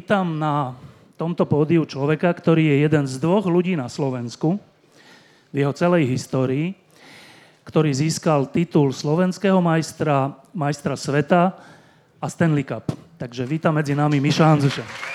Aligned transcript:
Vítam 0.00 0.40
na 0.40 0.72
tomto 1.20 1.44
pódiu 1.44 1.84
človeka, 1.84 2.32
ktorý 2.32 2.72
je 2.72 2.76
jeden 2.88 3.04
z 3.04 3.20
dvoch 3.20 3.44
ľudí 3.44 3.76
na 3.76 3.84
Slovensku 3.84 4.56
v 5.52 5.56
jeho 5.60 5.76
celej 5.76 6.08
histórii, 6.08 6.72
ktorý 7.68 7.92
získal 7.92 8.48
titul 8.48 8.96
slovenského 8.96 9.60
majstra, 9.60 10.40
majstra 10.56 10.96
sveta 10.96 11.52
a 12.16 12.26
Stanley 12.32 12.64
Cup. 12.64 12.88
Takže 13.20 13.44
vítam 13.44 13.76
medzi 13.76 13.92
nami 13.92 14.24
Miša 14.24 14.48
Hanzuša. 14.48 15.09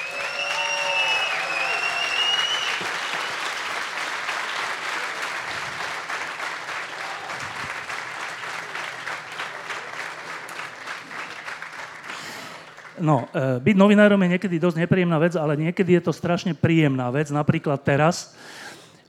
No, 12.99 13.27
e, 13.35 13.60
byť 13.60 13.76
novinárom 13.76 14.20
je 14.24 14.40
niekedy 14.40 14.55
dosť 14.55 14.88
nepríjemná 14.88 15.20
vec, 15.20 15.35
ale 15.35 15.60
niekedy 15.60 15.99
je 15.99 16.04
to 16.07 16.13
strašne 16.15 16.55
príjemná 16.55 17.12
vec. 17.12 17.27
Napríklad 17.27 17.84
teraz, 17.84 18.32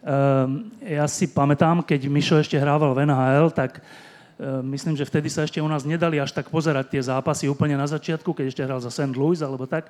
e, 0.02 0.98
ja 0.98 1.06
si 1.06 1.30
pamätám, 1.30 1.86
keď 1.86 2.10
Mišo 2.10 2.42
ešte 2.42 2.58
hrával 2.58 2.94
v 2.94 3.06
NHL, 3.06 3.54
tak 3.54 3.78
e, 3.78 3.80
myslím, 4.74 4.98
že 4.98 5.06
vtedy 5.06 5.30
sa 5.30 5.46
ešte 5.46 5.62
u 5.62 5.68
nás 5.70 5.86
nedali 5.86 6.18
až 6.18 6.34
tak 6.34 6.50
pozerať 6.50 6.98
tie 6.98 7.02
zápasy 7.02 7.46
úplne 7.46 7.78
na 7.78 7.86
začiatku, 7.86 8.34
keď 8.34 8.46
ešte 8.50 8.62
hral 8.66 8.82
za 8.82 8.90
St. 8.90 9.14
Louis 9.14 9.38
alebo 9.38 9.70
tak. 9.70 9.86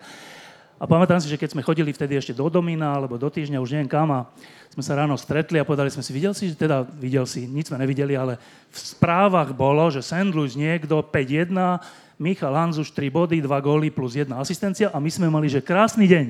A 0.77 0.85
pamätám 0.85 1.17
si, 1.25 1.33
že 1.33 1.41
keď 1.41 1.57
sme 1.57 1.65
chodili 1.65 1.89
vtedy 1.89 2.21
ešte 2.21 2.37
do 2.37 2.53
Domina 2.53 3.01
alebo 3.01 3.17
do 3.17 3.33
týždňa, 3.33 3.65
už 3.65 3.73
neviem 3.73 3.89
kam, 3.89 4.13
a 4.13 4.29
sme 4.77 4.85
sa 4.85 4.93
ráno 4.93 5.17
stretli 5.17 5.57
a 5.57 5.65
povedali 5.65 5.89
sme 5.89 6.05
si, 6.05 6.13
videl 6.13 6.37
si, 6.37 6.53
že 6.53 6.61
teda 6.61 6.85
videl 6.85 7.25
si, 7.25 7.49
nič 7.49 7.73
sme 7.73 7.81
nevideli, 7.81 8.13
ale 8.13 8.37
v 8.69 8.77
správach 8.77 9.57
bolo, 9.57 9.89
že 9.89 10.05
St. 10.05 10.37
Louis 10.37 10.53
niekto 10.53 11.01
5-1, 11.01 11.81
Michal 12.17 12.57
Hanzuš 12.57 12.97
3 12.97 13.13
body, 13.13 13.45
2 13.45 13.49
góly 13.61 13.93
plus 13.93 14.17
1 14.17 14.33
asistencia 14.41 14.89
a 14.89 14.97
my 14.97 15.11
sme 15.13 15.29
mali, 15.29 15.53
že 15.53 15.61
krásny 15.61 16.09
deň. 16.09 16.27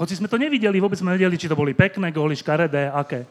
Hoci 0.00 0.16
sme 0.16 0.30
to 0.30 0.40
nevideli, 0.40 0.80
vôbec 0.80 0.96
sme 0.96 1.12
nevedeli, 1.12 1.36
či 1.36 1.50
to 1.50 1.58
boli 1.58 1.76
pekné 1.76 2.08
góly, 2.08 2.38
škaredé, 2.38 2.88
aké. 2.88 3.28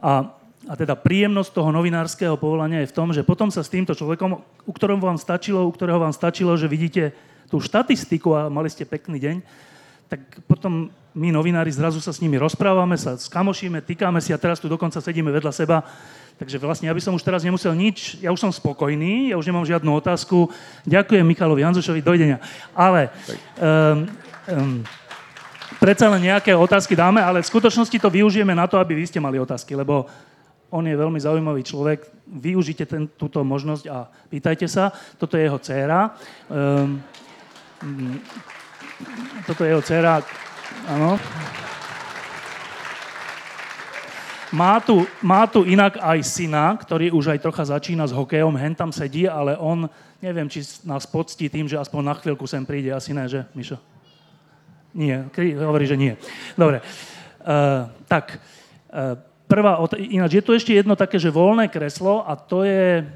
A, 0.00 0.26
a 0.66 0.72
teda 0.74 0.98
príjemnosť 0.98 1.54
toho 1.54 1.70
novinárskeho 1.70 2.34
povolania 2.40 2.82
je 2.82 2.90
v 2.90 2.96
tom, 2.96 3.14
že 3.14 3.22
potom 3.22 3.52
sa 3.52 3.62
s 3.62 3.70
týmto 3.70 3.94
človekom, 3.94 4.40
u 4.66 4.72
ktorom 4.72 4.98
vám 4.98 5.20
stačilo, 5.20 5.68
u 5.68 5.70
ktorého 5.70 6.00
vám 6.02 6.16
stačilo, 6.16 6.56
že 6.58 6.66
vidíte 6.66 7.12
tú 7.46 7.62
štatistiku 7.62 8.34
a 8.34 8.40
mali 8.50 8.72
ste 8.72 8.88
pekný 8.88 9.20
deň, 9.20 9.36
tak 10.10 10.20
potom 10.50 10.90
my 11.14 11.28
novinári 11.30 11.70
zrazu 11.70 12.02
sa 12.02 12.10
s 12.10 12.22
nimi 12.22 12.38
rozprávame, 12.38 12.98
sa 12.98 13.14
skamošíme, 13.14 13.82
týkame 13.86 14.18
si 14.18 14.34
a 14.34 14.42
teraz 14.42 14.58
tu 14.58 14.66
dokonca 14.66 14.98
sedíme 14.98 15.30
vedľa 15.30 15.52
seba 15.54 15.86
Takže 16.40 16.56
vlastne 16.56 16.88
ja 16.88 16.96
by 16.96 17.04
som 17.04 17.12
už 17.12 17.20
teraz 17.20 17.44
nemusel 17.44 17.76
nič, 17.76 18.16
ja 18.24 18.32
už 18.32 18.40
som 18.40 18.48
spokojný, 18.48 19.28
ja 19.28 19.36
už 19.36 19.44
nemám 19.44 19.68
žiadnu 19.68 19.92
otázku. 19.92 20.48
Ďakujem 20.88 21.20
Michalovi 21.20 21.60
Hanzušovi, 21.60 22.00
dojdenia. 22.00 22.40
Ale 22.72 23.12
um, 23.60 24.08
um, 24.48 24.80
predsa 25.76 26.08
len 26.08 26.32
nejaké 26.32 26.56
otázky 26.56 26.96
dáme, 26.96 27.20
ale 27.20 27.44
v 27.44 27.50
skutočnosti 27.52 27.92
to 27.92 28.08
využijeme 28.08 28.56
na 28.56 28.64
to, 28.64 28.80
aby 28.80 28.96
vy 28.96 29.04
ste 29.04 29.20
mali 29.20 29.36
otázky, 29.36 29.76
lebo 29.76 30.08
on 30.72 30.88
je 30.88 30.96
veľmi 30.96 31.20
zaujímavý 31.20 31.60
človek. 31.60 32.08
Využite 32.24 32.88
ten, 32.88 33.04
túto 33.20 33.44
možnosť 33.44 33.84
a 33.92 34.08
pýtajte 34.32 34.64
sa. 34.64 34.96
Toto 35.20 35.36
je 35.36 35.44
jeho 35.44 35.60
dcéra. 35.60 36.16
Um, 36.48 37.04
toto 39.44 39.60
je 39.60 39.76
jeho 39.76 39.84
dcéra, 39.84 40.24
áno. 40.88 41.20
Má 44.50 44.82
tu, 44.82 45.06
má 45.22 45.46
tu 45.46 45.62
inak 45.62 46.02
aj 46.02 46.26
syna, 46.26 46.74
ktorý 46.74 47.14
už 47.14 47.30
aj 47.30 47.38
trocha 47.38 47.64
začína 47.70 48.02
s 48.02 48.10
hokejom, 48.10 48.58
hen 48.58 48.74
tam 48.74 48.90
sedí, 48.90 49.30
ale 49.30 49.54
on, 49.54 49.86
neviem, 50.18 50.50
či 50.50 50.66
nás 50.82 51.06
poctí 51.06 51.46
tým, 51.46 51.70
že 51.70 51.78
aspoň 51.78 52.02
na 52.02 52.14
chvíľku 52.18 52.50
sem 52.50 52.66
príde, 52.66 52.90
asi 52.90 53.14
ne, 53.14 53.30
že, 53.30 53.46
Mišo? 53.54 53.78
Nie, 54.90 55.30
hovorí, 55.54 55.86
že 55.86 55.94
nie. 55.94 56.18
Dobre, 56.58 56.82
uh, 56.82 57.86
tak, 58.10 58.42
uh, 58.90 59.14
prvá, 59.46 59.78
ináč 60.02 60.42
je 60.42 60.42
tu 60.42 60.50
ešte 60.50 60.74
jedno 60.74 60.98
také, 60.98 61.22
že 61.22 61.30
voľné 61.30 61.70
kreslo 61.70 62.26
a 62.26 62.34
to 62.34 62.66
je 62.66 63.06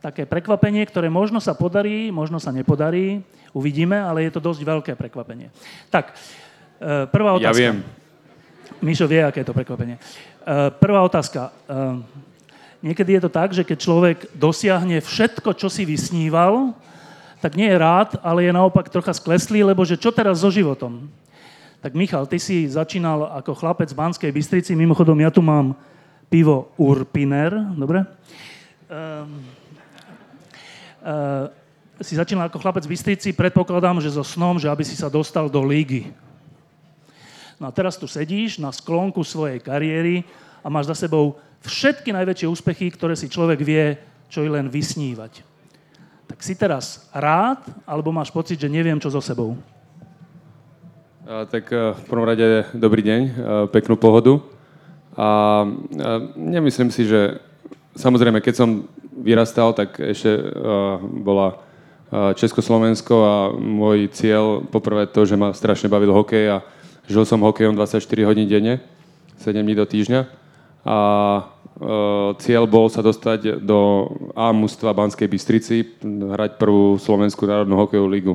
také 0.00 0.24
prekvapenie, 0.24 0.80
ktoré 0.88 1.12
možno 1.12 1.44
sa 1.44 1.52
podarí, 1.52 2.08
možno 2.08 2.40
sa 2.40 2.56
nepodarí, 2.56 3.20
uvidíme, 3.52 4.00
ale 4.00 4.24
je 4.24 4.32
to 4.32 4.40
dosť 4.40 4.60
veľké 4.64 4.92
prekvapenie. 4.96 5.52
Tak, 5.92 6.16
uh, 6.16 7.04
prvá 7.12 7.36
otázka. 7.36 7.52
Ja 7.52 7.52
viem. 7.52 7.84
Mišo 8.80 9.04
vie, 9.04 9.20
aké 9.20 9.44
je 9.44 9.48
to 9.48 9.56
prekvapenie. 9.56 10.00
Uh, 10.00 10.33
prvá 10.76 11.00
otázka. 11.00 11.48
Uh, 11.64 12.04
niekedy 12.84 13.16
je 13.16 13.22
to 13.24 13.30
tak, 13.32 13.56
že 13.56 13.64
keď 13.64 13.78
človek 13.80 14.18
dosiahne 14.36 15.00
všetko, 15.00 15.56
čo 15.56 15.72
si 15.72 15.88
vysníval, 15.88 16.76
tak 17.40 17.56
nie 17.56 17.68
je 17.68 17.80
rád, 17.80 18.20
ale 18.20 18.48
je 18.48 18.52
naopak 18.52 18.92
trocha 18.92 19.12
skleslý, 19.16 19.64
lebo 19.64 19.84
že 19.84 20.00
čo 20.00 20.12
teraz 20.12 20.44
so 20.44 20.52
životom? 20.52 21.08
Tak 21.84 21.92
Michal, 21.92 22.24
ty 22.24 22.40
si 22.40 22.64
začínal 22.64 23.28
ako 23.40 23.52
chlapec 23.56 23.92
v 23.92 24.00
Banskej 24.00 24.32
Bystrici, 24.32 24.72
mimochodom 24.72 25.16
ja 25.20 25.28
tu 25.28 25.44
mám 25.44 25.76
pivo 26.32 26.72
Urpiner, 26.80 27.52
dobre? 27.76 28.04
Uh, 28.88 29.28
uh, 31.04 31.48
si 32.00 32.16
začínal 32.16 32.48
ako 32.48 32.60
chlapec 32.60 32.84
v 32.84 32.92
Bystrici, 32.96 33.36
predpokladám, 33.36 34.00
že 34.00 34.12
so 34.12 34.24
snom, 34.24 34.60
že 34.60 34.68
aby 34.68 34.84
si 34.84 34.96
sa 34.96 35.12
dostal 35.12 35.48
do 35.48 35.60
lígy. 35.64 36.12
No 37.64 37.72
a 37.72 37.76
teraz 37.80 37.96
tu 37.96 38.04
sedíš 38.04 38.60
na 38.60 38.68
sklonku 38.68 39.24
svojej 39.24 39.56
kariéry 39.56 40.20
a 40.60 40.68
máš 40.68 40.92
za 40.92 41.08
sebou 41.08 41.40
všetky 41.64 42.12
najväčšie 42.12 42.44
úspechy, 42.44 42.92
ktoré 42.92 43.16
si 43.16 43.24
človek 43.24 43.56
vie, 43.64 43.96
čo 44.28 44.44
i 44.44 44.52
len 44.52 44.68
vysnívať. 44.68 45.40
Tak 46.28 46.44
si 46.44 46.60
teraz 46.60 47.08
rád, 47.08 47.64
alebo 47.88 48.12
máš 48.12 48.28
pocit, 48.28 48.60
že 48.60 48.68
neviem, 48.68 49.00
čo 49.00 49.08
so 49.08 49.24
sebou? 49.24 49.56
A, 51.24 51.48
tak 51.48 51.72
a, 51.72 51.96
v 51.96 52.04
prvom 52.04 52.28
rade 52.28 52.68
dobrý 52.76 53.00
deň, 53.00 53.20
a, 53.24 53.32
peknú 53.72 53.96
pohodu. 53.96 54.44
A, 55.16 55.24
a 55.24 55.28
nemyslím 56.36 56.92
si, 56.92 57.08
že 57.08 57.40
samozrejme, 57.96 58.44
keď 58.44 58.60
som 58.60 58.84
vyrastal, 59.24 59.72
tak 59.72 59.96
ešte 60.04 60.36
a, 60.36 61.00
bola 61.00 61.64
Československo 62.12 63.14
a 63.24 63.34
môj 63.56 64.12
cieľ 64.12 64.60
poprvé 64.68 65.08
to, 65.08 65.24
že 65.24 65.40
ma 65.40 65.56
strašne 65.56 65.88
bavil 65.88 66.12
hokej 66.12 66.60
a 66.60 66.74
Žil 67.04 67.24
som 67.28 67.44
hokejom 67.44 67.76
24 67.76 68.00
hodín 68.24 68.48
denne, 68.48 68.80
7 69.36 69.52
dní 69.60 69.76
do 69.76 69.84
týždňa 69.84 70.24
a 70.84 70.98
e, 71.36 71.42
cieľ 72.40 72.64
bol 72.64 72.88
sa 72.88 73.04
dostať 73.04 73.60
do 73.60 74.08
A 74.32 74.52
mústva 74.56 74.96
Banskej 74.96 75.28
Bystrici, 75.28 76.00
hrať 76.04 76.56
prvú 76.56 76.96
Slovenskú 76.96 77.44
národnú 77.44 77.76
hokejovú 77.76 78.08
ligu. 78.08 78.34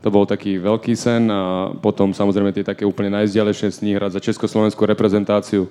To 0.00 0.08
bol 0.08 0.24
taký 0.24 0.56
veľký 0.56 0.96
sen 0.96 1.28
a 1.28 1.74
potom 1.84 2.16
samozrejme 2.16 2.54
tie 2.56 2.64
také 2.64 2.88
úplne 2.88 3.12
najzdialejšie 3.18 3.76
sny 3.76 4.00
hrať 4.00 4.16
za 4.16 4.24
československú 4.24 4.88
reprezentáciu. 4.88 5.66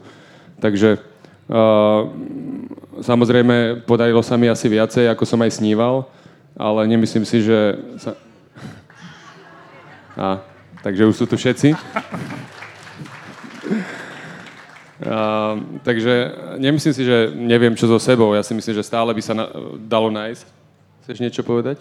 Takže 0.60 1.00
uh, 1.48 2.02
samozrejme 3.00 3.88
podarilo 3.88 4.20
sa 4.20 4.36
mi 4.36 4.52
asi 4.52 4.68
viacej, 4.68 5.08
ako 5.08 5.24
som 5.24 5.40
aj 5.48 5.58
sníval, 5.58 6.12
ale 6.60 6.92
nemyslím 6.92 7.24
si, 7.24 7.40
že 7.40 7.80
sa... 7.98 8.20
A, 10.18 10.44
takže 10.84 11.06
už 11.06 11.16
sú 11.16 11.26
tu 11.26 11.36
všetci. 11.38 11.74
Uh, 14.98 15.62
takže 15.86 16.34
nemyslím 16.58 16.94
si, 16.94 17.06
že 17.06 17.30
neviem, 17.38 17.78
čo 17.78 17.86
so 17.86 18.02
sebou. 18.02 18.34
Ja 18.34 18.42
si 18.42 18.58
myslím, 18.58 18.74
že 18.74 18.88
stále 18.88 19.14
by 19.14 19.22
sa 19.22 19.38
na, 19.38 19.46
dalo 19.86 20.10
nájsť. 20.10 20.46
Chceš 21.06 21.18
niečo 21.22 21.46
povedať? 21.46 21.78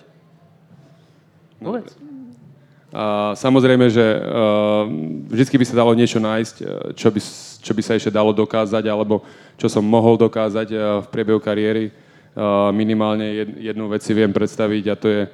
No. 1.57 1.81
Uh, 1.81 3.33
samozrejme, 3.33 3.89
že 3.89 4.05
uh, 4.05 4.85
vždy 5.33 5.57
by 5.57 5.65
sa 5.65 5.81
dalo 5.81 5.97
niečo 5.97 6.21
nájsť, 6.21 6.57
čo 6.93 7.09
by, 7.09 7.21
čo 7.65 7.73
by 7.73 7.83
sa 7.83 7.97
ešte 7.97 8.13
dalo 8.13 8.37
dokázať, 8.37 8.85
alebo 8.85 9.25
čo 9.57 9.73
som 9.73 9.81
mohol 9.81 10.21
dokázať 10.21 10.69
uh, 10.77 10.81
v 11.01 11.07
priebehu 11.09 11.41
kariéry. 11.41 11.89
Uh, 12.37 12.69
minimálne 12.69 13.25
jed, 13.33 13.73
jednu 13.73 13.89
vec 13.89 14.05
si 14.05 14.13
viem 14.13 14.29
predstaviť 14.29 14.85
a 14.93 14.95
to 14.95 15.09
je 15.09 15.23
uh, 15.25 15.31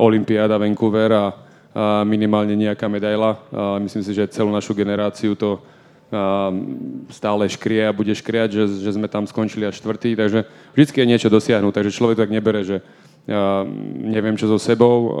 Olympiáda 0.00 0.56
Vancouver 0.56 1.12
a 1.12 1.24
minimálne 2.04 2.58
nejaká 2.58 2.90
medaila. 2.90 3.38
Myslím 3.78 4.02
si, 4.02 4.10
že 4.10 4.30
celú 4.30 4.50
našu 4.50 4.74
generáciu 4.74 5.38
to 5.38 5.62
stále 7.14 7.46
škrie 7.46 7.86
a 7.86 7.94
bude 7.94 8.10
škriať, 8.10 8.50
že, 8.50 8.64
že 8.82 8.90
sme 8.98 9.06
tam 9.06 9.30
skončili 9.30 9.62
až 9.62 9.78
štvrtý, 9.78 10.18
takže 10.18 10.42
vždy 10.74 10.90
je 10.90 11.06
niečo 11.06 11.30
dosiahnuť, 11.30 11.70
takže 11.70 11.94
človek 11.94 12.18
tak 12.18 12.34
nebere, 12.34 12.66
že 12.66 12.82
neviem 14.02 14.34
čo 14.34 14.50
so 14.50 14.58
sebou. 14.58 15.14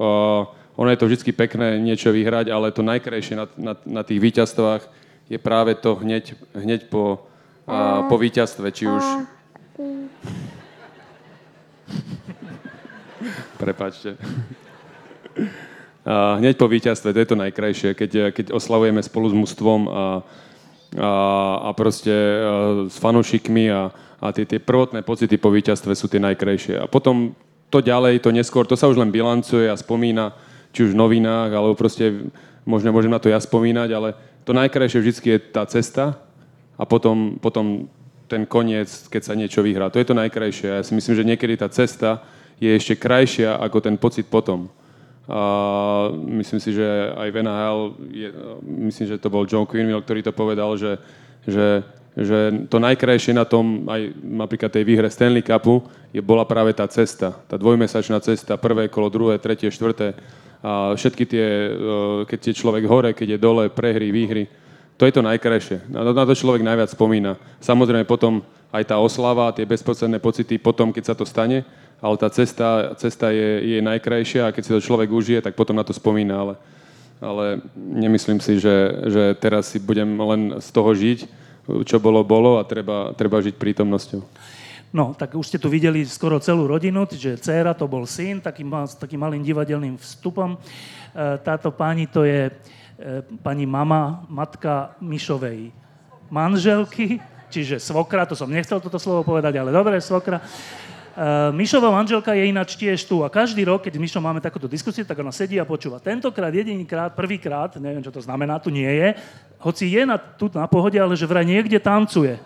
Ono 0.74 0.90
je 0.90 0.98
to 0.98 1.06
vždy 1.06 1.30
pekné 1.30 1.78
niečo 1.78 2.10
vyhrať, 2.10 2.50
ale 2.50 2.74
to 2.74 2.82
najkrajšie 2.82 3.38
na, 3.38 3.46
na, 3.54 3.72
na 3.86 4.02
tých 4.02 4.18
víťazstvách 4.18 4.82
je 5.30 5.38
práve 5.38 5.78
to 5.78 5.94
hneď, 5.94 6.34
hneď 6.58 6.90
po, 6.90 7.22
po 8.10 8.16
víťazstve, 8.18 8.66
či 8.74 8.90
už... 8.90 9.04
Prepačte. 13.62 14.18
Hneď 16.10 16.58
po 16.58 16.66
víťazstve, 16.66 17.14
to 17.14 17.22
je 17.22 17.30
to 17.30 17.38
najkrajšie, 17.38 17.94
keď, 17.94 18.34
keď 18.34 18.46
oslavujeme 18.50 18.98
spolu 19.04 19.30
s 19.30 19.36
mústvom 19.36 19.80
a, 19.86 19.90
a, 20.98 21.10
a 21.66 21.70
proste 21.76 22.10
a 22.10 22.52
s 22.90 22.96
fanúšikmi 22.98 23.70
a, 23.70 23.94
a 24.18 24.26
tie, 24.34 24.42
tie 24.42 24.58
prvotné 24.58 25.06
pocity 25.06 25.38
po 25.38 25.54
víťazstve 25.54 25.92
sú 25.94 26.10
tie 26.10 26.18
najkrajšie. 26.18 26.82
A 26.82 26.90
potom 26.90 27.36
to 27.70 27.78
ďalej, 27.78 28.26
to 28.26 28.34
neskôr, 28.34 28.66
to 28.66 28.74
sa 28.74 28.90
už 28.90 28.98
len 28.98 29.14
bilancuje 29.14 29.70
a 29.70 29.78
spomína, 29.78 30.34
či 30.74 30.90
už 30.90 30.96
v 30.96 31.00
novinách, 31.00 31.50
alebo 31.54 31.78
proste 31.78 32.26
možno 32.66 32.90
môžem 32.90 33.12
na 33.12 33.22
to 33.22 33.30
ja 33.30 33.38
spomínať, 33.38 33.90
ale 33.94 34.18
to 34.42 34.50
najkrajšie 34.50 34.98
vždy 34.98 35.12
je 35.22 35.38
tá 35.54 35.62
cesta 35.70 36.18
a 36.74 36.82
potom, 36.82 37.38
potom 37.38 37.86
ten 38.26 38.46
koniec, 38.46 38.88
keď 39.10 39.22
sa 39.22 39.38
niečo 39.38 39.62
vyhrá. 39.62 39.90
To 39.90 39.98
je 39.98 40.06
to 40.06 40.14
najkrajšie. 40.14 40.66
Ja 40.70 40.86
si 40.86 40.94
myslím, 40.94 41.14
že 41.18 41.28
niekedy 41.28 41.54
tá 41.58 41.70
cesta 41.70 42.22
je 42.58 42.70
ešte 42.70 42.98
krajšia 42.98 43.58
ako 43.58 43.78
ten 43.78 43.94
pocit 43.94 44.26
potom. 44.26 44.70
A 45.30 45.42
myslím 46.26 46.58
si, 46.58 46.74
že 46.74 47.14
aj 47.14 47.28
v 47.30 47.38
NHL, 47.46 47.78
je, 48.10 48.28
myslím, 48.90 49.06
že 49.14 49.22
to 49.22 49.30
bol 49.30 49.46
John 49.46 49.62
Quinville, 49.62 50.02
ktorý 50.02 50.26
to 50.26 50.34
povedal, 50.34 50.74
že, 50.74 50.98
že, 51.46 51.86
že 52.18 52.66
to 52.66 52.82
najkrajšie 52.82 53.30
na 53.38 53.46
tom, 53.46 53.86
aj 53.86 54.10
napríklad 54.18 54.74
tej 54.74 54.82
výhre 54.82 55.06
Stanley 55.06 55.46
Cupu, 55.46 55.86
je, 56.10 56.18
bola 56.18 56.42
práve 56.42 56.74
tá 56.74 56.82
cesta. 56.90 57.38
Tá 57.46 57.54
dvojmesačná 57.54 58.18
cesta, 58.18 58.58
prvé 58.58 58.90
kolo, 58.90 59.06
druhé, 59.06 59.38
tretie, 59.38 59.70
štvrté. 59.70 60.18
A 60.66 60.98
všetky 60.98 61.24
tie, 61.24 61.46
keď 62.26 62.38
je 62.50 62.58
človek 62.58 62.84
hore, 62.90 63.14
keď 63.14 63.38
je 63.38 63.38
dole, 63.38 63.70
prehry, 63.70 64.10
výhry, 64.10 64.50
to 64.98 65.08
je 65.08 65.14
to 65.16 65.24
najkrajšie. 65.24 65.88
Na, 65.88 66.04
na 66.04 66.24
to 66.28 66.36
človek 66.36 66.60
najviac 66.60 66.92
spomína. 66.92 67.40
Samozrejme 67.62 68.04
potom 68.04 68.44
aj 68.68 68.84
tá 68.84 69.00
oslava, 69.00 69.54
tie 69.56 69.64
bezprostredné 69.64 70.20
pocity 70.20 70.60
potom, 70.60 70.92
keď 70.92 71.04
sa 71.08 71.14
to 71.16 71.24
stane, 71.24 71.64
ale 72.00 72.16
tá 72.16 72.28
cesta, 72.32 72.96
cesta 72.96 73.28
je, 73.30 73.76
je 73.76 73.78
najkrajšia 73.84 74.48
a 74.48 74.54
keď 74.56 74.62
si 74.64 74.74
to 74.74 74.80
človek 74.80 75.12
užije, 75.12 75.44
tak 75.44 75.54
potom 75.56 75.76
na 75.76 75.84
to 75.84 75.92
spomína, 75.92 76.34
ale, 76.40 76.54
ale 77.20 77.44
nemyslím 77.76 78.40
si, 78.40 78.56
že, 78.56 78.76
že 79.12 79.22
teraz 79.36 79.68
si 79.68 79.78
budem 79.78 80.08
len 80.16 80.40
z 80.64 80.68
toho 80.72 80.90
žiť, 80.96 81.28
čo 81.84 82.00
bolo, 82.00 82.24
bolo 82.24 82.56
a 82.56 82.64
treba, 82.64 83.12
treba 83.12 83.44
žiť 83.44 83.54
prítomnosťou. 83.60 84.20
No, 84.90 85.14
tak 85.14 85.38
už 85.38 85.46
ste 85.46 85.60
tu 85.62 85.70
videli 85.70 86.02
skoro 86.02 86.42
celú 86.42 86.66
rodinu, 86.66 87.06
že 87.06 87.38
dcéra 87.38 87.78
to 87.78 87.86
bol 87.86 88.02
syn, 88.10 88.42
takým, 88.42 88.66
takým 88.98 89.22
malým 89.22 89.46
divadelným 89.46 89.94
vstupom. 89.94 90.58
E, 90.58 90.58
táto 91.46 91.70
pani 91.70 92.10
to 92.10 92.26
je 92.26 92.50
e, 92.50 92.52
pani 93.38 93.70
mama, 93.70 94.26
matka 94.26 94.98
Mišovej 94.98 95.70
manželky, 96.26 97.22
čiže 97.54 97.78
svokra, 97.78 98.26
to 98.26 98.34
som 98.34 98.50
nechcel 98.50 98.82
toto 98.82 98.98
slovo 98.98 99.22
povedať, 99.22 99.62
ale 99.62 99.70
dobre, 99.70 100.02
svokra. 100.02 100.42
Uh, 101.10 101.50
Mišová 101.50 101.90
manželka 101.90 102.30
je 102.38 102.46
ináč 102.46 102.78
tiež 102.78 103.02
tu 103.02 103.26
a 103.26 103.28
každý 103.28 103.66
rok, 103.66 103.82
keď 103.82 103.98
s 103.98 104.02
Mišom 104.06 104.22
máme 104.22 104.38
takúto 104.38 104.70
diskusiu, 104.70 105.02
tak 105.02 105.18
ona 105.18 105.34
sedí 105.34 105.58
a 105.58 105.66
počúva. 105.66 105.98
Tentokrát, 105.98 106.54
jedinýkrát, 106.54 107.18
prvýkrát, 107.18 107.74
neviem, 107.82 107.98
čo 107.98 108.14
to 108.14 108.22
znamená, 108.22 108.62
tu 108.62 108.70
nie 108.70 108.86
je, 108.86 109.18
hoci 109.58 109.90
je 109.90 110.06
na, 110.06 110.16
tu 110.16 110.46
na 110.54 110.70
pohode, 110.70 110.94
ale 110.94 111.18
že 111.18 111.26
vraj 111.26 111.42
niekde 111.42 111.82
tancuje. 111.82 112.38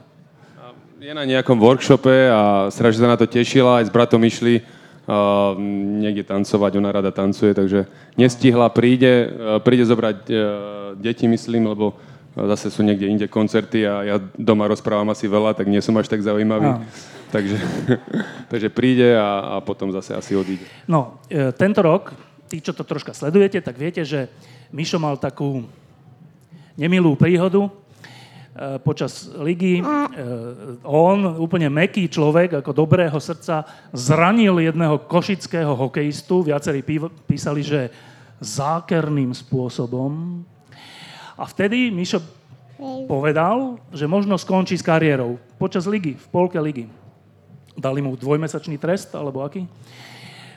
Je 0.97 1.13
na 1.13 1.29
nejakom 1.29 1.61
workshope 1.61 2.33
a 2.33 2.73
strašne 2.73 3.05
sa 3.05 3.13
na 3.13 3.21
to 3.21 3.29
tešila, 3.29 3.85
aj 3.85 3.87
s 3.87 3.93
bratom 3.93 4.25
išli 4.25 4.65
uh, 4.65 5.53
niekde 6.01 6.25
tancovať, 6.25 6.81
ona 6.81 6.89
rada 6.89 7.13
tancuje, 7.13 7.53
takže 7.53 7.85
nestihla, 8.17 8.73
príde, 8.73 9.29
uh, 9.29 9.61
príde 9.61 9.85
zobrať 9.85 10.19
uh, 10.33 10.39
deti, 10.97 11.29
myslím, 11.29 11.69
lebo 11.69 12.01
zase 12.35 12.67
sú 12.67 12.83
niekde 12.83 13.07
inde 13.07 13.27
koncerty 13.31 13.87
a 13.87 13.95
ja 14.03 14.17
doma 14.35 14.67
rozprávam 14.67 15.07
asi 15.15 15.31
veľa, 15.31 15.55
tak 15.55 15.71
nie 15.71 15.79
som 15.79 15.95
až 15.95 16.11
tak 16.11 16.19
zaujímavý. 16.19 16.67
Ah. 16.67 16.83
Takže, 17.31 17.59
takže 18.53 18.69
príde 18.71 19.15
a, 19.15 19.59
a 19.59 19.63
potom 19.63 19.91
zase 19.95 20.15
asi 20.15 20.35
odíde. 20.35 20.67
No, 20.87 21.23
e, 21.31 21.55
tento 21.55 21.83
rok, 21.83 22.15
tí, 22.51 22.59
čo 22.59 22.75
to 22.75 22.87
troška 22.87 23.15
sledujete, 23.15 23.63
tak 23.63 23.79
viete, 23.79 24.03
že 24.03 24.31
Mišo 24.75 24.99
mal 24.99 25.19
takú 25.19 25.67
nemilú 26.75 27.15
príhodu 27.15 27.67
e, 27.67 27.71
počas 28.83 29.31
ligy. 29.39 29.79
E, 29.79 29.85
on, 30.87 31.39
úplne 31.39 31.71
meký 31.71 32.07
človek, 32.11 32.63
ako 32.63 32.71
dobrého 32.71 33.19
srdca, 33.19 33.67
zranil 33.95 34.59
jedného 34.59 35.03
košického 35.07 35.75
hokejistu. 35.75 36.47
Viacerí 36.47 36.83
písali, 37.27 37.63
že 37.63 37.91
zákerným 38.43 39.35
spôsobom. 39.35 40.43
A 41.35 41.45
vtedy 41.47 41.91
Mišo 41.91 42.23
povedal, 43.07 43.79
že 43.95 44.11
možno 44.11 44.39
skončí 44.39 44.79
s 44.79 44.85
kariérou 44.87 45.39
počas 45.59 45.87
ligy, 45.87 46.19
v 46.19 46.27
polke 46.31 46.59
ligy. 46.59 46.91
Dali 47.75 48.03
mu 48.03 48.15
dvojmesačný 48.15 48.79
trest, 48.79 49.11
alebo 49.15 49.43
aký? 49.43 49.67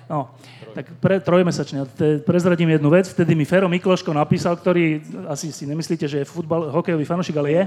No, 0.07 0.31
tak 0.71 0.88
pre, 1.03 1.19
trojmesačný. 1.19 1.83
Prezradím 2.24 2.71
jednu 2.71 2.88
vec. 2.94 3.09
Vtedy 3.12 3.35
mi 3.35 3.44
Fero 3.44 3.68
Mikloško 3.68 4.13
napísal, 4.15 4.56
ktorý, 4.56 5.03
asi 5.27 5.51
si 5.51 5.68
nemyslíte, 5.68 6.07
že 6.07 6.24
je 6.24 6.29
futbal, 6.29 6.71
hokejový 6.71 7.03
fanošik, 7.03 7.35
ale 7.35 7.50
je. 7.51 7.63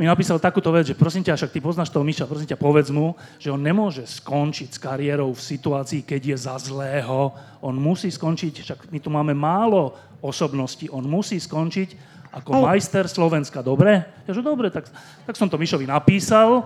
Mi 0.00 0.08
napísal 0.08 0.42
takúto 0.42 0.72
vec, 0.74 0.88
že 0.88 0.98
prosím 0.98 1.22
ťa, 1.22 1.38
však 1.38 1.52
ty 1.52 1.60
poznáš 1.62 1.92
toho 1.92 2.02
Miša, 2.02 2.26
prosím 2.26 2.48
ťa, 2.48 2.58
povedz 2.58 2.90
mu, 2.90 3.14
že 3.38 3.52
on 3.54 3.60
nemôže 3.60 4.02
skončiť 4.02 4.74
s 4.74 4.82
kariérou 4.82 5.30
v 5.30 5.38
situácii, 5.38 6.02
keď 6.02 6.34
je 6.34 6.36
za 6.42 6.56
zlého. 6.58 7.30
On 7.62 7.76
musí 7.76 8.10
skončiť, 8.10 8.66
však 8.66 8.78
my 8.90 8.98
tu 8.98 9.12
máme 9.12 9.30
málo 9.36 9.94
osobností, 10.22 10.86
on 10.88 11.04
musí 11.04 11.36
skončiť 11.42 12.14
ako 12.32 12.64
majster 12.64 13.04
Slovenska. 13.10 13.60
Dobre? 13.60 14.06
Ja, 14.24 14.32
že 14.32 14.40
dobre, 14.40 14.72
tak, 14.72 14.88
tak 15.28 15.34
som 15.36 15.50
to 15.52 15.60
Mišovi 15.60 15.84
napísal 15.84 16.64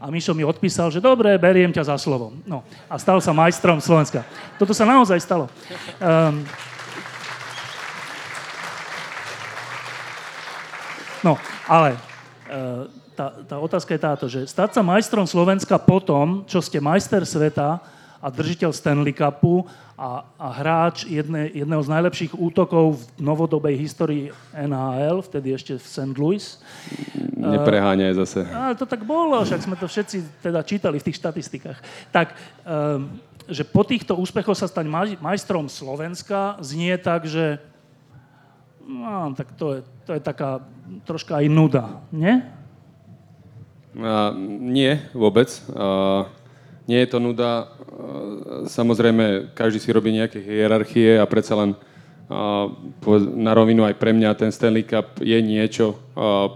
a 0.00 0.08
Mišo 0.08 0.32
mi 0.32 0.42
odpísal, 0.42 0.88
že 0.88 1.04
dobre, 1.04 1.36
beriem 1.36 1.70
ťa 1.70 1.92
za 1.92 1.96
slovo. 2.00 2.32
No 2.48 2.64
a 2.88 2.96
stal 2.96 3.20
sa 3.20 3.36
majstrom 3.36 3.78
Slovenska. 3.78 4.24
Toto 4.56 4.72
sa 4.72 4.88
naozaj 4.88 5.20
stalo. 5.20 5.52
Um, 6.00 6.42
no, 11.20 11.36
ale 11.68 11.94
uh, 12.48 12.88
tá, 13.12 13.26
tá 13.44 13.56
otázka 13.60 13.92
je 13.92 14.00
táto, 14.00 14.24
že 14.26 14.48
stať 14.48 14.74
sa 14.74 14.82
majstrom 14.82 15.28
Slovenska 15.28 15.76
potom, 15.76 16.42
čo 16.48 16.64
ste 16.64 16.80
majster 16.80 17.22
sveta 17.28 17.78
a 18.22 18.30
držiteľ 18.30 18.70
Stanley 18.70 19.10
Cupu 19.10 19.66
a, 19.98 20.22
a 20.38 20.48
hráč 20.54 21.10
jedne, 21.10 21.50
jedného 21.50 21.82
z 21.82 21.90
najlepších 21.90 22.32
útokov 22.38 23.02
v 23.02 23.02
novodobej 23.18 23.74
histórii 23.74 24.30
NHL, 24.54 25.26
vtedy 25.26 25.50
ešte 25.50 25.74
v 25.74 25.84
St. 25.84 26.14
Louis. 26.14 26.44
Nepreháňaj 27.34 28.14
zase. 28.22 28.46
Ale 28.46 28.78
to 28.78 28.86
tak 28.86 29.02
bolo, 29.02 29.42
však 29.42 29.66
sme 29.66 29.74
to 29.74 29.90
všetci 29.90 30.38
teda 30.38 30.62
čítali 30.62 31.02
v 31.02 31.06
tých 31.10 31.18
štatistikách. 31.18 31.78
Tak, 32.14 32.38
um, 32.62 33.18
že 33.50 33.66
po 33.66 33.82
týchto 33.82 34.14
úspechoch 34.14 34.54
sa 34.54 34.70
stať 34.70 34.86
majstrom 35.18 35.66
Slovenska 35.66 36.62
znie 36.62 36.94
tak, 37.02 37.26
že 37.26 37.58
no, 38.86 39.34
tak 39.34 39.50
to 39.58 39.78
je, 39.78 39.80
to 40.06 40.10
je 40.14 40.20
taká 40.22 40.62
troška 41.02 41.42
aj 41.42 41.46
nuda, 41.50 41.84
nie? 42.14 42.38
Uh, 43.92 44.32
nie, 44.62 45.02
vôbec. 45.12 45.52
Uh, 45.68 46.24
nie 46.88 46.98
je 47.04 47.08
to 47.12 47.18
nuda. 47.20 47.68
Samozrejme, 48.66 49.52
každý 49.52 49.76
si 49.76 49.92
robí 49.92 50.12
nejaké 50.12 50.40
hierarchie 50.40 51.20
a 51.20 51.28
predsa 51.28 51.56
len 51.58 51.76
na 53.36 53.52
rovinu 53.52 53.84
aj 53.84 54.00
pre 54.00 54.16
mňa 54.16 54.32
ten 54.38 54.48
Stanley 54.48 54.88
Cup 54.88 55.20
je 55.20 55.36
niečo, 55.44 56.00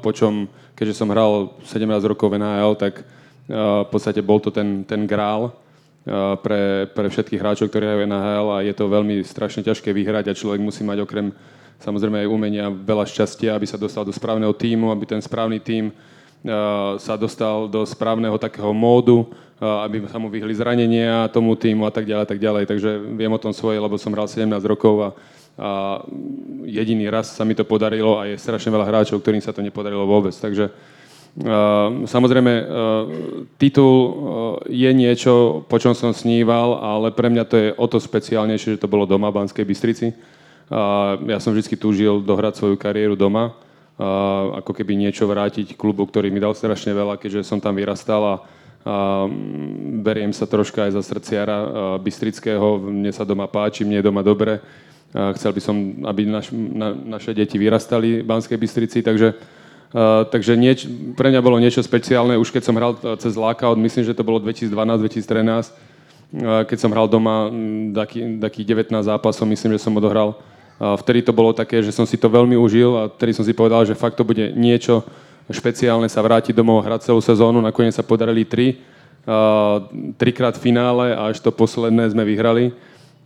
po 0.00 0.10
čom, 0.16 0.48
keďže 0.72 0.96
som 0.96 1.12
hral 1.12 1.52
17 1.68 1.84
rokov 2.08 2.32
v 2.32 2.40
NHL, 2.40 2.72
tak 2.80 3.04
v 3.46 3.88
podstate 3.92 4.24
bol 4.24 4.40
to 4.40 4.48
ten, 4.48 4.82
ten 4.88 5.04
grál 5.04 5.52
pre, 6.40 6.88
pre 6.88 7.06
všetkých 7.12 7.40
hráčov, 7.42 7.68
ktorí 7.68 7.84
hrajú 7.84 8.00
NHL 8.08 8.48
a 8.56 8.58
je 8.64 8.72
to 8.72 8.88
veľmi 8.88 9.20
strašne 9.26 9.60
ťažké 9.60 9.92
vyhrať 9.92 10.32
a 10.32 10.38
človek 10.38 10.62
musí 10.62 10.86
mať 10.86 11.04
okrem 11.04 11.34
samozrejme 11.76 12.24
aj 12.24 12.32
umenia 12.32 12.66
veľa 12.72 13.04
šťastia, 13.04 13.52
aby 13.52 13.66
sa 13.68 13.76
dostal 13.76 14.06
do 14.06 14.14
správneho 14.14 14.54
týmu, 14.56 14.88
aby 14.88 15.04
ten 15.04 15.20
správny 15.20 15.60
tím 15.60 15.92
sa 17.02 17.18
dostal 17.18 17.66
do 17.66 17.82
správneho 17.82 18.38
takého 18.38 18.70
módu, 18.70 19.26
aby 19.60 20.04
sa 20.04 20.20
mu 20.20 20.28
vyhli 20.28 20.52
zranenia 20.52 21.32
tomu 21.32 21.56
týmu 21.56 21.88
a 21.88 21.92
tak 21.92 22.04
ďalej, 22.04 22.26
tak 22.28 22.40
ďalej. 22.40 22.64
Takže 22.68 22.90
viem 23.16 23.32
o 23.32 23.40
tom 23.40 23.56
svoje, 23.56 23.80
lebo 23.80 23.96
som 23.96 24.12
hral 24.12 24.28
17 24.28 24.52
rokov 24.68 24.94
a, 25.00 25.08
a 25.56 25.70
jediný 26.68 27.08
raz 27.08 27.32
sa 27.32 27.44
mi 27.48 27.56
to 27.56 27.64
podarilo 27.64 28.20
a 28.20 28.28
je 28.28 28.36
strašne 28.36 28.68
veľa 28.68 28.84
hráčov, 28.84 29.24
ktorým 29.24 29.40
sa 29.40 29.56
to 29.56 29.64
nepodarilo 29.64 30.04
vôbec. 30.04 30.36
Takže 30.36 30.68
uh, 30.68 32.04
samozrejme, 32.04 32.52
uh, 32.52 32.64
titul 33.56 33.96
uh, 33.96 34.12
je 34.68 34.90
niečo, 34.92 35.64
po 35.64 35.80
čom 35.80 35.96
som 35.96 36.12
sníval, 36.12 36.76
ale 36.76 37.08
pre 37.16 37.32
mňa 37.32 37.44
to 37.48 37.56
je 37.56 37.68
o 37.72 37.86
to 37.88 37.96
speciálnejšie, 37.96 38.76
že 38.76 38.82
to 38.84 38.92
bolo 38.92 39.08
doma 39.08 39.32
v 39.32 39.40
Banskej 39.40 39.64
Bystrici. 39.64 40.12
Uh, 40.68 41.16
ja 41.32 41.40
som 41.40 41.56
vždy 41.56 41.80
túžil 41.80 42.20
dohrať 42.20 42.60
svoju 42.60 42.76
kariéru 42.76 43.16
doma 43.16 43.56
ako 43.96 44.76
keby 44.76 44.92
niečo 44.92 45.24
vrátiť 45.24 45.72
klubu, 45.72 46.04
ktorý 46.04 46.28
mi 46.28 46.36
dal 46.36 46.52
strašne 46.52 46.92
veľa, 46.92 47.16
keďže 47.16 47.48
som 47.48 47.56
tam 47.56 47.80
vyrastal 47.80 48.20
a, 48.20 48.34
a 48.36 48.36
beriem 50.06 50.30
sa 50.30 50.46
troška 50.46 50.86
aj 50.86 50.94
za 50.94 51.02
srdciara 51.02 51.56
Bystrického, 51.98 52.78
mne 52.78 53.10
sa 53.10 53.26
doma 53.26 53.50
páči, 53.50 53.82
mne 53.82 53.98
je 53.98 54.06
doma 54.06 54.22
dobre. 54.22 54.62
Chcel 55.10 55.50
by 55.50 55.60
som, 55.62 55.76
aby 56.06 56.22
naš, 56.22 56.54
na, 56.54 56.94
naše 56.94 57.34
deti 57.34 57.58
vyrastali 57.58 58.22
v 58.22 58.26
Banskej 58.26 58.58
Bystrici, 58.58 59.02
takže 59.02 59.34
takže 60.30 60.58
nieč, 60.58 60.84
pre 61.14 61.30
mňa 61.30 61.40
bolo 61.40 61.62
niečo 61.62 61.80
špeciálne, 61.80 62.36
už 62.36 62.50
keď 62.50 62.62
som 62.68 62.76
hral 62.76 62.98
cez 63.16 63.38
Lockout, 63.38 63.78
myslím, 63.78 64.04
že 64.04 64.18
to 64.18 64.26
bolo 64.26 64.42
2012-2013, 64.42 65.72
uh, 65.72 66.66
keď 66.66 66.78
som 66.78 66.90
hral 66.92 67.06
doma 67.06 67.48
taký, 67.94 68.42
takých 68.42 68.66
19 68.92 68.92
zápasov, 69.06 69.46
myslím, 69.46 69.78
že 69.78 69.84
som 69.86 69.94
odohral. 69.96 70.36
Vtedy 70.76 71.24
to 71.24 71.32
bolo 71.32 71.56
také, 71.56 71.80
že 71.80 71.88
som 71.88 72.04
si 72.04 72.20
to 72.20 72.28
veľmi 72.28 72.52
užil 72.52 73.00
a 73.00 73.02
vtedy 73.08 73.32
som 73.32 73.40
si 73.48 73.56
povedal, 73.56 73.88
že 73.88 73.96
fakt 73.96 74.20
to 74.20 74.28
bude 74.28 74.52
niečo 74.52 75.00
špeciálne 75.50 76.10
sa 76.10 76.22
vrátiť 76.22 76.54
domov 76.54 76.82
hrať 76.82 77.10
celú 77.10 77.22
sezónu. 77.22 77.62
Nakoniec 77.62 77.94
sa 77.94 78.02
podarili 78.02 78.42
tri, 78.42 78.82
trikrát 80.18 80.54
v 80.58 80.64
finále 80.70 81.14
a 81.14 81.30
až 81.30 81.42
to 81.42 81.50
posledné 81.50 82.10
sme 82.10 82.22
vyhrali. 82.22 82.70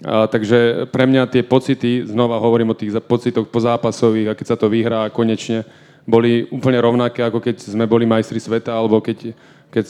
A, 0.01 0.25
takže 0.25 0.89
pre 0.89 1.05
mňa 1.05 1.29
tie 1.29 1.45
pocity, 1.45 2.09
znova 2.09 2.41
hovorím 2.41 2.73
o 2.73 2.79
tých 2.79 2.97
pocitoch 3.05 3.45
pozápasových 3.53 4.33
a 4.33 4.37
keď 4.37 4.47
sa 4.49 4.57
to 4.57 4.73
vyhrá 4.73 5.13
konečne, 5.13 5.69
boli 6.09 6.49
úplne 6.49 6.81
rovnaké, 6.81 7.21
ako 7.21 7.45
keď 7.45 7.61
sme 7.61 7.85
boli 7.85 8.09
majstri 8.09 8.41
sveta, 8.41 8.73
alebo 8.73 9.05
keď, 9.05 9.37
keď 9.69 9.85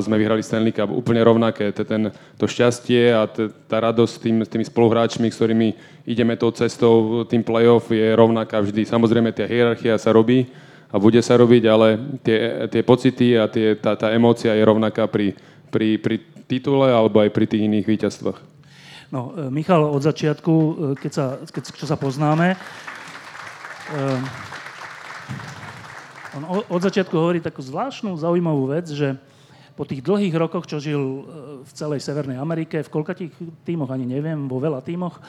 sme 0.00 0.16
vyhrali 0.16 0.40
Stanley 0.40 0.72
Cup. 0.72 0.88
Úplne 0.88 1.20
rovnaké. 1.20 1.68
Ten, 1.76 2.08
to 2.40 2.48
šťastie 2.48 3.12
a 3.12 3.28
tá 3.68 3.76
radosť 3.84 4.14
tým, 4.24 4.36
s 4.40 4.48
tými 4.48 4.64
spoluhráčmi, 4.64 5.28
s 5.28 5.36
ktorými 5.36 5.76
ideme 6.08 6.40
tou 6.40 6.48
cestou, 6.56 7.22
tým 7.28 7.44
playoff 7.44 7.92
je 7.92 8.16
rovnaká 8.16 8.64
vždy. 8.64 8.88
Samozrejme, 8.88 9.28
tá 9.36 9.44
hierarchia 9.44 10.00
sa 10.00 10.08
robí 10.10 10.48
a 10.94 10.96
bude 11.02 11.18
sa 11.26 11.34
robiť, 11.34 11.62
ale 11.66 11.98
tie, 12.22 12.70
tie 12.70 12.86
pocity 12.86 13.34
a 13.34 13.50
tie, 13.50 13.74
tá, 13.74 13.98
tá 13.98 14.14
emócia 14.14 14.54
je 14.54 14.62
rovnaká 14.62 15.10
pri, 15.10 15.34
pri, 15.66 15.98
pri 15.98 16.22
titule 16.46 16.86
alebo 16.86 17.18
aj 17.18 17.34
pri 17.34 17.50
tých 17.50 17.66
iných 17.66 17.82
víťazstvách. 17.82 18.38
No, 19.10 19.34
e, 19.34 19.50
Michal, 19.50 19.90
od 19.90 19.98
začiatku, 19.98 20.54
e, 20.54 20.70
keď 20.94 21.10
sa, 21.10 21.24
keď, 21.50 21.62
čo 21.74 21.86
sa 21.90 21.98
poznáme, 21.98 22.54
um, 23.90 24.22
on 26.34 26.42
od 26.70 26.82
začiatku 26.82 27.14
hovorí 27.14 27.42
takú 27.42 27.62
zvláštnu, 27.62 28.14
zaujímavú 28.14 28.70
vec, 28.70 28.86
že 28.90 29.18
po 29.74 29.82
tých 29.82 30.06
dlhých 30.06 30.34
rokoch, 30.38 30.70
čo 30.70 30.78
žil 30.78 31.02
e, 31.02 31.22
v 31.66 31.70
celej 31.74 32.06
Severnej 32.06 32.38
Amerike, 32.38 32.86
v 32.86 32.92
koľkatých 32.94 33.34
tímoch, 33.66 33.90
ani 33.90 34.06
neviem, 34.06 34.46
vo 34.46 34.62
veľa 34.62 34.78
tímoch, 34.78 35.18
e, 35.18 35.22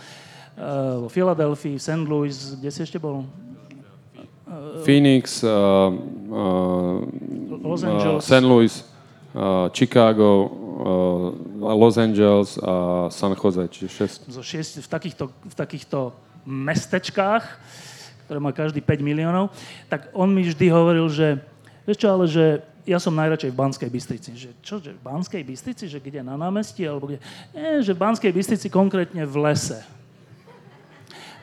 vo 1.01 1.09
Filadelfii, 1.09 1.81
St. 1.81 2.05
Louis, 2.05 2.53
kde 2.61 2.69
si 2.69 2.85
ešte 2.85 3.01
bol? 3.01 3.25
Phoenix, 4.85 5.43
uh, 5.43 5.49
uh, 6.29 7.01
Los 7.65 7.81
Angeles. 7.83 8.21
Uh, 8.21 8.29
St. 8.29 8.45
Louis, 8.45 8.73
uh, 9.33 9.69
Chicago, 9.73 10.29
uh, 10.45 11.73
Los 11.73 11.97
Angeles 11.97 12.59
a 12.61 13.07
San 13.09 13.33
Jose, 13.33 13.67
čiže 13.73 13.89
šest. 13.89 14.19
Zo 14.29 14.45
šiest, 14.45 14.85
v, 14.85 14.87
takýchto, 14.87 15.23
v 15.29 15.55
takýchto 15.57 16.13
mestečkách 16.45 17.43
ktoré 18.25 18.41
má 18.41 18.49
každý 18.49 18.81
5 18.81 19.05
miliónov, 19.05 19.53
tak 19.85 20.09
on 20.11 20.33
mi 20.33 20.41
vždy 20.41 20.65
hovoril, 20.73 21.05
že 21.13 21.37
vieš 21.85 21.97
čo, 22.01 22.07
ale 22.09 22.25
že 22.25 22.65
ja 22.85 22.97
som 22.97 23.13
najradšej 23.13 23.53
v 23.53 23.57
Banskej 23.57 23.89
Bystrici. 23.89 24.29
Že 24.33 24.49
čo, 24.61 24.75
že 24.81 24.93
v 24.93 25.01
Banskej 25.01 25.41
Bystrici? 25.45 25.89
Že 25.89 26.01
kde 26.01 26.21
na 26.21 26.37
námestí? 26.37 26.85
Alebo 26.85 27.09
kde? 27.09 27.21
Nie, 27.53 27.81
že 27.81 27.93
v 27.93 28.01
Banskej 28.01 28.33
Bystrici 28.33 28.69
konkrétne 28.69 29.25
v 29.25 29.35
lese. 29.41 29.81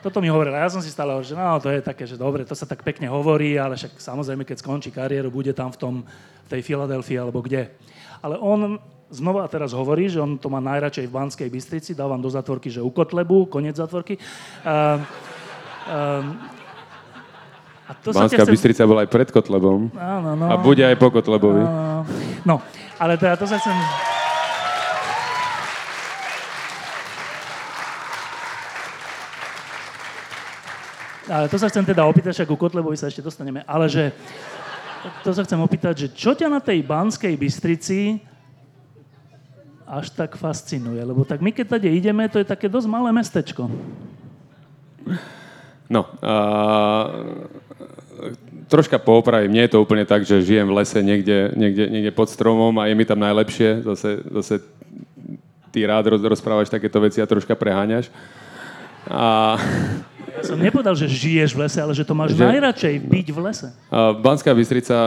Toto 0.03 0.19
mi 0.19 0.27
hovoril. 0.27 0.51
Ja 0.51 0.67
som 0.67 0.83
si 0.83 0.91
stále 0.91 1.15
hovoril, 1.15 1.31
že 1.31 1.39
no, 1.39 1.55
to 1.63 1.71
je 1.71 1.79
také, 1.79 2.03
že 2.03 2.19
dobre, 2.19 2.43
to 2.43 2.51
sa 2.51 2.67
tak 2.67 2.83
pekne 2.83 3.07
hovorí, 3.07 3.55
ale 3.55 3.79
však 3.79 4.03
samozrejme, 4.03 4.43
keď 4.43 4.59
skončí 4.59 4.91
kariéru, 4.91 5.31
bude 5.31 5.55
tam 5.55 5.71
v, 5.71 5.77
tom, 5.79 5.93
v 6.43 6.47
tej 6.51 6.59
Filadelfii 6.59 7.23
alebo 7.23 7.39
kde. 7.39 7.71
Ale 8.19 8.35
on 8.35 8.83
znova 9.07 9.47
teraz 9.47 9.71
hovorí, 9.71 10.11
že 10.11 10.19
on 10.19 10.35
to 10.35 10.51
má 10.51 10.59
najradšej 10.59 11.07
v 11.07 11.15
Banskej 11.15 11.47
Bystrici, 11.47 11.95
dávam 11.95 12.19
do 12.19 12.27
zatvorky, 12.27 12.67
že 12.67 12.83
u 12.83 12.91
Kotlebu, 12.91 13.47
koniec 13.47 13.79
zatvorky. 13.79 14.19
Uh, 14.67 14.99
uh, 15.87 16.27
a 17.87 17.91
to 18.03 18.11
Banská 18.11 18.43
chcem... 18.43 18.51
Bystrica 18.59 18.83
bola 18.83 19.07
aj 19.07 19.09
pred 19.11 19.29
Kotlebom. 19.31 19.87
Áno, 19.95 20.35
no. 20.35 20.51
A 20.51 20.59
bude 20.59 20.83
aj 20.83 20.99
po 20.99 21.15
Kotlebovi. 21.15 21.63
Áno. 21.63 22.03
No, 22.43 22.59
ale 22.99 23.15
teda 23.15 23.39
to 23.39 23.47
sa 23.47 23.55
chcem... 23.55 23.75
Ale 31.27 31.47
to 31.47 31.55
sa 31.55 31.71
chcem 31.71 31.87
teda 31.87 32.03
opýtať, 32.03 32.35
však 32.35 32.51
ku 32.51 32.59
Kotlebovi 32.59 32.99
sa 32.99 33.07
ešte 33.07 33.23
dostaneme, 33.23 33.63
ale 33.63 33.87
že 33.87 34.11
to 35.23 35.31
sa 35.31 35.43
chcem 35.47 35.59
opýtať, 35.59 35.93
že 35.95 36.07
čo 36.11 36.35
ťa 36.35 36.51
na 36.51 36.59
tej 36.59 36.83
Banskej 36.83 37.35
Bystrici 37.39 38.19
až 39.87 40.11
tak 40.11 40.35
fascinuje? 40.35 40.99
Lebo 40.99 41.23
tak 41.23 41.39
my 41.39 41.55
keď 41.55 41.79
tady 41.79 41.87
ideme, 41.95 42.27
to 42.27 42.43
je 42.43 42.47
také 42.47 42.67
dosť 42.67 42.87
malé 42.91 43.15
mestečko. 43.15 43.71
No, 45.91 46.07
uh, 46.23 47.07
troška 48.71 48.99
poopravím. 48.99 49.51
Nie 49.51 49.67
je 49.67 49.75
to 49.75 49.83
úplne 49.83 50.07
tak, 50.07 50.23
že 50.23 50.43
žijem 50.43 50.67
v 50.71 50.75
lese 50.79 50.99
niekde, 51.03 51.51
niekde, 51.55 51.85
niekde 51.91 52.11
pod 52.15 52.31
stromom 52.31 52.71
a 52.79 52.87
je 52.87 52.95
mi 52.95 53.05
tam 53.07 53.19
najlepšie. 53.19 53.83
Zase, 53.83 54.23
zase 54.27 54.63
ty 55.71 55.83
rád 55.83 56.07
rozprávaš 56.07 56.71
takéto 56.71 56.99
veci 57.03 57.19
a 57.19 57.27
troška 57.27 57.55
preháňaš. 57.55 58.11
A... 59.07 59.59
Ja 60.33 60.41
som 60.41 60.57
nepovedal, 60.57 60.97
že 60.97 61.05
žiješ 61.05 61.53
v 61.53 61.65
lese, 61.65 61.77
ale 61.77 61.93
že 61.93 62.01
to 62.01 62.17
máš 62.17 62.33
že... 62.33 62.41
najradšej 62.41 62.95
byť 63.05 63.27
v 63.29 63.39
lese. 63.43 63.67
Banská 63.93 64.49
Bystrica 64.57 64.97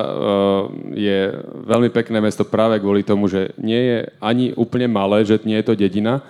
je 0.94 1.34
veľmi 1.66 1.90
pekné 1.90 2.22
mesto 2.22 2.46
práve 2.46 2.78
kvôli 2.78 3.02
tomu, 3.02 3.26
že 3.26 3.50
nie 3.58 3.78
je 3.78 3.98
ani 4.22 4.54
úplne 4.54 4.86
malé, 4.86 5.26
že 5.26 5.42
nie 5.42 5.58
je 5.58 5.66
to 5.66 5.74
dedina, 5.74 6.22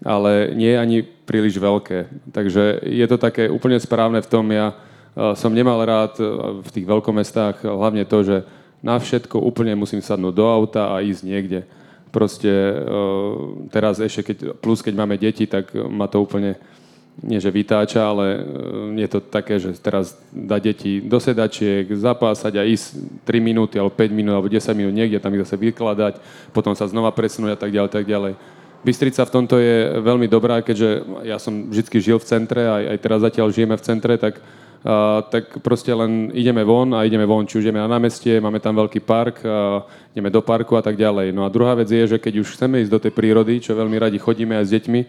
ale 0.00 0.56
nie 0.56 0.72
je 0.72 0.78
ani 0.80 0.98
príliš 1.04 1.60
veľké. 1.60 2.08
Takže 2.32 2.88
je 2.88 3.06
to 3.10 3.20
také 3.20 3.52
úplne 3.52 3.76
správne 3.76 4.24
v 4.24 4.30
tom, 4.30 4.48
ja 4.48 4.72
som 5.36 5.50
nemal 5.50 5.82
rád 5.82 6.16
v 6.62 6.70
tých 6.72 6.86
veľkomestách 6.86 7.66
hlavne 7.66 8.06
to, 8.06 8.18
že 8.22 8.36
na 8.78 8.94
všetko 8.94 9.42
úplne 9.42 9.74
musím 9.74 9.98
sadnúť 9.98 10.34
do 10.38 10.46
auta 10.46 10.94
a 10.94 11.02
ísť 11.02 11.22
niekde. 11.26 11.60
Proste 12.08 12.48
teraz 13.68 13.98
ešte, 14.00 14.32
keď, 14.32 14.56
plus 14.62 14.80
keď 14.80 14.94
máme 14.96 15.18
deti, 15.18 15.44
tak 15.44 15.74
ma 15.74 16.08
to 16.08 16.22
úplne 16.22 16.56
nie 17.18 17.42
že 17.42 17.50
vytáča, 17.50 18.14
ale 18.14 18.46
je 18.94 19.08
to 19.10 19.18
také, 19.18 19.58
že 19.58 19.74
teraz 19.82 20.14
dá 20.30 20.62
deti 20.62 21.02
do 21.02 21.18
sedačiek, 21.18 21.90
zapásať 21.90 22.52
a 22.54 22.62
ísť 22.62 22.94
3 23.26 23.42
minúty, 23.42 23.74
alebo 23.74 23.90
5 23.90 24.14
minút, 24.14 24.38
alebo 24.38 24.48
10 24.50 24.62
minút 24.78 24.94
niekde, 24.94 25.18
tam 25.18 25.34
ich 25.34 25.42
zase 25.42 25.58
vykladať, 25.58 26.22
potom 26.54 26.78
sa 26.78 26.86
znova 26.86 27.10
presunúť 27.10 27.58
a 27.58 27.58
tak 27.58 27.74
ďalej, 27.74 27.90
tak 27.90 28.06
ďalej. 28.06 28.32
Bystrica 28.86 29.26
v 29.26 29.34
tomto 29.34 29.58
je 29.58 29.98
veľmi 29.98 30.30
dobrá, 30.30 30.62
keďže 30.62 31.02
ja 31.26 31.42
som 31.42 31.66
vždy 31.66 31.98
žil 31.98 32.22
v 32.22 32.28
centre, 32.30 32.62
aj, 32.62 32.82
aj 32.94 32.98
teraz 33.02 33.18
zatiaľ 33.26 33.50
žijeme 33.50 33.74
v 33.74 33.82
centre, 33.82 34.14
tak, 34.14 34.38
uh, 34.38 35.18
tak 35.26 35.58
proste 35.58 35.90
len 35.90 36.30
ideme 36.30 36.62
von 36.62 36.94
a 36.94 37.02
ideme 37.02 37.26
von, 37.26 37.42
či 37.42 37.58
už 37.58 37.66
ideme 37.66 37.82
na 37.82 37.90
námestie, 37.90 38.38
máme 38.38 38.62
tam 38.62 38.78
veľký 38.78 39.02
park, 39.02 39.42
uh, 39.42 39.82
ideme 40.14 40.30
do 40.30 40.38
parku 40.38 40.78
a 40.78 40.82
tak 40.86 40.94
ďalej. 40.94 41.34
No 41.34 41.42
a 41.42 41.50
druhá 41.50 41.74
vec 41.74 41.90
je, 41.90 42.06
že 42.06 42.22
keď 42.22 42.46
už 42.46 42.54
chceme 42.54 42.78
ísť 42.78 42.92
do 42.94 43.02
tej 43.02 43.10
prírody, 43.10 43.58
čo 43.58 43.74
veľmi 43.74 43.98
radi 43.98 44.22
chodíme 44.22 44.54
aj 44.54 44.70
s 44.70 44.74
deťmi, 44.78 45.00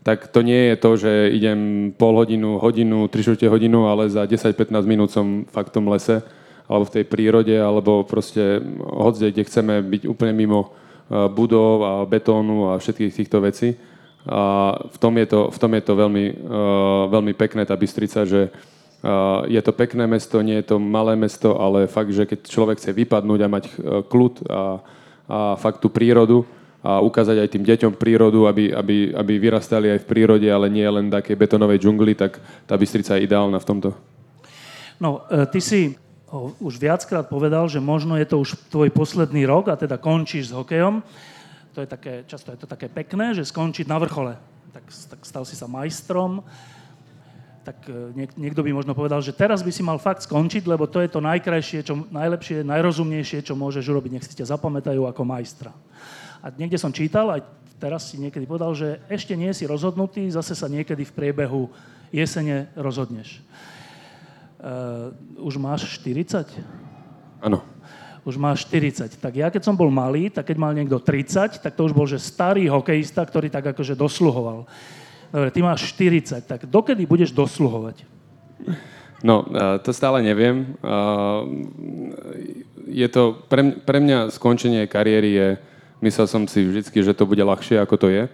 tak 0.00 0.32
to 0.32 0.40
nie 0.40 0.72
je 0.72 0.76
to, 0.80 0.90
že 0.96 1.12
idem 1.36 1.92
pol 1.92 2.16
hodinu, 2.16 2.56
hodinu, 2.56 3.04
tri 3.12 3.20
hodinu, 3.24 3.84
ale 3.84 4.08
za 4.08 4.24
10-15 4.24 4.72
minút 4.88 5.12
som 5.12 5.44
fakt 5.52 5.70
v 5.70 5.76
tom 5.76 5.92
lese, 5.92 6.24
alebo 6.64 6.88
v 6.88 6.94
tej 7.00 7.04
prírode, 7.04 7.56
alebo 7.58 8.06
proste 8.08 8.64
hoď, 8.80 9.34
kde 9.34 9.42
chceme 9.44 9.74
byť 9.84 10.02
úplne 10.08 10.32
mimo 10.32 10.72
budov 11.10 11.74
a 11.82 11.92
betónu 12.06 12.70
a 12.70 12.78
všetkých 12.78 13.12
týchto 13.12 13.42
vecí. 13.42 13.76
A 14.24 14.72
v 14.78 14.96
tom 15.00 15.16
je 15.18 15.26
to, 15.26 15.50
v 15.50 15.58
tom 15.58 15.72
je 15.74 15.82
to 15.82 15.92
veľmi, 15.98 16.26
veľmi 17.10 17.32
pekné, 17.34 17.66
tá 17.66 17.74
Bystrica, 17.76 18.24
že 18.24 18.48
je 19.48 19.60
to 19.64 19.72
pekné 19.72 20.04
mesto, 20.06 20.44
nie 20.44 20.60
je 20.60 20.72
to 20.72 20.76
malé 20.76 21.16
mesto, 21.16 21.56
ale 21.56 21.88
fakt, 21.88 22.12
že 22.12 22.28
keď 22.28 22.38
človek 22.46 22.76
chce 22.78 22.92
vypadnúť 22.92 23.40
a 23.40 23.52
mať 23.52 23.64
kľud 24.12 24.34
a, 24.44 24.62
a 25.28 25.38
fakt 25.56 25.80
tú 25.80 25.88
prírodu 25.88 26.44
a 26.80 27.04
ukázať 27.04 27.36
aj 27.44 27.48
tým 27.52 27.64
deťom 27.64 27.92
prírodu, 28.00 28.48
aby, 28.48 28.72
aby, 28.72 29.12
aby 29.12 29.32
vyrastali 29.36 29.92
aj 29.92 30.00
v 30.04 30.08
prírode, 30.08 30.48
ale 30.48 30.72
nie 30.72 30.88
len 30.88 31.12
také 31.12 31.36
betonovej 31.36 31.76
džungli, 31.84 32.16
tak 32.16 32.40
tá 32.64 32.72
Bystrica 32.80 33.20
je 33.20 33.28
ideálna 33.28 33.60
v 33.60 33.68
tomto. 33.68 33.88
No, 34.96 35.24
e, 35.28 35.44
ty 35.48 35.60
si 35.60 35.92
už 36.60 36.78
viackrát 36.78 37.26
povedal, 37.26 37.66
že 37.66 37.82
možno 37.82 38.14
je 38.14 38.24
to 38.24 38.38
už 38.38 38.54
tvoj 38.70 38.88
posledný 38.94 39.44
rok 39.44 39.68
a 39.68 39.76
teda 39.76 39.98
končíš 39.98 40.52
s 40.52 40.56
hokejom. 40.56 41.02
To 41.74 41.82
je 41.82 41.88
také, 41.90 42.24
často 42.24 42.54
je 42.54 42.58
to 42.64 42.70
také 42.70 42.86
pekné, 42.86 43.34
že 43.34 43.44
skončiť 43.44 43.86
na 43.90 43.98
vrchole. 43.98 44.38
Tak, 44.70 44.84
tak 44.86 45.20
stal 45.26 45.42
si 45.42 45.58
sa 45.58 45.66
majstrom. 45.66 46.40
Tak 47.60 47.76
e, 47.92 48.16
niek, 48.16 48.30
niekto 48.40 48.64
by 48.64 48.72
možno 48.72 48.96
povedal, 48.96 49.20
že 49.20 49.36
teraz 49.36 49.60
by 49.60 49.68
si 49.68 49.84
mal 49.84 50.00
fakt 50.00 50.24
skončiť, 50.24 50.64
lebo 50.64 50.88
to 50.88 51.04
je 51.04 51.12
to 51.12 51.20
najkrajšie, 51.20 51.84
čo, 51.84 52.08
najlepšie, 52.08 52.64
najrozumnejšie, 52.64 53.44
čo 53.44 53.52
môžeš 53.52 53.84
urobiť. 53.84 54.10
Nech 54.16 54.24
si 54.24 54.32
ťa 54.32 54.56
zapamätajú 54.56 55.04
ako 55.04 55.22
majstra. 55.28 55.76
A 56.40 56.48
niekde 56.56 56.80
som 56.80 56.92
čítal, 56.92 57.28
aj 57.28 57.44
teraz 57.80 58.12
si 58.12 58.20
niekedy 58.20 58.44
povedal, 58.44 58.72
že 58.76 59.00
ešte 59.08 59.36
nie 59.36 59.52
si 59.52 59.64
rozhodnutý, 59.68 60.28
zase 60.28 60.56
sa 60.56 60.68
niekedy 60.68 61.04
v 61.04 61.16
priebehu 61.16 61.72
jesene 62.12 62.68
rozhodneš. 62.76 63.40
už 65.40 65.56
máš 65.56 65.88
40? 66.00 66.44
Áno. 67.40 67.64
Už 68.20 68.36
máš 68.36 68.68
40. 68.68 69.16
Tak 69.16 69.32
ja 69.32 69.48
keď 69.48 69.64
som 69.64 69.76
bol 69.76 69.88
malý, 69.88 70.28
tak 70.28 70.52
keď 70.52 70.56
mal 70.60 70.76
niekto 70.76 71.00
30, 71.00 71.64
tak 71.64 71.72
to 71.72 71.88
už 71.88 71.96
bol 71.96 72.04
že 72.04 72.20
starý 72.20 72.68
hokejista, 72.68 73.24
ktorý 73.24 73.48
tak 73.48 73.72
akože 73.72 73.96
dosluhoval. 73.96 74.68
Dobre, 75.32 75.48
ty 75.48 75.64
máš 75.64 75.88
40, 75.96 76.44
tak 76.44 76.68
dokedy 76.68 77.08
budeš 77.08 77.32
dosluhovať? 77.32 78.04
No, 79.24 79.46
to 79.80 79.92
stále 79.96 80.20
neviem. 80.20 80.76
Je 82.90 83.08
to, 83.08 83.40
pre 83.86 83.98
mňa 84.04 84.28
skončenie 84.34 84.84
kariéry 84.84 85.30
je, 85.32 85.48
myslel 86.00 86.26
som 86.26 86.42
si 86.48 86.64
vždy, 86.64 86.82
že 87.00 87.16
to 87.16 87.24
bude 87.28 87.40
ľahšie, 87.40 87.80
ako 87.80 87.96
to 87.96 88.08
je. 88.12 88.24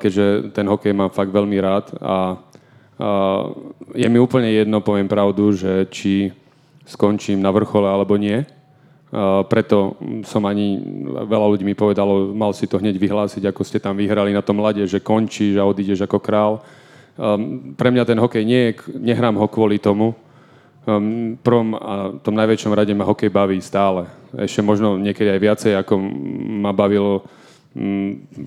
Keďže 0.00 0.56
ten 0.56 0.64
hokej 0.64 0.96
mám 0.96 1.12
fakt 1.12 1.28
veľmi 1.28 1.56
rád 1.60 1.92
a 2.00 2.40
je 3.92 4.08
mi 4.08 4.16
úplne 4.16 4.48
jedno, 4.48 4.80
poviem 4.80 5.10
pravdu, 5.10 5.52
že 5.52 5.90
či 5.92 6.32
skončím 6.88 7.42
na 7.42 7.52
vrchole 7.52 7.84
alebo 7.84 8.16
nie. 8.16 8.44
Preto 9.48 10.00
som 10.24 10.40
ani, 10.48 10.80
veľa 11.28 11.46
ľudí 11.52 11.68
mi 11.68 11.76
povedalo, 11.76 12.32
mal 12.32 12.56
si 12.56 12.64
to 12.64 12.80
hneď 12.80 12.96
vyhlásiť, 12.96 13.44
ako 13.44 13.60
ste 13.60 13.76
tam 13.76 14.00
vyhrali 14.00 14.32
na 14.32 14.40
tom 14.40 14.56
lade, 14.56 14.80
že 14.88 15.04
končíš 15.04 15.60
a 15.60 15.68
odídeš 15.68 16.08
ako 16.08 16.16
král. 16.16 16.64
Pre 17.76 17.88
mňa 17.92 18.08
ten 18.08 18.16
hokej 18.16 18.40
nie 18.40 18.72
je, 18.72 18.96
nehrám 18.96 19.36
ho 19.36 19.44
kvôli 19.52 19.76
tomu. 19.76 20.16
V 20.88 21.36
prvom 21.44 21.76
a 21.76 22.16
tom 22.24 22.32
najväčšom 22.32 22.72
rade 22.72 22.96
ma 22.96 23.04
hokej 23.04 23.28
baví 23.28 23.60
stále. 23.60 24.08
Ešte 24.36 24.64
možno 24.64 24.96
niekedy 24.96 25.28
aj 25.28 25.40
viacej, 25.40 25.72
ako 25.76 25.94
ma 26.62 26.72
bavilo 26.72 27.26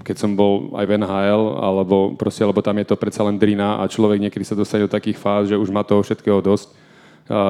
keď 0.05 0.15
som 0.21 0.37
bol 0.37 0.69
aj 0.77 0.85
v 0.85 1.01
NHL, 1.01 1.57
alebo 1.57 2.13
proste, 2.13 2.45
lebo 2.45 2.61
tam 2.61 2.77
je 2.77 2.93
to 2.93 2.95
predsa 2.95 3.25
len 3.25 3.41
drina 3.41 3.81
a 3.81 3.89
človek 3.89 4.21
niekedy 4.21 4.45
sa 4.45 4.53
dostane 4.53 4.85
do 4.85 4.91
takých 4.91 5.17
fáz, 5.17 5.49
že 5.49 5.57
už 5.57 5.73
má 5.73 5.81
toho 5.81 6.05
všetkého 6.05 6.45
dosť, 6.45 6.69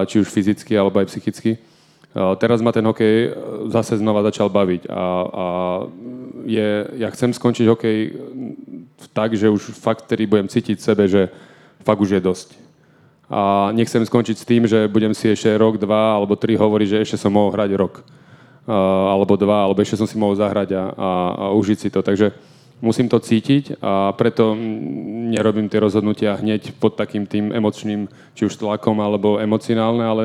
či 0.07 0.23
už 0.23 0.31
fyzicky, 0.31 0.71
alebo 0.71 1.03
aj 1.03 1.11
psychicky. 1.11 1.59
Teraz 2.15 2.63
ma 2.63 2.71
ten 2.71 2.87
hokej 2.87 3.27
e, 3.27 3.29
zase 3.75 3.99
znova 3.99 4.23
začal 4.23 4.47
baviť 4.47 4.87
a, 4.87 5.03
a 5.27 5.45
je, 6.47 6.87
ja 6.95 7.11
chcem 7.11 7.35
skončiť 7.35 7.67
hokej 7.67 7.97
tak, 9.11 9.35
že 9.35 9.51
už 9.51 9.75
fakt 9.75 10.07
tedy 10.07 10.23
budem 10.23 10.47
cítiť 10.47 10.79
sebe, 10.79 11.11
že 11.11 11.27
fakt 11.83 11.99
už 11.99 12.15
je 12.15 12.23
dosť. 12.23 12.55
A 13.27 13.67
nechcem 13.75 13.99
skončiť 13.99 14.37
s 14.39 14.47
tým, 14.47 14.63
že 14.63 14.87
budem 14.87 15.11
si 15.11 15.27
ešte 15.27 15.51
rok, 15.59 15.75
dva 15.75 16.15
alebo 16.15 16.39
tri 16.39 16.55
hovoriť, 16.55 16.87
že 16.87 17.01
ešte 17.03 17.17
som 17.19 17.35
mohol 17.35 17.51
hrať 17.51 17.75
rok 17.75 17.99
alebo 18.65 19.37
dva, 19.37 19.69
alebo 19.69 19.81
ešte 19.81 19.97
som 19.97 20.09
si 20.09 20.17
mohol 20.17 20.37
zahrať 20.37 20.73
a, 20.73 20.83
a, 20.93 21.09
a 21.37 21.45
užiť 21.53 21.77
si 21.77 21.89
to. 21.93 22.01
Takže 22.01 22.33
musím 22.83 23.07
to 23.07 23.23
cítiť 23.23 23.79
a 23.79 24.11
preto 24.17 24.51
nerobím 25.31 25.71
tie 25.71 25.79
rozhodnutia 25.79 26.35
hneď 26.35 26.75
pod 26.75 26.99
takým 26.99 27.23
tým 27.23 27.55
emočným, 27.55 28.11
či 28.35 28.45
už 28.45 28.59
tlakom 28.59 28.99
alebo 28.99 29.39
emocionálne, 29.39 30.03
ale 30.03 30.23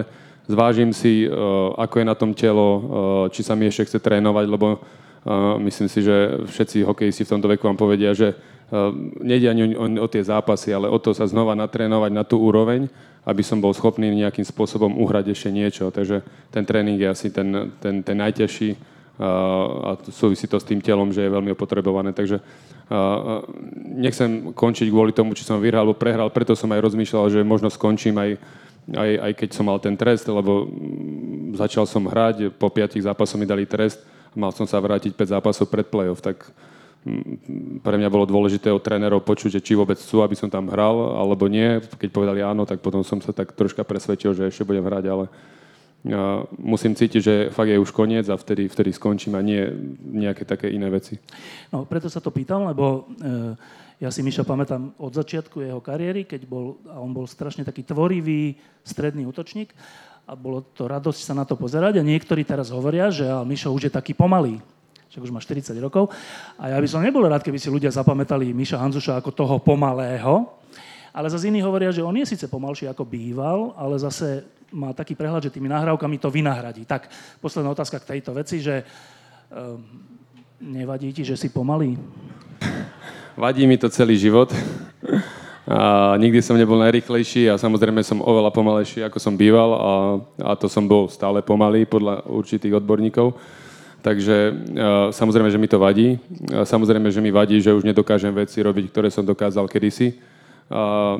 zvážim 0.51 0.91
si, 0.91 1.31
ako 1.79 1.95
je 2.03 2.07
na 2.11 2.17
tom 2.19 2.35
telo, 2.35 2.69
či 3.31 3.47
sa 3.47 3.55
mi 3.55 3.71
ešte 3.71 3.87
chce 3.87 3.99
trénovať, 4.03 4.47
lebo 4.51 4.83
myslím 5.63 5.87
si, 5.87 6.03
že 6.03 6.43
všetci 6.51 6.83
hokejisti 6.83 7.23
v 7.23 7.33
tomto 7.39 7.49
veku 7.55 7.71
vám 7.71 7.79
povedia, 7.79 8.11
že 8.17 8.35
nejde 9.23 9.47
ani 9.47 9.63
o, 9.79 9.87
o 10.03 10.09
tie 10.11 10.23
zápasy, 10.23 10.75
ale 10.75 10.91
o 10.91 10.99
to 10.99 11.15
sa 11.15 11.27
znova 11.31 11.55
natrénovať 11.55 12.11
na 12.11 12.27
tú 12.27 12.43
úroveň, 12.43 12.91
aby 13.25 13.43
som 13.45 13.61
bol 13.61 13.77
schopný 13.77 14.09
nejakým 14.12 14.45
spôsobom 14.45 14.97
uhrať 14.97 15.37
ešte 15.37 15.50
niečo. 15.53 15.93
Takže 15.93 16.25
ten 16.49 16.65
tréning 16.65 16.97
je 16.97 17.09
asi 17.09 17.29
ten, 17.29 17.75
ten, 17.81 18.00
ten 18.00 18.17
najťažší 18.17 18.77
a 19.21 20.00
súvisí 20.09 20.49
to 20.49 20.57
s 20.57 20.65
tým 20.65 20.81
telom, 20.81 21.12
že 21.12 21.21
je 21.21 21.35
veľmi 21.35 21.53
opotrebované. 21.53 22.17
Takže 22.17 22.41
nechcem 24.00 24.57
končiť 24.57 24.89
kvôli 24.89 25.12
tomu, 25.12 25.37
či 25.37 25.45
som 25.45 25.61
vyhral 25.61 25.85
alebo 25.85 26.00
prehral, 26.00 26.33
preto 26.33 26.57
som 26.57 26.73
aj 26.73 26.81
rozmýšľal, 26.81 27.29
že 27.29 27.45
možno 27.45 27.69
skončím 27.69 28.17
aj, 28.17 28.31
aj, 28.97 29.11
aj 29.21 29.33
keď 29.37 29.49
som 29.53 29.69
mal 29.69 29.77
ten 29.77 29.93
trest, 29.93 30.25
lebo 30.25 30.67
začal 31.53 31.85
som 31.85 32.09
hrať, 32.09 32.57
po 32.57 32.73
piatich 32.73 33.05
zápasoch 33.05 33.37
mi 33.37 33.45
dali 33.45 33.69
trest, 33.69 34.00
mal 34.33 34.50
som 34.57 34.65
sa 34.65 34.81
vrátiť 34.81 35.12
5 35.12 35.37
zápasov 35.37 35.69
pred 35.69 35.85
play-off, 35.85 36.25
tak 36.25 36.49
pre 37.80 37.97
mňa 37.97 38.12
bolo 38.12 38.28
dôležité 38.28 38.69
od 38.69 38.84
trénerov 38.84 39.25
počuť, 39.25 39.56
že 39.56 39.65
či 39.65 39.73
vôbec 39.73 39.97
chcú, 39.97 40.21
aby 40.21 40.36
som 40.36 40.52
tam 40.52 40.69
hral, 40.69 41.17
alebo 41.17 41.49
nie. 41.49 41.80
Keď 41.80 42.13
povedali 42.13 42.45
áno, 42.45 42.69
tak 42.69 42.84
potom 42.84 43.00
som 43.00 43.25
sa 43.25 43.32
tak 43.32 43.56
troška 43.56 43.89
presvedčil, 43.89 44.36
že 44.36 44.52
ešte 44.52 44.69
budem 44.69 44.84
hrať, 44.84 45.04
ale 45.08 45.25
musím 46.60 46.97
cítiť, 46.97 47.21
že 47.21 47.34
fakt 47.52 47.69
je 47.69 47.80
už 47.80 47.93
koniec 47.93 48.28
a 48.28 48.36
vtedy, 48.36 48.69
vtedy 48.69 48.93
skončím 48.93 49.36
a 49.36 49.45
nie 49.45 49.65
nejaké 50.00 50.45
také 50.45 50.73
iné 50.73 50.89
veci. 50.89 51.21
No, 51.73 51.84
preto 51.84 52.08
sa 52.08 52.25
to 52.25 52.32
pýtam, 52.32 52.69
lebo 52.69 53.04
e, 53.21 53.52
ja 54.00 54.08
si 54.08 54.25
Miša 54.25 54.49
pamätám 54.49 54.97
od 54.97 55.13
začiatku 55.13 55.60
jeho 55.60 55.80
kariéry, 55.84 56.25
keď 56.25 56.49
bol, 56.49 56.80
a 56.89 57.00
on 57.00 57.13
bol 57.13 57.28
strašne 57.28 57.69
taký 57.69 57.84
tvorivý 57.84 58.56
stredný 58.80 59.28
útočník 59.28 59.76
a 60.25 60.32
bolo 60.32 60.65
to 60.73 60.89
radosť 60.89 61.21
sa 61.21 61.36
na 61.36 61.45
to 61.45 61.56
pozerať 61.56 62.00
a 62.00 62.06
niektorí 62.06 62.49
teraz 62.49 62.73
hovoria, 62.73 63.13
že 63.13 63.28
Mišo 63.45 63.69
už 63.69 63.89
je 63.89 63.93
taký 63.93 64.17
pomalý 64.17 64.56
však 65.11 65.23
už 65.27 65.35
má 65.35 65.43
40 65.43 65.75
rokov. 65.83 66.15
A 66.55 66.71
ja 66.71 66.79
by 66.79 66.87
som 66.87 67.03
nebol 67.03 67.27
rád, 67.27 67.43
keby 67.43 67.59
si 67.59 67.67
ľudia 67.67 67.91
zapamätali 67.91 68.55
Miša 68.55 68.79
Hanzuša 68.79 69.19
ako 69.19 69.31
toho 69.35 69.57
pomalého, 69.59 70.47
ale 71.11 71.27
zase 71.27 71.51
iní 71.51 71.59
hovoria, 71.59 71.91
že 71.91 72.07
on 72.07 72.15
je 72.15 72.23
síce 72.23 72.47
pomalší 72.47 72.87
ako 72.87 73.03
býval, 73.03 73.75
ale 73.75 73.99
zase 73.99 74.47
má 74.71 74.95
taký 74.95 75.19
prehľad, 75.19 75.51
že 75.51 75.55
tými 75.59 75.67
nahrávkami 75.67 76.17
to 76.23 76.31
vynahradí. 76.31 76.87
Tak 76.87 77.11
posledná 77.43 77.75
otázka 77.75 77.99
k 77.99 78.15
tejto 78.15 78.31
veci, 78.39 78.63
že 78.63 78.87
um, 79.51 79.83
nevadí 80.63 81.11
ti, 81.11 81.27
že 81.27 81.35
si 81.35 81.51
pomalý? 81.51 81.99
Vadí 83.35 83.67
mi 83.67 83.75
to 83.75 83.91
celý 83.91 84.15
život. 84.15 84.55
A 85.71 86.15
nikdy 86.19 86.43
som 86.43 86.59
nebol 86.59 86.79
najrychlejší 86.83 87.51
a 87.51 87.59
samozrejme 87.59 88.03
som 88.03 88.23
oveľa 88.23 88.51
pomalejší, 88.51 89.07
ako 89.07 89.19
som 89.23 89.39
býval 89.39 89.71
a, 89.75 89.93
a 90.51 90.53
to 90.59 90.67
som 90.67 90.87
bol 90.87 91.07
stále 91.07 91.43
pomalý 91.43 91.87
podľa 91.87 92.27
určitých 92.27 92.79
odborníkov. 92.79 93.35
Takže 94.00 94.36
samozrejme, 95.13 95.52
že 95.52 95.60
mi 95.60 95.69
to 95.69 95.76
vadí. 95.76 96.17
Samozrejme, 96.49 97.13
že 97.13 97.21
mi 97.21 97.28
vadí, 97.28 97.60
že 97.60 97.76
už 97.76 97.84
nedokážem 97.84 98.32
veci 98.32 98.65
robiť, 98.65 98.89
ktoré 98.89 99.08
som 99.13 99.25
dokázal 99.25 99.69
kedysi. 99.69 100.17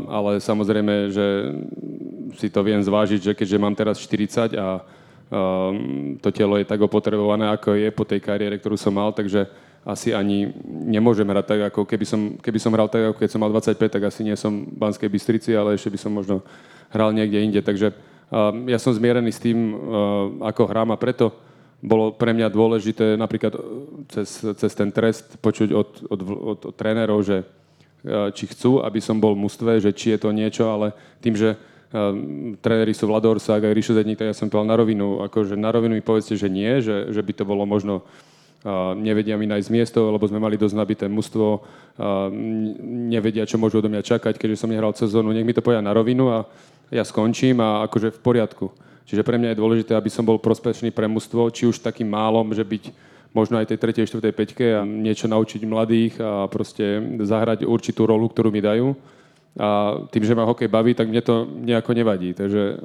Ale 0.07 0.39
samozrejme, 0.39 1.11
že 1.11 1.27
si 2.39 2.49
to 2.49 2.63
viem 2.63 2.79
zvážiť, 2.81 3.21
že 3.21 3.33
keďže 3.35 3.59
mám 3.59 3.75
teraz 3.75 3.99
40 3.99 4.55
a 4.55 4.81
to 6.19 6.29
telo 6.35 6.59
je 6.59 6.67
tak 6.67 6.79
opotrebované, 6.83 7.51
ako 7.51 7.79
je 7.79 7.91
po 7.95 8.03
tej 8.03 8.19
kariére, 8.19 8.59
ktorú 8.59 8.75
som 8.75 8.95
mal, 8.95 9.15
takže 9.15 9.47
asi 9.87 10.13
ani 10.13 10.53
nemôžem 10.67 11.25
hrať 11.25 11.47
tak, 11.47 11.61
ako 11.73 11.89
keby 11.89 12.05
som, 12.05 12.21
keby 12.37 12.59
som 12.61 12.75
hral 12.75 12.91
tak, 12.91 13.11
ako 13.11 13.17
keď 13.17 13.31
som 13.33 13.41
mal 13.41 13.51
25, 13.55 13.79
tak 13.91 14.03
asi 14.07 14.21
nie 14.27 14.37
som 14.37 14.67
v 14.67 14.77
Banskej 14.77 15.09
Bystrici, 15.09 15.51
ale 15.57 15.79
ešte 15.79 15.89
by 15.89 15.99
som 15.99 16.13
možno 16.13 16.43
hral 16.93 17.15
niekde 17.17 17.41
inde. 17.41 17.61
Takže 17.63 17.95
ja 18.69 18.79
som 18.79 18.93
zmierený 18.93 19.33
s 19.33 19.43
tým, 19.43 19.75
ako 20.43 20.63
hrám 20.69 20.95
a 20.95 21.01
preto 21.01 21.33
bolo 21.81 22.13
pre 22.13 22.37
mňa 22.37 22.53
dôležité 22.53 23.17
napríklad 23.17 23.57
e, 23.57 23.61
cez, 24.13 24.45
cez 24.45 24.73
ten 24.77 24.93
trest 24.93 25.41
počuť 25.41 25.69
od, 25.73 25.89
od, 26.13 26.21
od, 26.21 26.61
od 26.69 26.75
trénerov, 26.77 27.25
že 27.25 27.41
e, 27.41 27.45
či 28.37 28.45
chcú, 28.53 28.85
aby 28.85 29.01
som 29.01 29.17
bol 29.17 29.33
v 29.33 29.49
mústve, 29.49 29.81
že 29.81 29.97
či 29.97 30.13
je 30.13 30.19
to 30.21 30.31
niečo, 30.31 30.69
ale 30.69 30.93
tým, 31.25 31.33
že 31.33 31.57
um, 31.91 32.55
tréneri 32.61 32.93
sú 32.93 33.09
Vlador 33.09 33.41
Sák 33.41 33.65
a 33.65 33.73
Ríšo 33.73 33.97
Zedník, 33.97 34.21
tak 34.21 34.31
ja 34.31 34.37
som 34.37 34.53
povedal 34.53 34.69
na 34.69 34.77
rovinu, 34.77 35.25
akože 35.25 35.57
na 35.57 35.73
rovinu 35.73 35.97
mi 35.97 36.05
povedzte, 36.05 36.37
že 36.37 36.53
nie, 36.53 36.85
že, 36.85 37.11
že 37.11 37.21
by 37.25 37.33
to 37.33 37.45
bolo 37.49 37.65
možno 37.65 38.05
uh, 38.05 38.93
nevedia 38.93 39.41
mi 39.41 39.49
nájsť 39.49 39.69
miesto, 39.73 40.01
lebo 40.13 40.29
sme 40.29 40.37
mali 40.37 40.61
dosť 40.61 40.77
nabité 40.77 41.05
mužstvo, 41.09 41.47
uh, 41.49 41.63
nevedia, 43.09 43.49
čo 43.49 43.57
môžu 43.57 43.81
odo 43.81 43.89
mňa 43.89 44.05
čakať, 44.05 44.37
keďže 44.37 44.61
som 44.61 44.71
nehral 44.71 44.93
sezónu, 44.93 45.33
nech 45.33 45.49
mi 45.49 45.57
to 45.57 45.65
povedia 45.65 45.81
na 45.81 45.97
rovinu 45.97 46.29
a 46.29 46.45
ja 46.93 47.09
skončím 47.09 47.63
a 47.65 47.89
akože 47.89 48.13
v 48.13 48.21
poriadku. 48.21 48.69
Čiže 49.11 49.27
pre 49.27 49.43
mňa 49.43 49.51
je 49.51 49.59
dôležité, 49.59 49.93
aby 49.99 50.07
som 50.07 50.23
bol 50.23 50.39
prospešný 50.39 50.95
pre 50.95 51.11
mužstvo, 51.11 51.51
či 51.51 51.67
už 51.67 51.83
takým 51.83 52.07
málom, 52.07 52.55
že 52.55 52.63
byť 52.63 52.95
možno 53.35 53.59
aj 53.59 53.75
tej 53.75 54.07
3. 54.07 54.07
4. 54.07 54.31
peťke 54.31 54.79
a 54.79 54.87
niečo 54.87 55.27
naučiť 55.27 55.67
mladých 55.67 56.15
a 56.23 56.47
proste 56.47 57.03
zahrať 57.19 57.67
určitú 57.67 58.07
rolu, 58.07 58.31
ktorú 58.31 58.55
mi 58.55 58.63
dajú. 58.63 58.95
A 59.59 59.99
tým, 60.15 60.23
že 60.23 60.39
ma 60.39 60.47
hokej 60.47 60.71
baví, 60.71 60.95
tak 60.95 61.11
mne 61.11 61.23
to 61.27 61.43
nejako 61.43 61.91
nevadí. 61.91 62.39
Takže 62.39 62.79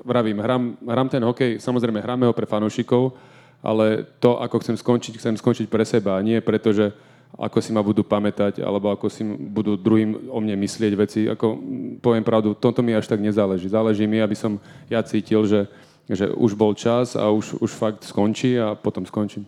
vravím, 0.00 0.40
hram, 0.40 0.80
hram 0.80 1.08
ten 1.12 1.20
hokej, 1.20 1.60
samozrejme 1.60 2.00
hráme 2.00 2.24
ho 2.24 2.32
pre 2.32 2.48
fanúšikov, 2.48 3.12
ale 3.60 4.08
to, 4.16 4.40
ako 4.40 4.64
chcem 4.64 4.80
skončiť, 4.80 5.20
chcem 5.20 5.36
skončiť 5.36 5.68
pre 5.68 5.84
seba. 5.84 6.16
Nie 6.24 6.40
preto, 6.40 6.72
že 6.72 6.96
ako 7.36 7.60
si 7.60 7.70
ma 7.70 7.84
budú 7.84 8.00
pamätať, 8.00 8.64
alebo 8.64 8.88
ako 8.88 9.12
si 9.12 9.20
budú 9.24 9.76
druhým 9.76 10.32
o 10.32 10.40
mne 10.40 10.56
myslieť 10.56 10.92
veci. 10.96 11.20
Ako, 11.28 11.60
poviem 12.00 12.24
pravdu, 12.24 12.56
toto 12.56 12.80
mi 12.80 12.96
až 12.96 13.12
tak 13.12 13.20
nezáleží. 13.20 13.68
Záleží 13.68 14.08
mi, 14.08 14.24
aby 14.24 14.32
som 14.32 14.56
ja 14.88 15.04
cítil, 15.04 15.44
že, 15.44 15.68
že 16.08 16.32
už 16.32 16.56
bol 16.56 16.72
čas 16.72 17.12
a 17.12 17.28
už, 17.28 17.60
už 17.60 17.70
fakt 17.76 18.08
skončí 18.08 18.56
a 18.56 18.72
potom 18.72 19.04
skončím. 19.04 19.44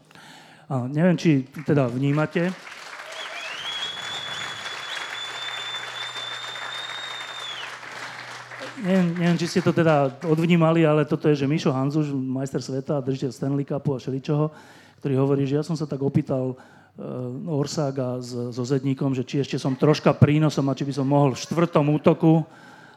A 0.68 0.84
neviem, 0.84 1.16
či 1.16 1.48
teda 1.64 1.88
vnímate, 1.88 2.52
neviem, 8.84 9.08
neviem, 9.16 9.38
či 9.40 9.48
ste 9.48 9.60
to 9.64 9.72
teda 9.72 10.12
odvnímali, 10.28 10.84
ale 10.84 11.08
toto 11.08 11.26
je, 11.32 11.40
že 11.40 11.50
Mišo 11.50 11.72
Hanzuš, 11.72 12.12
majster 12.12 12.62
sveta, 12.62 13.00
držiteľ 13.02 13.30
Stanley 13.32 13.66
Cupu 13.66 13.96
a 13.96 13.98
všeličoho, 13.98 14.52
ktorý 15.02 15.14
hovorí, 15.18 15.42
že 15.48 15.56
ja 15.56 15.64
som 15.64 15.74
sa 15.74 15.88
tak 15.88 16.04
opýtal 16.04 16.52
Orsága 17.46 18.18
s, 18.18 18.34
so 18.34 18.64
Zedníkom, 18.66 19.14
že 19.14 19.22
či 19.22 19.38
ešte 19.38 19.54
som 19.54 19.78
troška 19.78 20.10
prínosom 20.18 20.66
a 20.66 20.74
či 20.74 20.82
by 20.82 20.92
som 20.98 21.06
mohol 21.06 21.38
v 21.38 21.42
štvrtom 21.46 21.86
útoku 21.94 22.42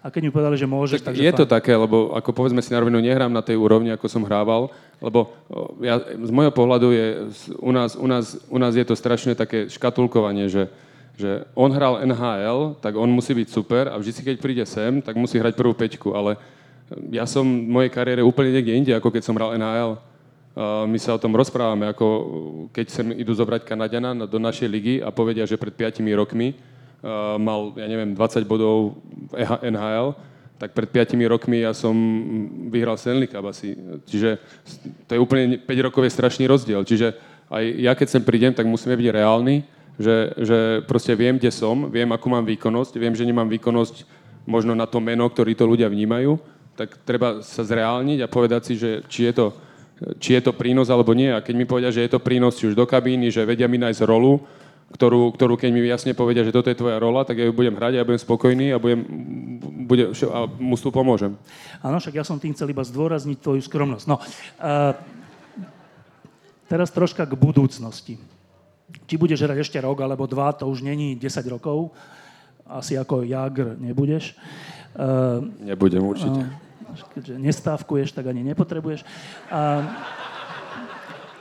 A 0.01 0.09
keď 0.09 0.21
mi 0.25 0.33
povedali, 0.33 0.57
že 0.57 0.65
môžeš, 0.65 1.05
tak 1.05 1.13
takže 1.13 1.21
je 1.21 1.29
fajn. 1.29 1.41
to 1.45 1.45
také, 1.45 1.77
lebo 1.77 2.17
ako 2.17 2.33
povedzme 2.33 2.57
si 2.65 2.73
na 2.73 2.81
rovinu, 2.81 2.97
nehrám 2.97 3.29
na 3.29 3.45
tej 3.45 3.53
úrovni, 3.61 3.93
ako 3.93 4.09
som 4.09 4.25
hrával, 4.25 4.73
lebo 4.97 5.29
ja, 5.77 6.01
z 6.01 6.31
môjho 6.33 6.49
pohľadu 6.49 6.89
je, 6.89 7.07
u 7.61 7.69
nás, 7.69 7.93
u, 7.93 8.09
nás, 8.09 8.41
u 8.49 8.57
nás 8.57 8.73
je 8.73 8.81
to 8.81 8.97
strašne 8.97 9.37
také 9.37 9.69
škatulkovanie, 9.69 10.49
že, 10.49 10.73
že 11.21 11.45
on 11.53 11.69
hral 11.69 12.01
NHL, 12.01 12.81
tak 12.81 12.97
on 12.97 13.13
musí 13.13 13.37
byť 13.37 13.47
super 13.53 13.93
a 13.93 14.01
vždy, 14.01 14.33
keď 14.33 14.37
príde 14.41 14.65
sem, 14.65 15.05
tak 15.05 15.13
musí 15.13 15.37
hrať 15.37 15.53
prvú 15.53 15.77
peťku, 15.77 16.17
ale 16.17 16.41
ja 17.13 17.29
som 17.29 17.45
v 17.45 17.69
mojej 17.69 17.93
kariére 17.93 18.25
úplne 18.25 18.57
niekde 18.57 18.73
inde, 18.73 18.93
ako 18.97 19.13
keď 19.13 19.21
som 19.21 19.37
hral 19.37 19.53
NHL. 19.53 20.01
My 20.59 20.97
sa 20.99 21.15
o 21.15 21.21
tom 21.21 21.31
rozprávame, 21.31 21.87
ako 21.87 22.07
keď 22.75 22.85
sem 22.91 23.07
idú 23.15 23.31
zobrať 23.31 23.63
Kanadiana 23.63 24.11
na- 24.11 24.27
do 24.27 24.35
našej 24.35 24.67
ligy 24.67 24.95
a 24.99 25.07
povedia, 25.07 25.47
že 25.47 25.55
pred 25.55 25.71
5 25.71 26.11
rokmi 26.11 26.59
mal, 27.39 27.71
ja 27.79 27.87
neviem, 27.87 28.11
20 28.13 28.43
bodov 28.43 28.99
v 29.31 29.39
NHL, 29.63 30.11
tak 30.61 30.77
pred 30.77 31.07
5 31.07 31.17
rokmi 31.25 31.65
ja 31.65 31.73
som 31.73 31.95
vyhral 32.69 32.99
Stanley 32.99 33.25
Cup 33.25 33.47
asi. 33.49 33.73
Čiže 34.05 34.37
to 35.07 35.17
je 35.17 35.23
úplne 35.23 35.57
5 35.57 35.85
rokov 35.87 36.05
je 36.05 36.13
strašný 36.13 36.45
rozdiel. 36.45 36.85
Čiže 36.85 37.17
aj 37.49 37.63
ja, 37.81 37.91
keď 37.97 38.07
sem 38.07 38.23
prídem, 38.23 38.53
tak 38.53 38.69
musíme 38.69 38.93
byť 38.93 39.07
reálni, 39.09 39.65
že, 39.97 40.35
že 40.37 40.59
proste 40.85 41.17
viem, 41.17 41.41
kde 41.41 41.49
som, 41.49 41.89
viem, 41.89 42.07
akú 42.13 42.29
mám 42.29 42.45
výkonnosť, 42.45 42.93
viem, 42.95 43.15
že 43.17 43.25
nemám 43.25 43.49
výkonnosť 43.49 44.05
možno 44.45 44.77
na 44.77 44.85
to 44.85 45.01
meno, 45.01 45.25
ktorý 45.25 45.57
to 45.57 45.65
ľudia 45.65 45.89
vnímajú, 45.89 46.37
tak 46.77 47.01
treba 47.03 47.41
sa 47.41 47.65
zreálniť 47.65 48.21
a 48.21 48.31
povedať 48.31 48.61
si, 48.71 48.73
že 48.77 49.01
či 49.09 49.29
je 49.29 49.33
to, 49.33 49.47
či 50.17 50.33
je 50.33 50.41
to 50.41 50.57
prínos 50.57 50.89
alebo 50.89 51.13
nie. 51.13 51.29
A 51.29 51.43
keď 51.45 51.55
mi 51.55 51.69
povedia, 51.69 51.93
že 51.93 52.01
je 52.01 52.11
to 52.11 52.23
prínos 52.23 52.57
či 52.57 52.73
už 52.73 52.75
do 52.75 52.89
kabíny, 52.89 53.29
že 53.29 53.45
vedia 53.45 53.69
mi 53.69 53.77
nájsť 53.77 54.01
rolu, 54.05 54.41
ktorú, 54.91 55.31
ktorú 55.37 55.53
keď 55.55 55.69
mi 55.71 55.85
jasne 55.87 56.11
povedia, 56.11 56.43
že 56.43 56.51
toto 56.51 56.67
je 56.67 56.75
tvoja 56.75 56.99
rola, 56.99 57.23
tak 57.23 57.39
ja 57.39 57.47
ju 57.47 57.53
budem 57.55 57.77
hrať 57.77 57.93
a 57.95 57.99
ja 58.03 58.07
budem 58.07 58.21
spokojný 58.21 58.75
a, 58.75 58.77
budem, 58.81 59.01
bude, 59.87 60.11
a 60.11 60.39
mu 60.59 60.75
tu 60.75 60.91
pomôžem. 60.91 61.37
Áno, 61.79 61.97
však 62.01 62.19
ja 62.19 62.25
som 62.27 62.41
tým 62.41 62.51
chcel 62.51 62.73
iba 62.73 62.83
zdôrazniť 62.83 63.37
tvoju 63.39 63.61
skromnosť. 63.63 64.05
No, 64.09 64.19
uh, 64.19 64.93
teraz 66.67 66.91
troška 66.91 67.23
k 67.23 67.39
budúcnosti. 67.39 68.19
Či 69.07 69.15
budeš 69.15 69.47
hrať 69.47 69.63
ešte 69.63 69.79
rok 69.79 70.03
alebo 70.03 70.27
dva, 70.27 70.51
to 70.51 70.67
už 70.67 70.83
není 70.83 71.15
10 71.15 71.29
rokov. 71.47 71.95
Asi 72.67 72.99
ako 72.99 73.23
Jagr 73.23 73.79
nebudeš. 73.79 74.35
Uh, 74.91 75.47
Nebudem 75.63 76.03
určite. 76.03 76.70
Keďže 77.15 77.35
nestávkuješ, 77.39 78.15
tak 78.15 78.27
ani 78.27 78.43
nepotrebuješ. 78.43 79.05
A, 79.51 79.85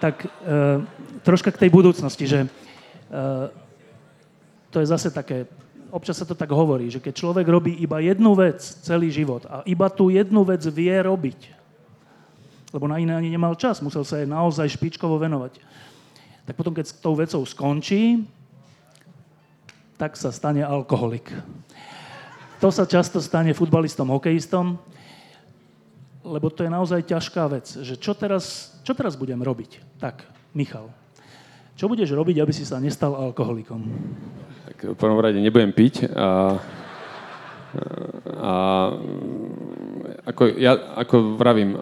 tak 0.00 0.24
e, 0.24 0.28
troška 1.20 1.52
k 1.52 1.60
tej 1.66 1.70
budúcnosti, 1.70 2.24
že 2.24 2.40
e, 2.44 2.48
to 4.72 4.80
je 4.80 4.86
zase 4.88 5.12
také, 5.12 5.44
občas 5.92 6.16
sa 6.16 6.24
to 6.24 6.32
tak 6.32 6.48
hovorí, 6.48 6.88
že 6.88 7.04
keď 7.04 7.14
človek 7.20 7.46
robí 7.46 7.76
iba 7.76 8.00
jednu 8.00 8.32
vec 8.32 8.64
celý 8.64 9.12
život 9.12 9.44
a 9.44 9.60
iba 9.68 9.92
tú 9.92 10.08
jednu 10.08 10.40
vec 10.48 10.64
vie 10.64 10.94
robiť, 10.96 11.40
lebo 12.72 12.88
na 12.88 12.96
iné 12.96 13.12
ani 13.12 13.28
nemal 13.28 13.52
čas, 13.60 13.84
musel 13.84 14.06
sa 14.06 14.16
jej 14.22 14.30
naozaj 14.30 14.72
špičkovo 14.72 15.20
venovať, 15.20 15.60
tak 16.48 16.54
potom, 16.56 16.72
keď 16.72 16.86
s 16.88 16.96
tou 16.96 17.14
vecou 17.14 17.44
skončí, 17.44 18.24
tak 20.00 20.16
sa 20.16 20.32
stane 20.32 20.64
alkoholik. 20.64 21.28
To 22.64 22.72
sa 22.72 22.88
často 22.88 23.20
stane 23.20 23.52
futbalistom, 23.52 24.08
hokejistom, 24.08 24.80
lebo 26.30 26.46
to 26.48 26.62
je 26.62 26.70
naozaj 26.70 27.02
ťažká 27.10 27.50
vec, 27.50 27.66
že 27.66 27.98
čo 27.98 28.14
teraz, 28.14 28.70
čo 28.86 28.94
teraz 28.94 29.18
budem 29.18 29.42
robiť? 29.42 29.98
Tak, 29.98 30.22
Michal, 30.54 30.88
čo 31.74 31.90
budeš 31.90 32.14
robiť, 32.14 32.38
aby 32.38 32.52
si 32.54 32.62
sa 32.62 32.78
nestal 32.78 33.12
alkoholikom? 33.18 33.82
Tak 34.70 34.94
v 34.94 34.96
prvom 34.96 35.18
rade 35.18 35.42
nebudem 35.42 35.74
piť 35.74 36.06
a, 36.14 36.60
a 38.38 38.54
ako, 40.30 40.42
ja, 40.60 40.78
ako 40.94 41.40
vravím, 41.40 41.74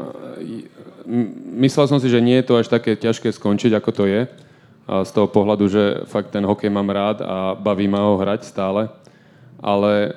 myslel 1.58 1.87
som 1.88 1.98
si, 2.00 2.08
že 2.08 2.24
nie 2.24 2.40
je 2.40 2.46
to 2.48 2.54
až 2.61 2.68
také 2.68 2.96
ťažké 2.96 3.32
skončiť, 3.32 3.76
ako 3.76 3.90
to 3.92 4.04
je. 4.08 4.22
A 4.88 5.04
z 5.04 5.11
toho 5.12 5.28
pohľadu, 5.28 5.68
že 5.68 5.82
fakt 6.08 6.32
ten 6.32 6.44
hokej 6.48 6.72
mám 6.72 6.88
rád 6.88 7.20
a 7.20 7.52
baví 7.52 7.84
ma 7.84 8.08
ho 8.08 8.16
hrať 8.16 8.48
stále. 8.48 8.88
Ale 9.58 9.92
e, 9.92 10.10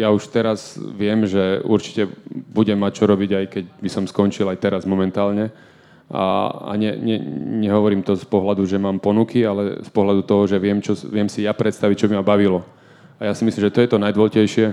ja 0.00 0.12
už 0.12 0.28
teraz 0.28 0.76
viem, 0.76 1.24
že 1.24 1.64
určite 1.64 2.12
budem 2.52 2.76
mať 2.76 2.92
čo 3.00 3.04
robiť, 3.08 3.30
aj 3.32 3.46
keď 3.48 3.64
by 3.80 3.88
som 3.88 4.04
skončil 4.04 4.48
aj 4.52 4.60
teraz 4.60 4.82
momentálne. 4.84 5.48
A, 6.12 6.52
a 6.68 6.76
ne, 6.76 6.92
ne, 7.00 7.16
nehovorím 7.64 8.04
to 8.04 8.12
z 8.12 8.28
pohľadu, 8.28 8.68
že 8.68 8.76
mám 8.76 9.00
ponuky, 9.00 9.40
ale 9.48 9.80
z 9.80 9.88
pohľadu 9.88 10.28
toho, 10.28 10.44
že 10.44 10.60
viem, 10.60 10.76
čo, 10.84 10.92
viem 11.08 11.24
si 11.24 11.48
ja 11.48 11.56
predstaviť, 11.56 11.96
čo 12.04 12.08
by 12.12 12.20
ma 12.20 12.24
bavilo. 12.24 12.60
A 13.16 13.30
ja 13.30 13.32
si 13.32 13.48
myslím, 13.48 13.64
že 13.64 13.72
to 13.72 13.80
je 13.80 13.88
to 13.88 14.02
najdôležitejšie, 14.02 14.66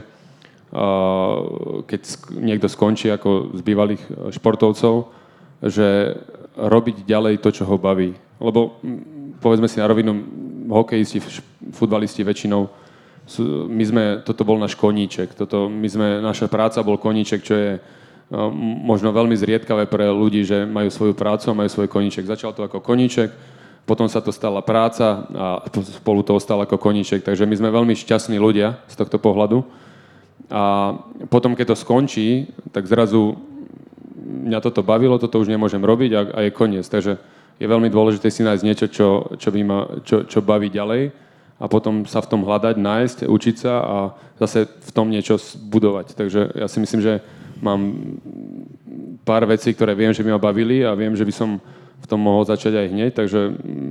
keď 1.85 2.01
niekto 2.37 2.67
skončí 2.69 3.09
ako 3.09 3.57
z 3.57 3.61
bývalých 3.65 4.03
e, 4.05 4.09
športovcov, 4.35 5.09
že 5.65 6.13
robiť 6.59 7.07
ďalej 7.07 7.41
to, 7.41 7.49
čo 7.55 7.63
ho 7.65 7.79
baví. 7.79 8.13
Lebo 8.37 8.77
povedzme 9.41 9.65
si 9.65 9.81
na 9.81 9.89
rovinu, 9.89 10.13
hokejisti, 10.69 11.23
futbalisti 11.73 12.21
väčšinou, 12.21 12.69
my 13.69 13.83
sme, 13.85 14.03
toto 14.25 14.41
bol 14.41 14.57
náš 14.57 14.73
koníček, 14.73 15.37
toto, 15.37 15.69
my 15.69 15.85
sme, 15.85 16.07
naša 16.17 16.49
práca 16.49 16.81
bol 16.81 16.97
koníček, 16.97 17.45
čo 17.45 17.53
je 17.53 17.71
uh, 17.77 18.49
možno 18.85 19.13
veľmi 19.13 19.37
zriedkavé 19.37 19.85
pre 19.85 20.09
ľudí, 20.09 20.41
že 20.41 20.65
majú 20.65 20.89
svoju 20.89 21.13
prácu 21.13 21.49
a 21.49 21.57
majú 21.57 21.69
svoj 21.69 21.89
koníček. 21.89 22.25
Začal 22.25 22.57
to 22.57 22.65
ako 22.65 22.81
koníček, 22.81 23.29
potom 23.89 24.05
sa 24.05 24.21
to 24.21 24.29
stala 24.29 24.61
práca 24.61 25.25
a 25.33 25.47
spolu 25.97 26.21
to 26.21 26.37
ostalo 26.37 26.61
ako 26.61 26.77
koníček. 26.77 27.25
Takže 27.25 27.49
my 27.49 27.55
sme 27.57 27.73
veľmi 27.73 27.97
šťastní 27.97 28.37
ľudia 28.37 28.77
z 28.85 28.95
tohto 29.01 29.17
pohľadu. 29.17 29.65
A 30.49 30.93
potom, 31.29 31.57
keď 31.57 31.73
to 31.73 31.81
skončí, 31.81 32.53
tak 32.69 32.85
zrazu 32.85 33.33
mňa 34.29 34.61
toto 34.61 34.85
bavilo, 34.85 35.17
toto 35.17 35.41
už 35.41 35.49
nemôžem 35.49 35.81
robiť 35.81 36.11
a, 36.13 36.21
a 36.21 36.39
je 36.45 36.51
koniec. 36.53 36.85
Takže 36.85 37.17
je 37.57 37.65
veľmi 37.65 37.89
dôležité 37.89 38.29
si 38.29 38.45
nájsť 38.45 38.63
niečo, 38.65 38.87
čo, 38.93 39.07
čo, 39.41 39.49
by 39.49 39.61
ma, 39.65 39.79
čo, 40.05 40.29
čo 40.29 40.45
baví 40.45 40.69
ďalej 40.69 41.28
a 41.59 41.67
potom 41.67 42.07
sa 42.07 42.23
v 42.23 42.29
tom 42.31 42.47
hľadať, 42.47 42.79
nájsť, 42.79 43.17
učiť 43.27 43.55
sa 43.59 43.73
a 43.83 43.97
zase 44.39 44.63
v 44.65 44.91
tom 44.95 45.11
niečo 45.11 45.35
budovať. 45.67 46.15
Takže 46.15 46.55
ja 46.55 46.71
si 46.71 46.79
myslím, 46.79 47.03
že 47.03 47.19
mám 47.59 47.91
pár 49.27 49.43
vecí, 49.43 49.75
ktoré 49.75 49.91
viem, 49.91 50.15
že 50.15 50.23
by 50.23 50.39
ma 50.39 50.41
bavili 50.41 50.87
a 50.87 50.95
viem, 50.95 51.11
že 51.13 51.27
by 51.27 51.33
som 51.35 51.59
v 51.99 52.07
tom 52.07 52.23
mohol 52.23 52.47
začať 52.47 52.79
aj 52.79 52.87
hneď, 52.95 53.11
takže 53.11 53.39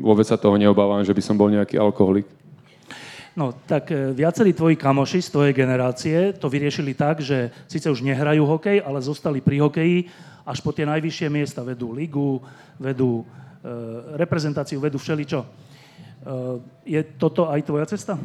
vôbec 0.00 0.24
sa 0.24 0.40
toho 0.40 0.56
neobávam, 0.56 1.04
že 1.04 1.12
by 1.12 1.20
som 1.20 1.36
bol 1.36 1.52
nejaký 1.52 1.76
alkoholik. 1.76 2.24
No, 3.38 3.54
tak 3.54 3.94
e, 3.94 4.10
viacerí 4.10 4.50
tvoji 4.50 4.74
kamoši 4.74 5.22
z 5.22 5.30
tvojej 5.30 5.54
generácie 5.54 6.34
to 6.34 6.50
vyriešili 6.50 6.90
tak, 6.90 7.22
že 7.22 7.54
síce 7.70 7.86
už 7.86 8.02
nehrajú 8.02 8.42
hokej, 8.42 8.82
ale 8.82 8.98
zostali 8.98 9.38
pri 9.38 9.62
hokeji 9.62 10.10
až 10.42 10.58
po 10.58 10.74
tie 10.74 10.82
najvyššie 10.82 11.30
miesta. 11.30 11.62
Vedú 11.62 11.94
ligu, 11.94 12.42
vedú 12.82 13.22
e, 13.22 13.24
reprezentáciu, 14.18 14.82
vedú 14.82 14.98
všeličo. 14.98 15.46
E, 16.22 16.60
je 16.86 17.00
toto 17.16 17.46
aj 17.50 17.60
tvoja 17.62 17.86
cesta? 17.86 18.18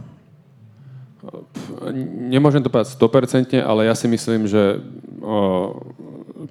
Nemôžem 2.03 2.59
to 2.59 2.67
povedať 2.67 2.99
100%, 2.99 3.63
ale 3.63 3.87
ja 3.87 3.95
si 3.95 4.11
myslím, 4.11 4.43
že 4.43 4.83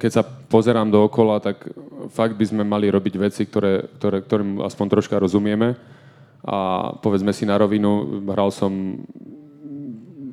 keď 0.01 0.11
sa 0.11 0.23
pozerám 0.25 0.89
dookola, 0.89 1.45
tak 1.45 1.69
fakt 2.09 2.41
by 2.41 2.45
sme 2.49 2.63
mali 2.65 2.89
robiť 2.89 3.15
veci, 3.21 3.45
ktoré, 3.45 3.85
ktoré, 4.01 4.25
ktorým 4.25 4.65
aspoň 4.65 4.87
troška 4.89 5.21
rozumieme. 5.21 5.77
A 6.43 6.91
povedzme 6.99 7.37
si 7.37 7.45
na 7.45 7.61
rovinu, 7.61 8.25
hral 8.33 8.49
som 8.49 9.05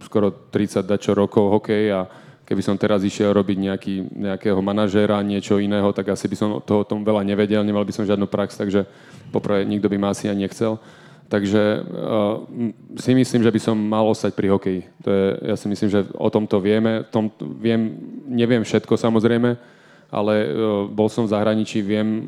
skoro 0.02 0.32
30 0.32 0.88
dačo 0.88 1.12
rokov 1.12 1.60
hokej 1.60 1.92
a 1.92 2.08
keby 2.48 2.62
som 2.66 2.80
teraz 2.80 3.06
išiel 3.06 3.30
robiť 3.36 3.58
nejaký, 3.62 3.96
nejakého 4.10 4.58
manažéra, 4.64 5.22
niečo 5.22 5.62
iného, 5.62 5.92
tak 5.94 6.10
asi 6.10 6.26
by 6.26 6.36
som 6.40 6.50
toho 6.64 6.82
tom 6.88 7.06
veľa 7.06 7.22
nevedel, 7.22 7.62
nemal 7.62 7.86
by 7.86 7.94
som 7.94 8.10
žiadnu 8.10 8.26
prax, 8.26 8.58
takže 8.58 8.90
poprvé 9.30 9.68
nikto 9.68 9.86
by 9.86 9.98
ma 10.02 10.10
asi 10.16 10.32
ani 10.32 10.50
nechcel. 10.50 10.82
Takže 11.30 11.86
uh, 11.86 12.42
si 12.98 13.14
myslím, 13.14 13.46
že 13.46 13.54
by 13.54 13.60
som 13.62 13.78
mal 13.78 14.02
ostať 14.10 14.34
pri 14.34 14.50
hokeji. 14.50 14.82
To 15.06 15.10
je, 15.14 15.26
ja 15.54 15.56
si 15.62 15.70
myslím, 15.70 15.90
že 15.94 16.10
o 16.18 16.26
tomto 16.34 16.58
vieme. 16.58 17.06
Tom, 17.14 17.30
viem, 17.38 18.02
neviem 18.26 18.66
všetko 18.66 18.98
samozrejme, 18.98 19.54
ale 20.10 20.34
uh, 20.50 20.90
bol 20.90 21.06
som 21.06 21.30
v 21.30 21.34
zahraničí, 21.38 21.86
viem, 21.86 22.26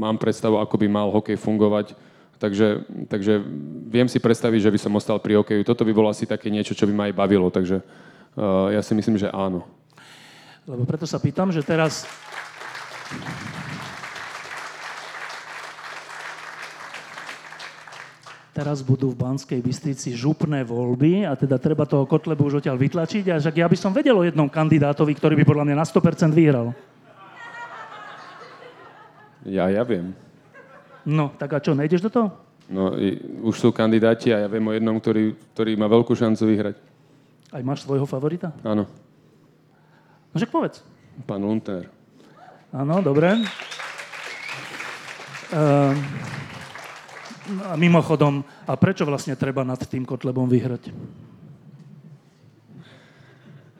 mám 0.00 0.16
predstavu, 0.16 0.56
ako 0.56 0.80
by 0.80 0.86
mal 0.88 1.12
hokej 1.12 1.36
fungovať. 1.36 1.92
Takže, 2.40 2.88
takže 3.12 3.36
viem 3.84 4.08
si 4.08 4.16
predstaviť, 4.16 4.60
že 4.64 4.72
by 4.72 4.78
som 4.80 4.96
ostal 4.96 5.20
pri 5.20 5.36
hokeju. 5.36 5.68
Toto 5.68 5.84
by 5.84 5.92
bolo 5.92 6.08
asi 6.08 6.24
také 6.24 6.48
niečo, 6.48 6.72
čo 6.72 6.88
by 6.88 6.94
ma 6.96 7.04
aj 7.12 7.18
bavilo. 7.20 7.52
Takže 7.52 7.84
uh, 7.84 8.72
ja 8.72 8.80
si 8.80 8.96
myslím, 8.96 9.20
že 9.20 9.28
áno. 9.28 9.68
Lebo 10.64 10.88
preto 10.88 11.04
sa 11.04 11.20
pýtam, 11.20 11.52
že 11.52 11.60
teraz... 11.60 12.08
Teraz 18.58 18.82
budú 18.82 19.14
v 19.14 19.22
Banskej 19.22 19.62
Bystrici 19.62 20.18
župné 20.18 20.66
voľby 20.66 21.22
a 21.22 21.38
teda 21.38 21.62
treba 21.62 21.86
toho 21.86 22.10
Kotlebu 22.10 22.50
už 22.50 22.58
odtiaľ 22.58 22.74
vytlačiť. 22.74 23.30
A 23.30 23.38
však 23.38 23.54
ja 23.54 23.70
by 23.70 23.78
som 23.78 23.94
vedel 23.94 24.18
o 24.18 24.26
jednom 24.26 24.50
kandidátovi, 24.50 25.14
ktorý 25.14 25.38
by 25.38 25.44
podľa 25.46 25.64
mňa 25.70 25.76
na 25.78 25.86
100% 25.86 26.34
vyhral. 26.34 26.74
Ja, 29.46 29.70
ja 29.70 29.86
viem. 29.86 30.10
No, 31.06 31.30
tak 31.38 31.54
a 31.54 31.62
čo, 31.62 31.78
nejdeš 31.78 32.02
do 32.02 32.10
toho? 32.10 32.28
No, 32.66 32.98
i, 32.98 33.22
už 33.46 33.54
sú 33.62 33.70
kandidáti 33.70 34.34
a 34.34 34.42
ja 34.42 34.48
viem 34.50 34.66
o 34.66 34.74
jednom, 34.74 34.98
ktorý, 34.98 35.38
ktorý 35.54 35.78
má 35.78 35.86
veľkú 35.86 36.18
šancu 36.18 36.42
vyhrať. 36.50 36.76
Aj 37.54 37.62
máš 37.62 37.86
svojho 37.86 38.10
favorita? 38.10 38.50
Áno. 38.66 38.90
No 40.28 40.34
však 40.34 40.50
povedz. 40.50 40.82
Pán 41.30 41.46
Lunter. 41.46 41.86
Áno, 42.74 43.06
dobre. 43.06 43.38
Uh, 45.54 45.94
a 47.64 47.74
mimochodom, 47.80 48.44
a 48.68 48.76
prečo 48.76 49.08
vlastne 49.08 49.36
treba 49.36 49.64
nad 49.64 49.80
tým 49.80 50.04
Kotlebom 50.04 50.48
vyhrať? 50.48 50.92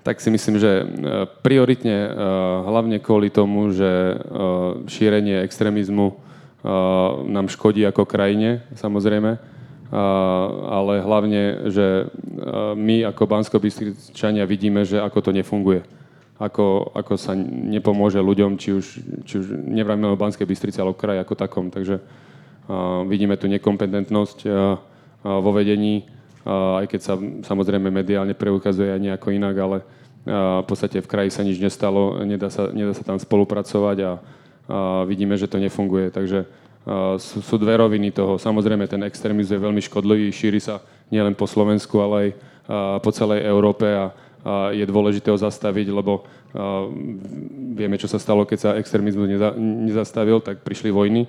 Tak 0.09 0.25
si 0.25 0.33
myslím, 0.33 0.57
že 0.57 0.71
e, 0.73 0.85
prioritne 1.45 2.09
e, 2.09 2.11
hlavne 2.65 2.97
kvôli 2.97 3.29
tomu, 3.29 3.69
že 3.77 3.85
e, 3.85 4.15
šírenie 4.89 5.45
extrémizmu 5.45 6.25
nám 7.31 7.47
škodí 7.47 7.87
ako 7.87 8.03
krajine, 8.03 8.67
samozrejme, 8.75 9.39
ale 10.69 10.93
hlavne, 11.07 11.71
že 11.71 12.11
my 12.75 13.07
ako 13.15 13.31
bansko 13.31 13.63
vidíme, 14.43 14.83
že 14.83 14.99
ako 14.99 15.23
to 15.23 15.31
nefunguje. 15.31 15.87
Ako, 16.43 16.91
ako 16.99 17.15
sa 17.15 17.39
nepomôže 17.39 18.19
ľuďom, 18.19 18.59
či 18.59 18.75
už, 18.75 18.87
či 19.23 19.35
už 19.39 19.55
nevráme 19.55 20.11
o 20.11 20.19
Banskej 20.19 20.51
Bystrici, 20.51 20.83
ale 20.83 20.91
o 20.91 20.99
kraj 20.99 21.23
ako 21.23 21.35
takom. 21.39 21.71
Takže 21.71 22.03
vidíme 23.09 23.35
tu 23.41 23.49
nekompetentnosť 23.49 24.39
vo 25.25 25.51
vedení, 25.57 26.05
aj 26.49 26.87
keď 26.89 27.01
sa 27.01 27.15
samozrejme 27.19 27.89
mediálne 27.89 28.37
preukazuje 28.37 28.93
aj 28.93 29.01
nejako 29.01 29.29
inak, 29.33 29.57
ale 29.57 29.77
v 30.29 30.67
podstate 30.69 31.01
v 31.01 31.09
kraji 31.09 31.31
sa 31.33 31.43
nič 31.43 31.57
nestalo, 31.57 32.21
nedá 32.25 32.53
sa, 32.53 32.69
nedá 32.69 32.93
sa 32.93 33.05
tam 33.05 33.17
spolupracovať 33.17 33.97
a, 34.05 34.13
a 34.13 34.13
vidíme, 35.09 35.41
že 35.41 35.49
to 35.49 35.57
nefunguje. 35.57 36.13
Takže 36.13 36.45
sú, 37.21 37.45
sú 37.45 37.55
dve 37.61 37.77
roviny 37.77 38.13
toho. 38.13 38.41
Samozrejme, 38.41 38.89
ten 38.89 39.05
extrémizm 39.05 39.57
je 39.57 39.65
veľmi 39.65 39.81
škodlivý, 39.85 40.33
šíri 40.33 40.61
sa 40.61 40.81
nielen 41.13 41.37
po 41.37 41.49
Slovensku, 41.49 42.01
ale 42.01 42.15
aj 42.17 42.29
po 43.01 43.11
celej 43.13 43.45
Európe 43.45 43.89
a, 43.89 44.13
a 44.45 44.73
je 44.77 44.85
dôležité 44.85 45.33
ho 45.33 45.39
zastaviť, 45.41 45.89
lebo 45.89 46.25
vieme, 47.77 48.01
čo 48.01 48.09
sa 48.09 48.17
stalo, 48.17 48.49
keď 48.49 48.59
sa 48.59 48.71
extrémizmus 48.81 49.29
neza, 49.29 49.53
nezastavil, 49.57 50.41
tak 50.41 50.65
prišli 50.65 50.89
vojny. 50.89 51.29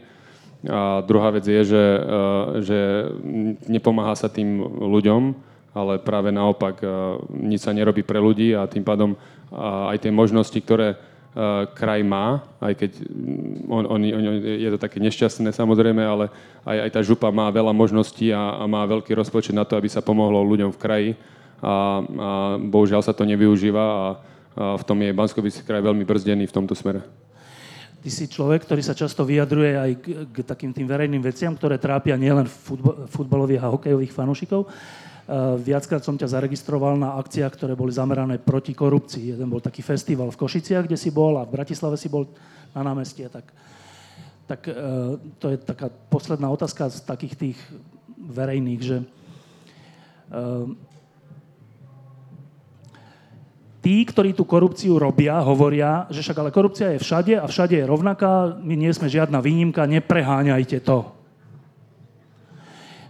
A 0.68 1.00
druhá 1.08 1.32
vec 1.32 1.48
je, 1.48 1.62
že, 1.64 1.86
že 2.68 2.80
nepomáha 3.72 4.12
sa 4.20 4.28
tým 4.28 4.60
ľuďom, 4.76 5.32
ale 5.72 6.04
práve 6.04 6.36
naopak 6.36 6.84
nič 7.32 7.64
sa 7.64 7.72
nerobí 7.72 8.04
pre 8.04 8.20
ľudí 8.20 8.52
a 8.52 8.68
tým 8.68 8.84
pádom 8.84 9.16
aj 9.56 10.04
tie 10.04 10.12
možnosti, 10.12 10.60
ktoré 10.60 11.00
kraj 11.78 12.02
má, 12.02 12.42
aj 12.58 12.74
keď 12.74 12.92
mm, 13.06 13.70
on, 13.70 13.84
on, 13.86 14.00
on, 14.02 14.36
je 14.42 14.70
to 14.74 14.80
také 14.82 14.98
nešťastné 14.98 15.54
samozrejme, 15.54 16.02
ale 16.02 16.34
aj, 16.66 16.90
aj 16.90 16.92
tá 16.92 17.02
župa 17.06 17.30
má 17.30 17.54
veľa 17.54 17.70
možností 17.70 18.34
a, 18.34 18.58
a 18.60 18.64
má 18.66 18.82
veľký 18.90 19.14
rozpočet 19.14 19.54
na 19.54 19.62
to, 19.64 19.78
aby 19.78 19.86
sa 19.86 20.02
pomohlo 20.02 20.42
ľuďom 20.42 20.74
v 20.74 20.82
kraji 20.82 21.10
a, 21.62 21.70
a 21.70 21.74
bohužiaľ 22.58 23.06
sa 23.06 23.14
to 23.14 23.30
nevyužíva 23.30 23.78
a, 23.80 23.94
a 23.94 24.08
v 24.82 24.84
tom 24.84 24.98
je 25.06 25.14
bansko 25.14 25.40
kraj 25.64 25.86
veľmi 25.86 26.04
brzdený 26.04 26.50
v 26.50 26.56
tomto 26.56 26.74
smere. 26.74 27.06
Ty 28.00 28.10
si 28.10 28.32
človek, 28.32 28.64
ktorý 28.64 28.80
sa 28.80 28.96
často 28.96 29.28
vyjadruje 29.28 29.74
aj 29.76 29.92
k, 30.00 30.06
k 30.32 30.38
takým 30.48 30.72
tým 30.72 30.88
verejným 30.88 31.20
veciam, 31.20 31.52
ktoré 31.52 31.76
trápia 31.76 32.16
nielen 32.16 32.48
futbalových 33.12 33.64
a 33.68 33.72
hokejových 33.76 34.16
fanúšikov. 34.16 34.72
Eh, 35.30 35.62
viackrát 35.62 36.02
som 36.02 36.18
ťa 36.18 36.42
zaregistroval 36.42 36.98
na 36.98 37.14
akciách, 37.22 37.54
ktoré 37.54 37.78
boli 37.78 37.94
zamerané 37.94 38.42
proti 38.42 38.74
korupcii. 38.74 39.38
Jeden 39.38 39.46
bol 39.46 39.62
taký 39.62 39.86
festival 39.86 40.34
v 40.34 40.42
Košiciach, 40.42 40.90
kde 40.90 40.98
si 40.98 41.14
bol 41.14 41.38
a 41.38 41.46
v 41.46 41.54
Bratislave 41.54 42.02
si 42.02 42.10
bol 42.10 42.26
na 42.74 42.82
námestie. 42.82 43.30
Tak, 43.30 43.46
tak 44.50 44.66
eh, 44.66 44.74
to 45.38 45.54
je 45.54 45.58
taká 45.62 45.94
posledná 46.10 46.50
otázka 46.50 46.90
z 46.90 47.06
takých 47.06 47.36
tých 47.38 47.58
verejných, 48.18 48.82
že 48.82 48.98
eh, 49.06 50.66
tí, 53.90 54.06
ktorí 54.06 54.38
tú 54.38 54.46
korupciu 54.46 55.02
robia, 55.02 55.42
hovoria, 55.42 56.06
že 56.14 56.22
však 56.22 56.38
ale 56.38 56.54
korupcia 56.54 56.94
je 56.94 57.02
všade 57.02 57.34
a 57.42 57.50
všade 57.50 57.74
je 57.82 57.90
rovnaká, 57.90 58.62
my 58.62 58.78
nie 58.78 58.94
sme 58.94 59.10
žiadna 59.10 59.42
výnimka, 59.42 59.90
nepreháňajte 59.90 60.78
to. 60.86 61.10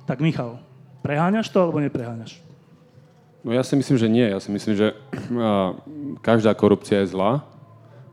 Tak 0.07 0.23
Michal, 0.23 0.63
Preháňaš 1.03 1.51
to 1.51 1.59
alebo 1.59 1.83
nepreháňaš? 1.83 2.39
No 3.43 3.55
ja 3.55 3.63
si 3.63 3.75
myslím, 3.75 3.97
že 3.99 4.07
nie. 4.11 4.27
Ja 4.27 4.39
si 4.39 4.51
myslím, 4.51 4.75
že 4.75 4.87
každá 6.19 6.51
korupcia 6.55 7.03
je 7.03 7.11
zlá. 7.15 7.43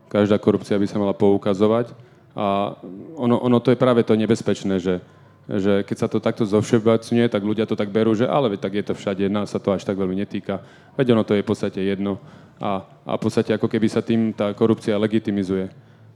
Každá 0.07 0.39
korupcia 0.39 0.79
by 0.79 0.87
sa 0.87 0.99
mala 0.99 1.11
poukazovať. 1.11 1.91
A 2.31 2.79
ono, 3.19 3.39
ono 3.43 3.59
to 3.59 3.75
je 3.75 3.79
práve 3.79 4.07
to 4.07 4.15
nebezpečné, 4.15 4.79
že, 4.79 5.03
že 5.51 5.83
keď 5.83 5.97
sa 5.99 6.07
to 6.07 6.23
takto 6.23 6.47
zovšeobecňuje, 6.47 7.27
tak 7.27 7.43
ľudia 7.43 7.67
to 7.67 7.75
tak 7.75 7.91
berú, 7.91 8.15
že 8.15 8.23
ale 8.23 8.55
tak 8.55 8.79
je 8.79 8.87
to 8.87 8.93
všade, 8.95 9.27
nás 9.27 9.51
sa 9.51 9.59
to 9.59 9.75
až 9.75 9.83
tak 9.83 9.99
veľmi 9.99 10.15
netýka. 10.15 10.63
Veď 10.95 11.11
ono 11.11 11.27
to 11.27 11.35
je 11.35 11.43
v 11.43 11.49
podstate 11.49 11.83
jedno. 11.83 12.23
A, 12.57 12.85
a 13.05 13.11
v 13.15 13.21
podstate 13.21 13.53
ako 13.53 13.69
keby 13.69 13.87
sa 13.89 14.01
tým 14.01 14.33
tá 14.33 14.53
korupcia 14.53 14.97
legitimizuje. 14.97 15.69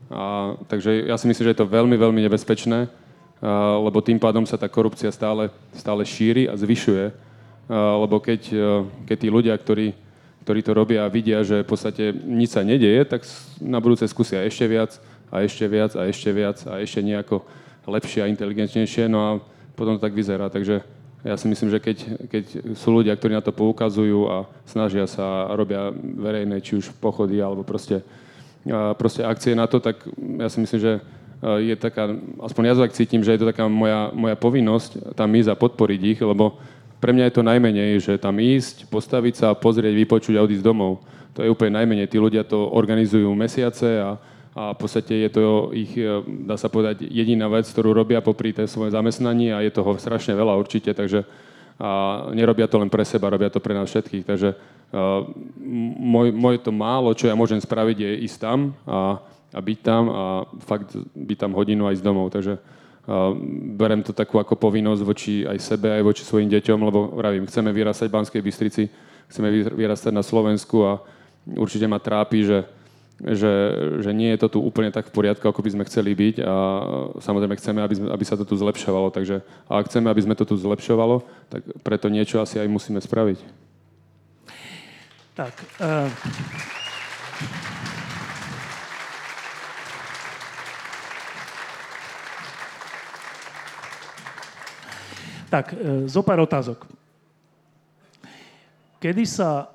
A, 0.09 0.53
takže 0.65 1.05
ja 1.07 1.15
si 1.15 1.29
myslím, 1.29 1.45
že 1.49 1.53
je 1.53 1.61
to 1.61 1.69
veľmi, 1.69 1.95
veľmi 1.95 2.21
nebezpečné 2.25 3.01
lebo 3.81 4.05
tým 4.05 4.21
pádom 4.21 4.45
sa 4.45 4.53
tá 4.53 4.69
korupcia 4.69 5.09
stále, 5.09 5.49
stále 5.73 6.05
šíri 6.05 6.45
a 6.45 6.53
zvyšuje. 6.53 7.09
Lebo 7.71 8.21
keď, 8.21 8.41
keď 9.09 9.17
tí 9.17 9.27
ľudia, 9.33 9.55
ktorí, 9.57 9.97
ktorí 10.45 10.59
to 10.61 10.77
robia 10.77 11.09
a 11.09 11.13
vidia, 11.13 11.41
že 11.41 11.65
v 11.65 11.69
podstate 11.69 12.13
nič 12.13 12.53
sa 12.53 12.61
nedieje, 12.61 13.01
tak 13.09 13.25
na 13.57 13.81
budúce 13.81 14.05
skúsia 14.05 14.45
ešte 14.45 14.69
viac 14.69 15.01
a 15.33 15.41
ešte 15.41 15.65
viac 15.65 15.97
a 15.97 16.05
ešte 16.05 16.29
viac 16.29 16.57
a 16.69 16.77
ešte 16.77 17.01
nejako 17.01 17.41
lepšie 17.89 18.21
a 18.21 18.29
inteligentnejšie. 18.29 19.09
No 19.09 19.19
a 19.25 19.29
potom 19.73 19.97
to 19.97 20.05
tak 20.05 20.13
vyzerá. 20.13 20.53
Takže 20.53 20.85
ja 21.21 21.35
si 21.37 21.45
myslím, 21.45 21.69
že 21.69 21.79
keď, 21.79 21.97
keď 22.29 22.43
sú 22.73 22.89
ľudia, 22.89 23.13
ktorí 23.13 23.37
na 23.37 23.45
to 23.45 23.53
poukazujú 23.53 24.25
a 24.25 24.49
snažia 24.65 25.05
sa 25.05 25.49
a 25.49 25.53
robia 25.53 25.93
verejné, 25.95 26.61
či 26.65 26.81
už 26.81 26.97
pochody 26.97 27.37
alebo 27.37 27.61
proste, 27.61 28.01
proste 28.97 29.21
akcie 29.21 29.53
na 29.53 29.69
to, 29.69 29.77
tak 29.77 30.01
ja 30.17 30.49
si 30.49 30.57
myslím, 30.61 30.81
že 30.81 30.93
Eh, 31.41 31.73
je 31.73 31.75
taká, 31.75 32.05
aspoň 32.37 32.63
ja 32.69 32.73
tak 32.77 32.93
cítim, 32.93 33.25
že 33.25 33.33
je 33.33 33.41
to 33.41 33.49
taká 33.49 33.65
moja, 33.65 34.13
moja 34.13 34.37
povinnosť 34.37 35.17
tam 35.17 35.33
ísť 35.33 35.49
a 35.49 35.57
podporiť 35.57 36.01
ich, 36.13 36.19
lebo 36.21 36.61
pre 37.01 37.17
mňa 37.17 37.33
je 37.33 37.33
to 37.33 37.41
najmenej, 37.41 37.91
že 37.97 38.13
tam 38.21 38.37
ísť, 38.37 38.85
postaviť 38.93 39.33
sa, 39.33 39.57
pozrieť, 39.57 39.89
vypočuť 39.89 40.37
a 40.37 40.45
odísť 40.45 40.61
domov. 40.61 41.01
To 41.33 41.41
je 41.41 41.49
úplne 41.49 41.81
najmenej. 41.81 42.05
Tí 42.05 42.21
ľudia 42.21 42.45
to 42.45 42.69
organizujú 42.69 43.25
mesiace 43.33 43.89
a, 43.97 44.21
a 44.51 44.75
v 44.75 44.77
podstate 44.77 45.15
je 45.15 45.29
to 45.31 45.71
ich, 45.71 45.95
eh, 45.95 46.23
dá 46.47 46.59
sa 46.59 46.67
povedať, 46.67 47.07
jediná 47.07 47.47
vec, 47.47 47.67
ktorú 47.67 47.95
robia 47.95 48.19
popri 48.19 48.51
tej 48.51 48.67
svoje 48.67 48.91
zamestnaní 48.91 49.55
a 49.55 49.63
je 49.63 49.71
toho 49.71 49.95
strašne 49.95 50.35
veľa 50.35 50.59
určite, 50.59 50.91
takže 50.91 51.23
a 51.81 52.29
nerobia 52.29 52.69
to 52.69 52.77
len 52.77 52.93
pre 52.93 53.01
seba, 53.01 53.33
robia 53.33 53.49
to 53.49 53.57
pre 53.57 53.73
nás 53.73 53.89
všetkých. 53.89 54.21
Takže 54.21 54.53
uh, 54.53 55.25
môj, 55.97 56.29
môj 56.29 56.61
to 56.61 56.69
málo, 56.69 57.09
čo 57.17 57.25
ja 57.25 57.33
môžem 57.33 57.57
spraviť, 57.57 57.97
je 57.97 58.11
ísť 58.29 58.37
tam 58.37 58.77
a 58.85 59.17
a 59.51 59.59
byť 59.59 59.79
tam 59.83 60.03
a 60.07 60.23
fakt 60.63 60.95
byť 61.11 61.37
tam 61.37 61.51
hodinu 61.51 61.83
aj 61.87 61.99
z 61.99 62.05
domov. 62.07 62.31
Takže 62.31 62.55
uh, 62.55 63.35
berem 63.75 63.99
to 63.99 64.15
takú 64.15 64.39
ako 64.39 64.55
povinnosť 64.55 65.01
voči 65.03 65.43
aj 65.43 65.59
sebe, 65.59 65.91
aj 65.91 66.03
voči 66.03 66.23
svojim 66.23 66.47
deťom, 66.47 66.79
lebo 66.87 67.11
vravím, 67.19 67.47
chceme 67.47 67.75
vyrastať 67.75 68.07
v 68.07 68.15
Banskej 68.15 68.41
Bystrici, 68.41 68.83
chceme 69.27 69.51
vyrastať 69.75 70.11
na 70.15 70.23
Slovensku 70.23 70.87
a 70.87 71.03
určite 71.59 71.83
ma 71.87 71.99
trápi, 71.99 72.47
že, 72.47 72.63
že, 73.21 73.53
že 74.01 74.11
nie 74.17 74.33
je 74.33 74.41
to 74.41 74.57
tu 74.57 74.59
úplne 74.65 74.89
tak 74.89 75.09
v 75.09 75.13
poriadku, 75.13 75.45
ako 75.45 75.61
by 75.61 75.69
sme 75.77 75.87
chceli 75.87 76.17
byť 76.17 76.41
a 76.41 76.55
samozrejme 77.21 77.53
chceme, 77.61 77.79
aby, 77.85 77.95
sme, 77.95 78.07
aby 78.09 78.25
sa 78.25 78.33
to 78.33 78.45
tu 78.49 78.57
zlepšovalo. 78.57 79.13
Takže 79.13 79.45
a 79.69 79.71
ak 79.77 79.93
chceme, 79.93 80.09
aby 80.09 80.21
sme 80.25 80.33
to 80.33 80.45
tu 80.49 80.57
zlepšovalo, 80.57 81.21
tak 81.53 81.61
preto 81.85 82.09
niečo 82.09 82.41
asi 82.41 82.57
aj 82.57 82.65
musíme 82.65 82.97
spraviť. 82.97 83.39
Tak. 85.37 85.53
Uh... 85.77 86.09
Tak, 95.51 95.75
e, 95.75 96.07
zo 96.07 96.23
pár 96.23 96.39
otázok. 96.39 96.87
Kedy 99.03 99.27
sa 99.27 99.67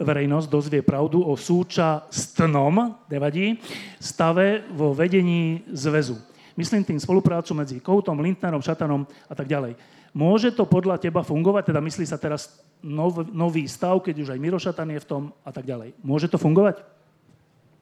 verejnosť 0.00 0.48
dozvie 0.48 0.80
pravdu 0.80 1.20
o 1.20 1.36
súčasnom, 1.36 2.96
nevadí, 3.10 3.60
stave 4.00 4.64
vo 4.72 4.96
vedení 4.96 5.64
zväzu. 5.68 6.16
Myslím 6.56 6.84
tým 6.84 7.00
spoluprácu 7.00 7.56
medzi 7.56 7.80
Koutom, 7.80 8.20
Lindnerom, 8.20 8.60
Šatanom 8.60 9.08
a 9.28 9.34
tak 9.36 9.48
ďalej. 9.48 9.72
Môže 10.12 10.52
to 10.52 10.68
podľa 10.68 11.00
teba 11.00 11.24
fungovať? 11.24 11.72
Teda 11.72 11.80
myslí 11.80 12.04
sa 12.04 12.20
teraz 12.20 12.60
nov, 12.84 13.24
nový 13.32 13.64
stav, 13.64 14.04
keď 14.04 14.14
už 14.20 14.28
aj 14.36 14.42
Miro 14.42 14.60
Šatan 14.60 14.92
je 14.92 15.00
v 15.00 15.08
tom 15.08 15.22
a 15.40 15.48
tak 15.48 15.64
ďalej. 15.64 15.96
Môže 16.04 16.28
to 16.28 16.36
fungovať? 16.36 16.84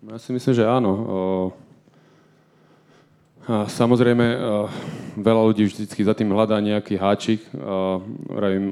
Ja 0.07 0.17
si 0.23 0.31
myslím, 0.31 0.55
že 0.55 0.71
áno. 0.71 0.93
A 3.51 3.67
samozrejme, 3.67 4.27
veľa 5.19 5.43
ľudí 5.51 5.67
vždy 5.67 5.91
za 5.91 6.15
tým 6.15 6.31
hľadá 6.31 6.63
nejaký 6.63 6.95
háčik. 6.95 7.43
Rajím, 8.31 8.71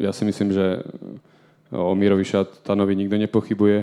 ja 0.00 0.16
si 0.16 0.24
myslím, 0.24 0.56
že 0.56 0.80
o 1.72 1.96
Mirovi 1.96 2.24
Šatanovi 2.24 2.94
nikto 2.94 3.16
nepochybuje, 3.16 3.78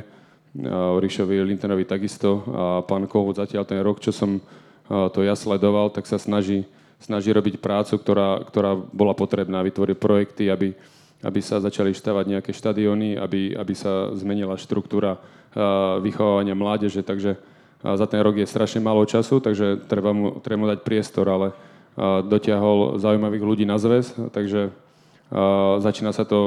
o 0.69 0.97
Ríšovi 0.97 1.41
Lintenovi 1.41 1.85
takisto. 1.85 2.45
A 2.53 2.63
pán 2.85 3.09
Kohut 3.09 3.37
zatiaľ 3.37 3.65
ten 3.65 3.81
rok, 3.81 4.01
čo 4.01 4.13
som 4.13 4.41
to 4.89 5.21
ja 5.21 5.37
sledoval, 5.37 5.93
tak 5.93 6.09
sa 6.09 6.17
snaží, 6.17 6.65
snaží 6.97 7.29
robiť 7.29 7.61
prácu, 7.61 8.01
ktorá, 8.01 8.41
ktorá 8.45 8.73
bola 8.73 9.13
potrebná, 9.13 9.61
vytvoriť 9.61 9.97
projekty, 9.97 10.49
aby, 10.49 10.73
aby 11.21 11.39
sa 11.41 11.61
začali 11.61 11.93
štávať 11.93 12.25
nejaké 12.37 12.51
štadióny, 12.53 13.17
aby, 13.17 13.53
aby 13.53 13.73
sa 13.77 14.13
zmenila 14.17 14.57
štruktúra 14.57 15.21
vychovávania 16.01 16.53
mládeže, 16.53 17.01
takže 17.01 17.37
za 17.79 18.05
ten 18.05 18.21
rok 18.21 18.37
je 18.37 18.49
strašne 18.49 18.83
málo 18.83 19.05
času, 19.05 19.41
takže 19.41 19.81
treba 19.87 20.13
mu, 20.13 20.37
treba 20.43 20.61
mu 20.61 20.67
dať 20.69 20.81
priestor, 20.85 21.25
ale 21.29 21.47
dotiahol 22.27 23.01
zaujímavých 23.01 23.43
ľudí 23.45 23.65
na 23.65 23.79
zväz, 23.81 24.13
takže 24.33 24.69
začína 25.79 26.09
sa 26.09 26.25
to 26.25 26.39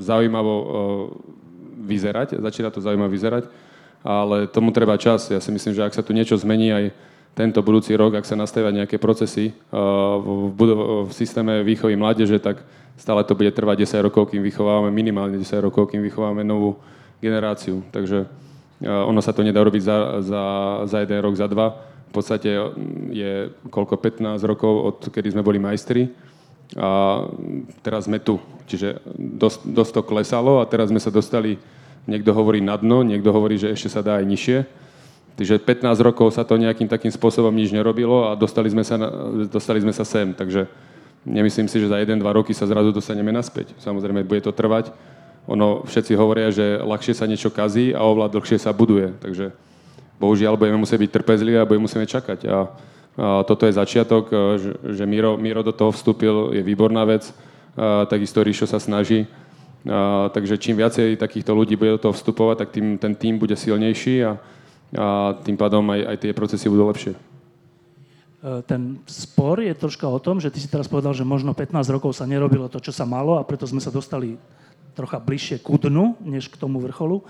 zaujímavo 0.00 0.54
vyzerať, 1.84 2.40
začína 2.40 2.72
to 2.72 2.80
zaujímavo 2.80 3.12
vyzerať, 3.12 3.44
ale 4.04 4.48
tomu 4.48 4.72
treba 4.72 4.96
čas. 4.96 5.28
Ja 5.28 5.40
si 5.40 5.52
myslím, 5.52 5.76
že 5.76 5.84
ak 5.84 5.96
sa 5.96 6.04
tu 6.04 6.16
niečo 6.16 6.36
zmení 6.36 6.72
aj 6.72 6.84
tento 7.34 7.60
budúci 7.60 7.92
rok, 7.98 8.14
ak 8.14 8.28
sa 8.28 8.38
nastavia 8.38 8.70
nejaké 8.70 8.96
procesy 8.96 9.52
v, 9.68 10.28
budov- 10.54 11.10
v 11.10 11.12
systéme 11.12 11.66
výchovy 11.66 11.98
mládeže, 11.98 12.38
tak 12.38 12.62
stále 12.94 13.26
to 13.26 13.34
bude 13.34 13.50
trvať 13.50 13.84
10 13.84 14.06
rokov, 14.06 14.30
kým 14.30 14.40
vychovávame, 14.40 14.94
minimálne 14.94 15.36
10 15.36 15.58
rokov, 15.58 15.90
kým 15.90 16.00
vychovávame 16.00 16.46
novú 16.46 16.78
generáciu. 17.18 17.82
Takže 17.90 18.30
ono 18.84 19.18
sa 19.18 19.34
to 19.34 19.42
nedá 19.42 19.60
robiť 19.64 19.82
za, 19.82 19.96
za, 20.22 20.42
za 20.86 20.96
jeden 21.02 21.18
rok, 21.20 21.34
za 21.34 21.50
dva. 21.50 21.93
Podstate 22.14 22.46
je 23.10 23.50
koľko 23.74 23.98
15 23.98 24.38
rokov, 24.46 24.72
od 24.86 24.98
kedy 25.10 25.34
sme 25.34 25.42
boli 25.42 25.58
majstri 25.58 26.14
a 26.78 27.26
teraz 27.82 28.06
sme 28.06 28.22
tu. 28.22 28.38
Čiže 28.70 29.02
dosť, 29.18 29.60
dosť 29.66 29.92
to 29.98 30.02
klesalo 30.06 30.62
a 30.62 30.68
teraz 30.70 30.94
sme 30.94 31.02
sa 31.02 31.10
dostali, 31.10 31.58
niekto 32.06 32.30
hovorí 32.30 32.62
na 32.62 32.78
dno, 32.78 33.02
niekto 33.02 33.34
hovorí, 33.34 33.58
že 33.58 33.74
ešte 33.74 33.90
sa 33.90 34.00
dá 34.00 34.22
aj 34.22 34.26
nižšie 34.30 34.58
Takže 35.34 35.58
15 35.58 35.98
rokov 35.98 36.30
sa 36.30 36.46
to 36.46 36.54
nejakým 36.54 36.86
takým 36.86 37.10
spôsobom 37.10 37.50
nič 37.50 37.74
nerobilo 37.74 38.30
a 38.30 38.38
dostali 38.38 38.70
sme 38.70 38.86
sa, 38.86 38.94
dostali 39.50 39.82
sme 39.82 39.90
sa 39.90 40.06
sem. 40.06 40.30
Takže 40.30 40.70
nemyslím 41.26 41.66
si, 41.66 41.82
že 41.82 41.90
za 41.90 41.98
1-2 41.98 42.22
roky 42.22 42.54
sa 42.54 42.70
zrazu 42.70 42.94
dostaneme 42.94 43.34
naspäť. 43.34 43.74
Samozrejme, 43.82 44.22
bude 44.22 44.46
to 44.46 44.54
trvať. 44.54 44.94
Ono, 45.50 45.82
všetci 45.90 46.14
hovoria, 46.14 46.54
že 46.54 46.78
ľahšie 46.78 47.18
sa 47.18 47.26
niečo 47.26 47.50
kazí 47.50 47.90
a 47.90 48.06
oveľa 48.06 48.30
dlhšie 48.30 48.62
sa 48.62 48.70
buduje. 48.70 49.10
Takže 49.18 49.50
bohužiaľ 50.18 50.54
budeme 50.56 50.80
musieť 50.80 50.98
byť 51.04 51.10
trpezliví 51.10 51.56
a 51.58 51.68
budeme 51.68 51.86
musieť 51.86 52.20
čakať. 52.20 52.38
A, 52.46 52.48
a 52.50 52.58
toto 53.46 53.66
je 53.66 53.78
začiatok, 53.78 54.30
že, 54.58 54.72
že 54.94 55.04
Miro, 55.06 55.38
Miro 55.38 55.62
do 55.62 55.74
toho 55.74 55.94
vstúpil, 55.94 56.54
je 56.54 56.62
výborná 56.62 57.04
vec. 57.06 57.30
A, 57.74 58.06
takisto 58.06 58.42
Ríšo 58.42 58.66
sa 58.66 58.78
snaží. 58.78 59.26
A, 59.84 60.30
takže 60.32 60.56
čím 60.56 60.80
viacej 60.80 61.20
takýchto 61.20 61.52
ľudí 61.52 61.76
bude 61.76 61.98
do 61.98 62.02
toho 62.08 62.14
vstupovať, 62.16 62.56
tak 62.64 62.68
tým 62.72 62.96
ten 62.96 63.12
tým 63.12 63.36
bude 63.36 63.54
silnejší 63.58 64.24
a, 64.24 64.32
a 64.96 65.06
tým 65.44 65.58
pádom 65.58 65.84
aj, 65.90 66.00
aj 66.14 66.16
tie 66.24 66.32
procesy 66.32 66.66
budú 66.72 66.88
lepšie. 66.88 67.12
E, 68.44 68.62
ten 68.68 69.00
spor 69.08 69.64
je 69.64 69.72
troška 69.72 70.04
o 70.04 70.20
tom, 70.20 70.36
že 70.36 70.52
ty 70.52 70.60
si 70.60 70.68
teraz 70.68 70.84
povedal, 70.84 71.16
že 71.16 71.24
možno 71.24 71.56
15 71.56 71.88
rokov 71.88 72.12
sa 72.12 72.28
nerobilo 72.28 72.68
to, 72.68 72.76
čo 72.76 72.92
sa 72.92 73.08
malo 73.08 73.40
a 73.40 73.46
preto 73.46 73.64
sme 73.64 73.80
sa 73.80 73.88
dostali 73.88 74.36
trocha 74.92 75.16
bližšie 75.18 75.64
ku 75.64 75.80
dnu, 75.80 76.20
než 76.22 76.52
k 76.52 76.60
tomu 76.60 76.78
vrcholu. 76.78 77.24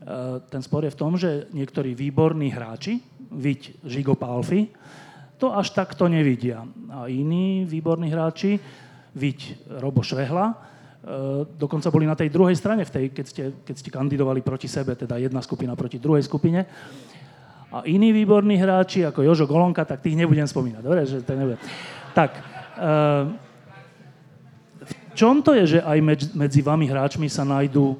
E, 0.00 0.40
ten 0.48 0.62
spor 0.64 0.84
je 0.84 0.94
v 0.94 1.00
tom, 1.00 1.16
že 1.16 1.46
niektorí 1.52 1.94
výborní 1.94 2.50
hráči, 2.50 3.00
viď 3.30 3.84
Žigo 3.84 4.16
Palfi, 4.16 4.68
to 5.38 5.52
až 5.56 5.72
takto 5.72 6.08
nevidia. 6.08 6.66
A 6.92 7.08
iní 7.08 7.64
výborní 7.64 8.12
hráči, 8.12 8.60
viď 9.14 9.56
Robo 9.80 10.04
Švehla, 10.04 10.70
Eh, 11.00 11.46
dokonca 11.56 11.88
boli 11.88 12.04
na 12.04 12.12
tej 12.12 12.28
druhej 12.28 12.52
strane, 12.52 12.84
v 12.84 12.92
tej, 12.92 13.04
keď, 13.08 13.26
ste, 13.26 13.44
keď 13.64 13.74
ste 13.80 13.88
kandidovali 13.88 14.44
proti 14.44 14.68
sebe, 14.68 14.92
teda 14.92 15.16
jedna 15.16 15.40
skupina 15.40 15.72
proti 15.72 15.96
druhej 15.96 16.20
skupine. 16.20 16.68
A 17.72 17.88
iní 17.88 18.12
výborní 18.12 18.60
hráči, 18.60 19.08
ako 19.08 19.24
Jožo 19.24 19.48
Golonka, 19.48 19.88
tak 19.88 20.04
tých 20.04 20.12
nebudem 20.12 20.44
spomínať. 20.44 20.82
Dobre, 20.84 21.08
že 21.08 21.24
to 21.24 21.32
nebudem. 21.32 21.56
Tak, 22.12 22.30
uh, 22.36 23.32
v 24.84 24.92
čom 25.16 25.40
to 25.40 25.56
je, 25.56 25.78
že 25.78 25.80
aj 25.80 25.98
medzi 26.36 26.60
vami 26.60 26.84
hráčmi 26.90 27.30
sa 27.32 27.48
nájdú 27.48 27.96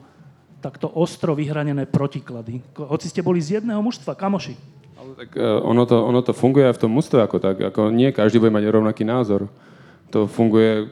takto 0.60 0.86
ostro 0.92 1.32
vyhranené 1.32 1.88
protiklady? 1.88 2.60
Hoci 2.76 3.08
ste 3.08 3.24
boli 3.24 3.40
z 3.40 3.60
jedného 3.60 3.80
mužstva, 3.80 4.14
kamoši. 4.14 4.54
Ale 5.00 5.16
tak 5.16 5.32
uh, 5.34 5.64
ono, 5.64 5.88
to, 5.88 5.96
ono 5.96 6.20
to 6.20 6.36
funguje 6.36 6.68
aj 6.68 6.76
v 6.76 6.82
tom 6.86 6.92
mužstve 6.92 7.18
ako 7.24 7.36
tak. 7.40 7.56
Ako 7.72 7.88
nie 7.88 8.12
každý 8.12 8.36
bude 8.36 8.52
mať 8.52 8.68
rovnaký 8.68 9.02
názor 9.02 9.48
to 10.10 10.26
funguje 10.26 10.90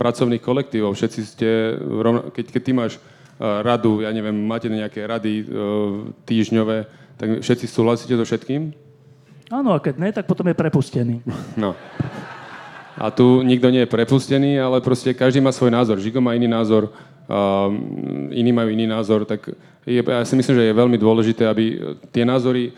pracovných 0.00 0.40
kolektívov. 0.40 0.96
Všetci 0.96 1.20
ste, 1.28 1.50
keď, 2.32 2.44
keď 2.48 2.62
ty 2.64 2.72
máš 2.72 2.92
e, 2.96 3.00
radu, 3.38 4.00
ja 4.00 4.10
neviem, 4.10 4.34
máte 4.34 4.72
nejaké 4.72 5.04
rady 5.04 5.32
e, 5.36 5.46
týždňové, 6.24 6.88
tak 7.20 7.28
všetci 7.44 7.68
súhlasíte 7.68 8.16
so 8.16 8.24
všetkým? 8.24 8.72
Áno, 9.52 9.76
a 9.76 9.78
keď 9.78 9.94
ne, 10.00 10.10
tak 10.10 10.24
potom 10.24 10.48
je 10.48 10.56
prepustený. 10.56 11.20
No. 11.60 11.76
A 12.94 13.10
tu 13.10 13.42
nikto 13.42 13.74
nie 13.74 13.82
je 13.82 13.90
prepustený, 13.90 14.54
ale 14.54 14.78
proste 14.78 15.10
každý 15.18 15.42
má 15.42 15.50
svoj 15.50 15.74
názor. 15.74 15.98
Žigo 15.98 16.22
má 16.22 16.38
iný 16.38 16.46
názor, 16.46 16.94
iní 18.30 18.52
majú 18.52 18.68
iný 18.68 18.84
názor, 18.84 19.24
tak 19.24 19.48
je, 19.84 20.00
ja 20.00 20.24
si 20.24 20.36
myslím, 20.36 20.56
že 20.56 20.66
je 20.68 20.80
veľmi 20.80 20.96
dôležité, 21.00 21.48
aby 21.48 21.80
tie 22.12 22.24
názory, 22.24 22.72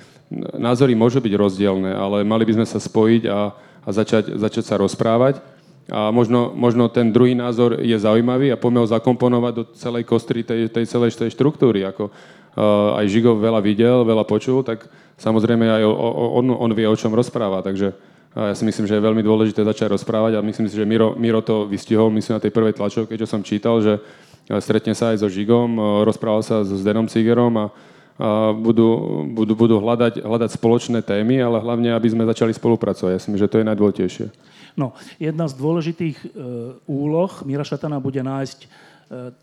názory 0.55 0.95
môžu 0.95 1.23
byť 1.23 1.35
rozdielne, 1.35 1.95
ale 1.95 2.27
mali 2.27 2.47
by 2.47 2.63
sme 2.63 2.67
sa 2.67 2.79
spojiť 2.79 3.23
a, 3.31 3.55
a 3.87 3.89
začať, 3.91 4.39
začať 4.39 4.65
sa 4.67 4.77
rozprávať 4.79 5.39
a 5.87 6.11
možno, 6.11 6.51
možno 6.51 6.91
ten 6.91 7.15
druhý 7.15 7.39
názor 7.39 7.79
je 7.79 7.95
zaujímavý 7.95 8.51
a 8.51 8.59
poďme 8.59 8.83
ho 8.83 8.91
zakomponovať 8.91 9.53
do 9.55 9.65
celej 9.79 10.03
kostry 10.03 10.43
tej, 10.43 10.67
tej 10.67 10.83
celej 10.91 11.15
tej 11.15 11.31
štruktúry. 11.31 11.87
Ako 11.87 12.11
uh, 12.11 12.99
aj 12.99 13.07
Žigo 13.07 13.39
veľa 13.39 13.63
videl, 13.63 14.03
veľa 14.03 14.27
počul, 14.27 14.67
tak 14.67 14.91
samozrejme 15.15 15.63
aj 15.63 15.83
o, 15.87 15.95
o, 15.95 16.43
on, 16.43 16.51
on 16.51 16.71
vie, 16.75 16.91
o 16.91 16.99
čom 16.99 17.15
rozpráva. 17.15 17.63
Takže 17.63 17.95
uh, 17.95 18.51
ja 18.51 18.55
si 18.59 18.67
myslím, 18.67 18.91
že 18.91 18.99
je 18.99 19.07
veľmi 19.07 19.23
dôležité 19.23 19.63
začať 19.63 19.95
rozprávať 19.95 20.35
a 20.35 20.43
myslím 20.43 20.67
si, 20.67 20.75
že 20.75 20.83
Miro, 20.83 21.15
Miro 21.15 21.39
to 21.39 21.71
vystihol, 21.71 22.11
myslím 22.11 22.35
na 22.35 22.43
tej 22.43 22.51
prvej 22.51 22.75
tlačovke, 22.75 23.15
čo 23.15 23.31
som 23.31 23.47
čítal, 23.47 23.79
že 23.79 24.03
uh, 24.03 24.26
stretne 24.63 24.95
sa 24.95 25.11
aj 25.15 25.23
so 25.23 25.29
Žigom, 25.29 25.71
uh, 25.77 25.85
rozprával 26.07 26.43
sa 26.47 26.63
so 26.63 26.79
Zdenom 26.79 27.11
Cigerom 27.11 27.55
a 27.59 27.67
a 28.17 28.57
budú, 28.57 28.89
budú, 29.37 29.53
budú 29.53 29.77
hľadať, 29.77 30.25
hľadať 30.25 30.51
spoločné 30.57 31.05
témy, 31.05 31.37
ale 31.37 31.61
hlavne, 31.61 31.93
aby 31.93 32.09
sme 32.09 32.25
začali 32.25 32.49
spolupracovať. 32.57 33.13
Ja 33.13 33.21
si 33.21 33.29
myslím, 33.29 33.45
že 33.45 33.53
to 33.53 33.61
je 33.61 33.69
najdôležitejšie. 33.69 34.27
No, 34.77 34.97
jedna 35.21 35.45
z 35.49 35.55
dôležitých 35.57 36.17
e, 36.25 36.27
úloh 36.89 37.33
Mira 37.45 37.65
Šatana 37.65 38.01
bude 38.01 38.21
nájsť 38.25 38.59
e, 38.65 38.67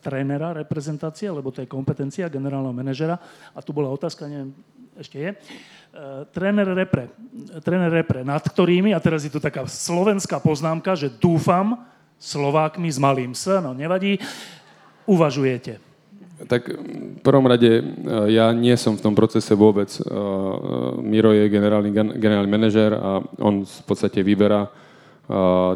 trénera 0.01 0.57
reprezentácie, 0.57 1.29
lebo 1.29 1.53
to 1.53 1.61
je 1.61 1.69
kompetencia 1.69 2.33
generálneho 2.33 2.73
manažera. 2.73 3.21
A 3.53 3.61
tu 3.61 3.77
bola 3.77 3.93
otázka, 3.93 4.25
neviem, 4.25 4.57
ešte 4.97 5.21
je. 5.21 5.29
E, 5.29 5.37
tréner 6.33 6.65
repre, 6.73 7.13
tréner 7.61 7.93
repre, 7.93 8.25
nad 8.25 8.41
ktorými, 8.41 8.89
a 8.89 9.01
teraz 9.01 9.21
je 9.21 9.29
tu 9.29 9.37
taká 9.37 9.69
slovenská 9.69 10.41
poznámka, 10.41 10.97
že 10.97 11.13
dúfam, 11.13 11.77
Slovákmi 12.23 12.87
s 12.87 12.97
malým 13.03 13.35
S, 13.35 13.51
no 13.59 13.75
nevadí, 13.75 14.15
uvažujete. 15.05 15.79
Tak 16.43 16.67
v 16.75 17.19
prvom 17.23 17.47
rade 17.47 17.79
e, 17.79 17.83
ja 18.35 18.51
nie 18.51 18.75
som 18.75 18.99
v 18.99 19.03
tom 19.03 19.15
procese 19.15 19.55
vôbec. 19.55 19.87
E, 19.95 20.01
e, 20.01 20.11
Miro 20.99 21.31
je 21.31 21.47
generálny, 21.47 21.91
generálny 22.19 22.49
manažer 22.51 22.91
a 22.91 23.23
on 23.39 23.63
v 23.63 23.83
podstate 23.87 24.23
vyberá 24.23 24.67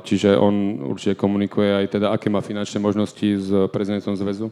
Čiže 0.03 0.35
on 0.35 0.83
určite 0.91 1.15
komunikuje 1.15 1.71
aj 1.71 1.85
teda, 1.87 2.11
aké 2.11 2.27
má 2.27 2.43
finančné 2.43 2.83
možnosti 2.83 3.23
s 3.23 3.47
prezidentom 3.71 4.19
zväzu. 4.19 4.51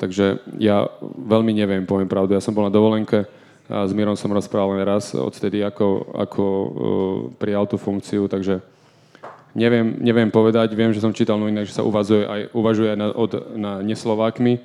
Takže 0.00 0.40
ja 0.56 0.88
veľmi 1.04 1.52
neviem, 1.52 1.84
poviem 1.84 2.08
pravdu. 2.08 2.32
Ja 2.32 2.40
som 2.40 2.56
bol 2.56 2.64
na 2.64 2.72
dovolenke, 2.72 3.28
a 3.70 3.86
s 3.86 3.92
Mírom 3.92 4.16
som 4.18 4.32
rozprával 4.32 4.80
len 4.80 4.88
raz 4.88 5.12
odtedy, 5.12 5.62
ako, 5.62 6.16
ako 6.16 6.44
prijal 7.36 7.68
tú 7.68 7.76
funkciu, 7.76 8.26
takže 8.26 8.64
neviem, 9.54 9.98
neviem 9.98 10.30
povedať. 10.30 10.72
Viem, 10.74 10.94
že 10.94 11.02
som 11.02 11.14
čítal 11.14 11.38
novinách, 11.38 11.68
že 11.70 11.76
sa 11.76 11.86
uvažuje 11.86 12.26
aj, 12.26 12.40
uvažuje 12.54 12.88
aj 12.94 12.98
na, 12.98 13.06
od, 13.14 13.32
na 13.56 13.72
neslovákmi, 13.82 14.62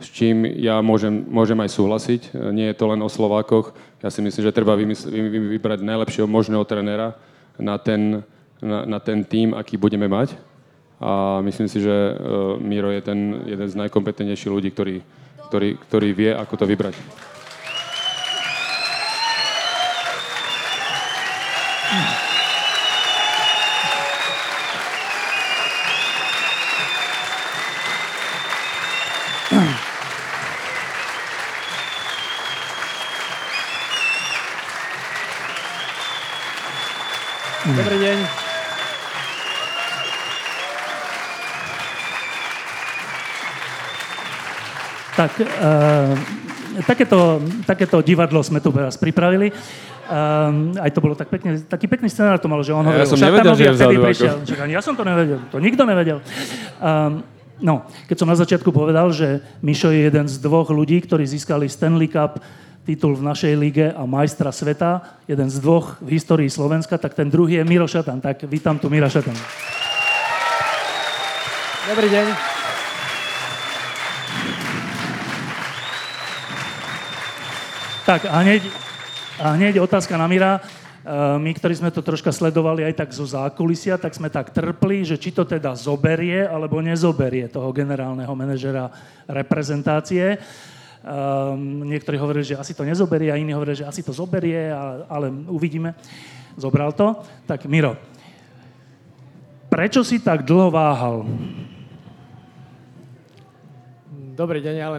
s 0.00 0.08
čím 0.08 0.48
ja 0.58 0.80
môžem, 0.80 1.24
môžem 1.28 1.58
aj 1.60 1.70
súhlasiť. 1.76 2.22
Nie 2.54 2.72
je 2.72 2.78
to 2.78 2.88
len 2.88 3.00
o 3.04 3.12
Slovákoch. 3.12 3.76
Ja 4.00 4.08
si 4.08 4.24
myslím, 4.24 4.42
že 4.48 4.56
treba 4.56 4.72
vymysl- 4.74 5.12
vybrať 5.56 5.84
najlepšieho 5.84 6.26
možného 6.26 6.64
trenera 6.64 7.14
na 7.60 7.76
ten, 7.76 8.24
na, 8.58 8.88
na 8.88 8.98
ten 8.98 9.22
tým, 9.22 9.52
aký 9.52 9.76
budeme 9.76 10.08
mať. 10.08 10.34
A 11.02 11.42
myslím 11.42 11.66
si, 11.66 11.82
že 11.82 11.90
uh, 11.90 12.56
Miro 12.62 12.88
je 12.94 13.02
ten 13.02 13.42
jeden 13.42 13.68
z 13.68 13.74
najkompetentnejších 13.74 14.54
ľudí, 14.54 14.70
ktorý, 14.70 14.96
ktorý, 15.50 15.70
ktorý 15.90 16.08
vie, 16.14 16.30
ako 16.30 16.54
to 16.62 16.64
vybrať. 16.64 16.94
Dobrý 37.82 37.98
deň. 37.98 38.18
Tak, 45.18 45.32
uh, 45.42 46.14
takéto, 46.86 47.42
takéto 47.66 47.98
divadlo 48.06 48.38
sme 48.46 48.62
tu 48.62 48.70
teraz 48.70 48.94
pripravili. 48.94 49.50
Um, 50.06 50.78
aj 50.78 50.94
to 50.94 51.02
bolo 51.02 51.18
tak 51.18 51.26
pekne, 51.26 51.58
taký 51.66 51.90
pekný 51.90 52.06
scenár 52.06 52.38
to 52.38 52.46
malo, 52.46 52.62
že 52.62 52.70
on 52.70 52.86
hovoril 52.86 53.02
ja 53.02 53.10
som 53.10 53.18
nevedel, 53.18 53.54
že 53.58 53.64
je 53.66 53.74
vzadu, 53.74 53.98
prišiel. 53.98 54.36
Čak, 54.46 54.58
ja 54.70 54.82
som 54.82 54.94
to 54.94 55.02
nevedel, 55.02 55.42
to 55.50 55.58
nikto 55.58 55.82
nevedel. 55.82 56.22
Um, 56.78 57.26
no, 57.58 57.82
keď 58.06 58.16
som 58.22 58.30
na 58.30 58.38
začiatku 58.38 58.70
povedal, 58.70 59.10
že 59.10 59.42
Mišo 59.58 59.90
je 59.90 60.06
jeden 60.06 60.30
z 60.30 60.38
dvoch 60.38 60.70
ľudí, 60.70 61.02
ktorí 61.02 61.26
získali 61.26 61.66
Stanley 61.66 62.06
Cup 62.06 62.38
titul 62.82 63.14
v 63.14 63.22
našej 63.22 63.54
lige 63.54 63.86
a 63.94 64.02
majstra 64.06 64.50
sveta, 64.50 65.22
jeden 65.30 65.46
z 65.46 65.56
dvoch 65.62 66.02
v 66.02 66.18
histórii 66.18 66.50
Slovenska, 66.50 66.98
tak 66.98 67.14
ten 67.14 67.30
druhý 67.30 67.62
je 67.62 67.64
Miro 67.64 67.86
Šatan. 67.86 68.18
Tak 68.18 68.42
vítam 68.50 68.78
tu 68.78 68.90
Mira 68.90 69.06
Šatan. 69.06 69.34
Dobrý 71.82 72.08
deň. 72.10 72.26
Tak 78.02 78.26
a 78.26 78.36
hneď, 78.42 78.66
a 79.38 79.54
hneď 79.54 79.78
otázka 79.78 80.18
na 80.18 80.26
Mira. 80.26 80.58
E, 80.58 80.60
my, 81.38 81.50
ktorí 81.54 81.78
sme 81.78 81.94
to 81.94 82.02
troška 82.02 82.34
sledovali 82.34 82.82
aj 82.82 82.98
tak 82.98 83.14
zo 83.14 83.22
zákulisia, 83.22 83.94
tak 83.94 84.10
sme 84.10 84.26
tak 84.26 84.50
trpli, 84.50 85.06
že 85.06 85.14
či 85.14 85.30
to 85.30 85.46
teda 85.46 85.78
zoberie 85.78 86.42
alebo 86.42 86.82
nezoberie 86.82 87.46
toho 87.46 87.70
generálneho 87.70 88.34
manažera 88.34 88.90
reprezentácie. 89.30 90.34
Um, 91.02 91.82
niektorí 91.82 92.14
hovorili, 92.14 92.46
že 92.46 92.54
asi 92.54 92.78
to 92.78 92.86
nezoberie 92.86 93.34
a 93.34 93.34
iní 93.34 93.50
hovorili, 93.50 93.82
že 93.82 93.88
asi 93.90 94.06
to 94.06 94.14
zoberie, 94.14 94.70
a, 94.70 95.02
ale 95.10 95.34
uvidíme. 95.50 95.98
Zobral 96.54 96.94
to. 96.94 97.18
Tak 97.42 97.66
Miro, 97.66 97.98
prečo 99.66 100.06
si 100.06 100.22
tak 100.22 100.46
dlho 100.46 100.70
váhal? 100.70 101.26
Dobrý 104.38 104.62
deň, 104.62 104.76
ale 104.78 104.98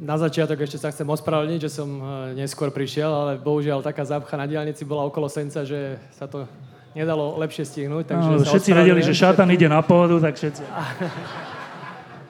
na 0.00 0.16
začiatok 0.16 0.64
ešte 0.64 0.80
sa 0.80 0.88
chcem 0.88 1.04
ospravedlniť, 1.04 1.60
že 1.60 1.70
som 1.70 1.88
e, 1.92 2.04
neskôr 2.40 2.72
prišiel, 2.72 3.12
ale 3.12 3.32
bohužiaľ 3.36 3.84
taká 3.84 4.02
zápcha 4.02 4.40
na 4.40 4.48
diálnici 4.48 4.88
bola 4.88 5.04
okolo 5.04 5.28
Senca, 5.28 5.60
že 5.68 6.00
sa 6.16 6.24
to 6.24 6.48
nedalo 6.96 7.36
lepšie 7.36 7.68
stihnúť. 7.68 8.16
Takže 8.16 8.28
no, 8.32 8.40
všetci 8.48 8.70
vedeli, 8.72 9.00
že 9.04 9.12
šatan 9.12 9.52
ide 9.52 9.68
na 9.68 9.84
pôdu, 9.84 10.16
tak 10.24 10.40
všetci. 10.40 10.64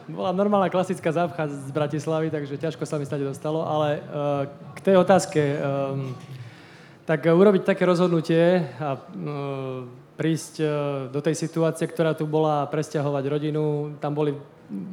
Bola 0.04 0.36
normálna 0.36 0.68
klasická 0.68 1.16
zápcha 1.16 1.48
z 1.48 1.72
Bratislavy, 1.72 2.28
takže 2.28 2.60
ťažko 2.60 2.84
sa 2.84 3.00
mi 3.00 3.08
stať 3.08 3.24
dostalo, 3.24 3.64
ale 3.64 4.04
uh, 4.04 4.44
k 4.76 4.78
tej 4.84 5.00
otázke, 5.00 5.40
um, 5.40 6.12
tak 7.08 7.24
urobiť 7.24 7.64
také 7.64 7.88
rozhodnutie 7.88 8.68
a 8.76 9.00
uh, 9.00 9.88
prísť 10.20 10.54
uh, 10.60 10.68
do 11.08 11.24
tej 11.24 11.32
situácie, 11.40 11.88
ktorá 11.88 12.12
tu 12.12 12.28
bola, 12.28 12.68
presťahovať 12.68 13.24
rodinu, 13.32 13.96
tam 13.96 14.12
boli 14.12 14.36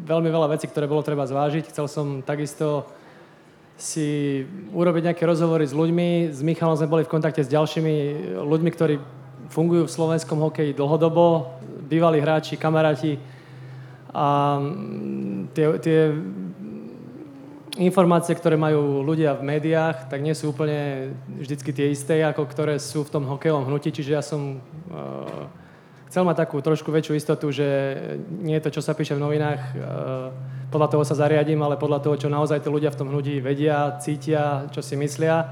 veľmi 0.07 0.32
veľa 0.32 0.55
vecí, 0.55 0.72
ktoré 0.72 0.88
bolo 0.88 1.03
treba 1.03 1.28
zvážiť. 1.28 1.68
Chcel 1.76 1.91
som 1.91 2.24
takisto 2.24 2.88
si 3.76 4.41
urobiť 4.72 5.12
nejaké 5.12 5.28
rozhovory 5.28 5.68
s 5.68 5.76
ľuďmi. 5.76 6.32
S 6.32 6.39
Michalom 6.39 6.80
sme 6.80 6.88
boli 6.88 7.03
v 7.03 7.12
kontakte 7.12 7.43
s 7.43 7.51
ďalšími 7.51 7.95
ľuďmi, 8.47 8.70
ktorí 8.72 8.95
fungujú 9.51 9.91
v 9.91 9.95
slovenskom 9.99 10.39
hokeji 10.39 10.72
dlhodobo, 10.72 11.51
bývalí 11.91 12.24
hráči, 12.24 12.55
kamaráti, 12.55 13.20
a 14.12 14.59
mm, 14.59 15.55
tie, 15.55 15.66
tie 15.80 15.99
informácie, 17.80 18.36
ktoré 18.36 18.59
majú 18.59 18.99
ľudia 18.99 19.39
v 19.39 19.47
médiách, 19.47 20.12
tak 20.12 20.20
nie 20.20 20.36
sú 20.36 20.51
úplne 20.51 21.12
vždycky 21.39 21.72
tie 21.72 21.95
isté, 21.95 22.20
ako 22.28 22.43
ktoré 22.43 22.76
sú 22.76 23.07
v 23.07 23.14
tom 23.16 23.24
hokejovom 23.24 23.72
hnutí. 23.72 23.95
Čiže 23.95 24.12
ja 24.12 24.20
som 24.20 24.59
uh, 24.91 25.47
chcel 26.12 26.28
mať 26.28 26.43
takú 26.43 26.59
trošku 26.59 26.91
väčšiu 26.91 27.16
istotu, 27.16 27.47
že 27.55 27.68
nie 28.28 28.59
je 28.59 28.64
to, 28.68 28.76
čo 28.76 28.82
sa 28.84 28.91
píše 28.91 29.16
v 29.16 29.24
novinách, 29.24 29.62
uh, 29.80 30.36
podľa 30.68 30.88
toho 30.91 31.03
sa 31.07 31.16
zariadím, 31.16 31.64
ale 31.64 31.80
podľa 31.80 32.03
toho, 32.03 32.16
čo 32.20 32.28
naozaj 32.28 32.59
tí 32.59 32.68
ľudia 32.68 32.91
v 32.91 32.99
tom 32.99 33.07
hnutí 33.12 33.39
vedia, 33.39 33.95
cítia, 34.03 34.68
čo 34.76 34.84
si 34.84 34.99
myslia. 34.99 35.47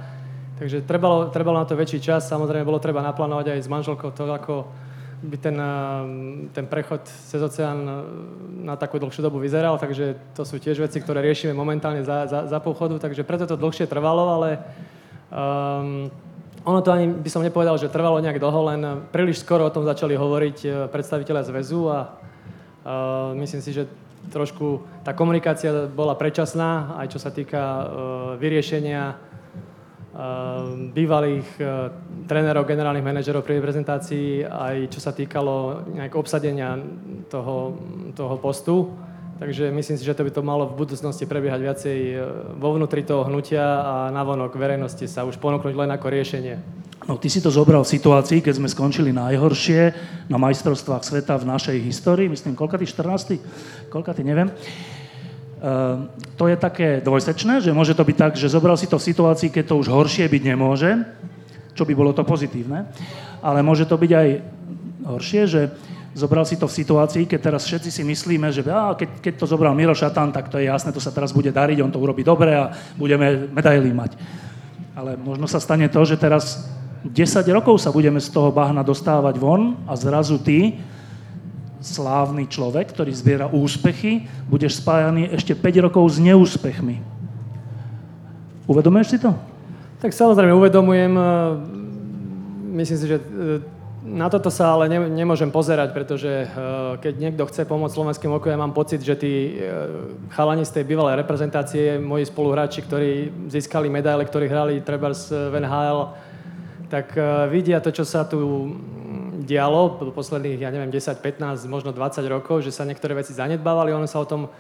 Takže 0.60 0.84
trebalo, 0.84 1.32
trebalo 1.32 1.56
na 1.56 1.68
to 1.68 1.80
väčší 1.80 2.04
čas. 2.04 2.28
Samozrejme, 2.28 2.68
bolo 2.68 2.84
treba 2.84 3.00
naplánovať 3.00 3.56
aj 3.56 3.60
s 3.64 3.72
manželkou 3.72 4.12
to, 4.12 4.28
ako 4.28 4.68
by 5.20 5.38
ten, 5.38 5.58
eh, 5.60 5.68
ten 6.56 6.66
prechod 6.68 7.04
cez 7.04 7.42
oceán 7.44 7.80
eh, 7.84 7.94
na 8.64 8.80
takú 8.80 9.00
dlhšiu 9.00 9.20
dobu 9.20 9.40
vyzeral, 9.40 9.76
takže 9.76 10.16
to 10.36 10.48
sú 10.48 10.60
tiež 10.60 10.80
veci, 10.80 11.04
ktoré 11.04 11.20
riešime 11.20 11.52
momentálne 11.52 12.08
za, 12.08 12.28
za, 12.28 12.40
za 12.48 12.60
pochodu, 12.64 13.00
takže 13.00 13.28
preto 13.28 13.44
to 13.44 13.60
dlhšie 13.60 13.88
trvalo, 13.88 14.40
ale 14.40 14.50
um, 15.32 16.08
ono 16.64 16.80
to 16.80 16.92
ani 16.92 17.12
by 17.12 17.30
som 17.32 17.44
nepovedal, 17.44 17.76
že 17.76 17.92
trvalo 17.92 18.20
nejak 18.24 18.40
dlho, 18.40 18.62
len 18.72 18.82
príliš 19.12 19.44
skoro 19.44 19.68
o 19.68 19.74
tom 19.74 19.84
začali 19.84 20.16
hovoriť 20.16 20.58
eh, 20.64 20.72
predstaviteľia 20.88 21.44
zväzu 21.44 21.82
a 21.92 22.00
uh, 22.00 23.36
myslím 23.36 23.60
si, 23.60 23.76
že 23.76 23.92
trošku 24.32 24.84
tá 25.04 25.12
komunikácia 25.12 25.88
bola 25.88 26.16
predčasná, 26.16 26.96
aj 27.00 27.08
čo 27.12 27.20
sa 27.20 27.32
týka 27.32 27.60
uh, 27.60 27.84
vyriešenia 28.40 29.29
bývalých 30.92 31.48
eh, 31.64 31.68
trénerov, 32.28 32.68
generálnych 32.68 33.06
manažerov 33.06 33.48
pri 33.48 33.64
reprezentácii, 33.64 34.44
aj 34.44 34.92
čo 34.92 35.00
sa 35.00 35.16
týkalo 35.16 35.88
nejak 35.96 36.14
obsadenia 36.16 36.76
toho, 37.32 37.80
toho 38.14 38.36
postu. 38.38 38.92
Takže 39.40 39.72
myslím 39.72 39.96
si, 39.96 40.04
že 40.04 40.12
to 40.12 40.28
by 40.28 40.32
to 40.36 40.44
malo 40.44 40.68
v 40.68 40.84
budúcnosti 40.84 41.24
prebiehať 41.24 41.62
viacej 41.64 42.00
eh, 42.12 42.20
vo 42.60 42.76
vnútri 42.76 43.08
toho 43.08 43.24
hnutia 43.32 43.64
a 43.64 43.96
navonok 44.12 44.60
verejnosti 44.60 45.08
sa 45.08 45.24
už 45.24 45.40
ponúknuť 45.40 45.76
len 45.76 45.90
ako 45.96 46.08
riešenie. 46.12 46.56
No, 47.08 47.16
ty 47.16 47.32
si 47.32 47.40
to 47.40 47.50
zobral 47.50 47.82
v 47.82 47.94
situácii, 47.96 48.44
keď 48.44 48.60
sme 48.60 48.70
skončili 48.70 49.16
najhoršie 49.16 49.82
na 50.28 50.38
majstrovstvách 50.38 51.02
sveta 51.02 51.40
v 51.40 51.48
našej 51.48 51.78
histórii, 51.80 52.28
myslím, 52.28 52.60
koľka 52.60 52.78
ty, 52.78 52.86
14. 52.86 53.40
Koľka 53.88 54.14
ty, 54.14 54.22
neviem. 54.22 54.52
Ehm, 54.52 54.99
to 56.40 56.44
je 56.48 56.56
také 56.56 57.04
dvojsečné, 57.04 57.60
že 57.60 57.76
môže 57.76 57.92
to 57.92 58.08
byť 58.08 58.16
tak, 58.16 58.34
že 58.40 58.48
zobral 58.48 58.80
si 58.80 58.88
to 58.88 58.96
v 58.96 59.08
situácii, 59.12 59.52
keď 59.52 59.76
to 59.76 59.76
už 59.84 59.92
horšie 59.92 60.26
byť 60.32 60.44
nemôže, 60.48 61.04
čo 61.76 61.84
by 61.84 61.94
bolo 61.96 62.16
to 62.16 62.24
pozitívne, 62.24 62.88
ale 63.44 63.60
môže 63.60 63.84
to 63.84 64.00
byť 64.00 64.12
aj 64.12 64.28
horšie, 65.04 65.42
že 65.48 65.62
zobral 66.16 66.48
si 66.48 66.56
to 66.56 66.66
v 66.68 66.78
situácii, 66.80 67.24
keď 67.28 67.40
teraz 67.40 67.68
všetci 67.68 67.92
si 67.92 68.04
myslíme, 68.08 68.50
že 68.56 68.64
á, 68.72 68.96
keď, 68.96 69.20
keď 69.20 69.34
to 69.40 69.46
zobral 69.46 69.76
Miro 69.76 69.94
Šatan, 69.94 70.32
tak 70.32 70.48
to 70.48 70.58
je 70.58 70.72
jasné, 70.72 70.96
to 70.96 71.04
sa 71.04 71.12
teraz 71.12 71.36
bude 71.36 71.52
dariť, 71.52 71.78
on 71.84 71.92
to 71.92 72.02
urobí 72.02 72.24
dobre 72.24 72.56
a 72.56 72.72
budeme 72.96 73.52
medaily 73.52 73.92
mať. 73.92 74.16
Ale 74.96 75.16
možno 75.16 75.48
sa 75.48 75.64
stane 75.64 75.88
to, 75.88 76.02
že 76.04 76.20
teraz 76.20 76.68
10 77.08 77.16
rokov 77.56 77.80
sa 77.80 77.96
budeme 77.96 78.20
z 78.20 78.28
toho 78.32 78.52
bahna 78.52 78.84
dostávať 78.84 79.40
von 79.40 79.80
a 79.88 79.96
zrazu 79.96 80.40
ty 80.40 80.76
slávny 81.80 82.48
človek, 82.52 82.92
ktorý 82.92 83.12
zbiera 83.16 83.48
úspechy, 83.48 84.28
budeš 84.52 84.84
spájaný 84.84 85.32
ešte 85.32 85.56
5 85.56 85.86
rokov 85.88 86.04
s 86.12 86.18
neúspechmi. 86.20 87.00
Uvedomuješ 88.70 89.08
si 89.16 89.18
to? 89.18 89.34
Tak 90.00 90.16
samozrejme 90.16 90.56
uvedomujem. 90.56 91.12
E, 91.18 91.24
myslím 92.80 92.98
si, 93.00 93.06
že 93.10 93.18
e, 93.20 93.24
na 94.06 94.32
toto 94.32 94.48
sa 94.48 94.78
ale 94.78 94.88
ne, 94.88 95.12
nemôžem 95.12 95.52
pozerať, 95.52 95.92
pretože 95.92 96.30
e, 96.30 96.48
keď 97.04 97.14
niekto 97.20 97.44
chce 97.50 97.68
pomôcť 97.68 97.96
slovenským 97.96 98.32
hokeju, 98.32 98.54
ja 98.54 98.62
mám 98.62 98.72
pocit, 98.72 99.04
že 99.04 99.20
tí 99.20 99.60
chalani 100.32 100.64
z 100.64 100.80
tej 100.80 100.84
bývalej 100.88 101.20
reprezentácie, 101.20 101.98
moji 102.00 102.28
spoluhráči, 102.30 102.86
ktorí 102.86 103.12
získali 103.52 103.92
medaile, 103.92 104.24
ktorí 104.24 104.46
hrali 104.48 104.86
treba 104.86 105.12
v 105.16 105.56
NHL, 105.60 106.00
tak 106.88 107.14
vidia 107.54 107.84
to, 107.84 107.94
čo 107.94 108.02
sa 108.02 108.26
tu 108.26 108.40
dialo 109.50 109.98
po 109.98 110.14
posledných, 110.14 110.62
ja 110.62 110.70
neviem, 110.70 110.94
10, 110.94 111.26
15, 111.26 111.66
možno 111.66 111.90
20 111.90 112.22
rokov, 112.30 112.62
že 112.62 112.70
sa 112.70 112.86
niektoré 112.86 113.18
veci 113.18 113.34
zanedbávali, 113.34 113.90
ono 113.90 114.06
sa 114.06 114.22
o 114.22 114.30
tom 114.30 114.54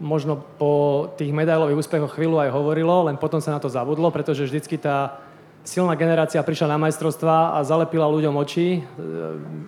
možno 0.00 0.40
po 0.56 1.12
tých 1.20 1.30
medailových 1.36 1.84
úspechoch 1.84 2.16
chvíľu 2.16 2.40
aj 2.40 2.50
hovorilo, 2.56 3.12
len 3.12 3.20
potom 3.20 3.44
sa 3.44 3.52
na 3.52 3.60
to 3.60 3.68
zabudlo, 3.68 4.08
pretože 4.08 4.48
vždycky 4.48 4.80
tá 4.80 5.20
silná 5.62 5.94
generácia 5.94 6.42
prišla 6.42 6.74
na 6.74 6.78
majstrovstva 6.80 7.54
a 7.54 7.58
zalepila 7.62 8.10
ľuďom 8.10 8.34
oči. 8.34 8.82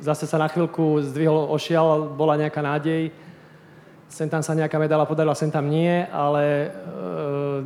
Zase 0.03 0.27
sa 0.27 0.41
na 0.41 0.51
chvíľku 0.51 1.05
zdvihol 1.07 1.53
ošial, 1.55 2.17
bola 2.17 2.35
nejaká 2.41 2.65
nádej. 2.65 3.15
Sem 4.11 4.27
tam 4.27 4.43
sa 4.43 4.59
nejaká 4.59 4.79
medaila 4.79 5.07
podarila, 5.07 5.39
sem 5.39 5.51
tam 5.51 5.67
nie, 5.67 6.07
ale 6.07 6.43
e, 6.47 6.69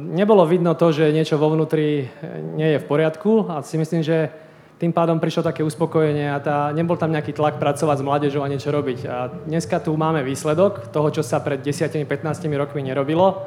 nebolo 0.00 0.48
vidno 0.48 0.72
to, 0.72 0.92
že 0.96 1.12
niečo 1.12 1.36
vo 1.36 1.52
vnútri 1.52 2.08
nie 2.56 2.72
je 2.72 2.80
v 2.80 2.88
poriadku 2.88 3.52
a 3.52 3.60
si 3.60 3.76
myslím, 3.76 4.00
že 4.00 4.32
tým 4.78 4.94
pádom 4.94 5.18
prišlo 5.18 5.42
také 5.42 5.66
uspokojenie 5.66 6.30
a 6.30 6.38
tá, 6.38 6.70
nebol 6.70 6.94
tam 6.94 7.10
nejaký 7.10 7.34
tlak 7.34 7.58
pracovať 7.58 7.98
s 7.98 8.06
mládežou 8.06 8.46
a 8.46 8.50
niečo 8.50 8.70
robiť. 8.70 8.98
A 9.10 9.16
dneska 9.50 9.82
tu 9.82 9.90
máme 9.98 10.22
výsledok 10.22 10.94
toho, 10.94 11.10
čo 11.10 11.26
sa 11.26 11.42
pred 11.42 11.58
10-15 11.58 12.06
rokmi 12.54 12.86
nerobilo. 12.86 13.42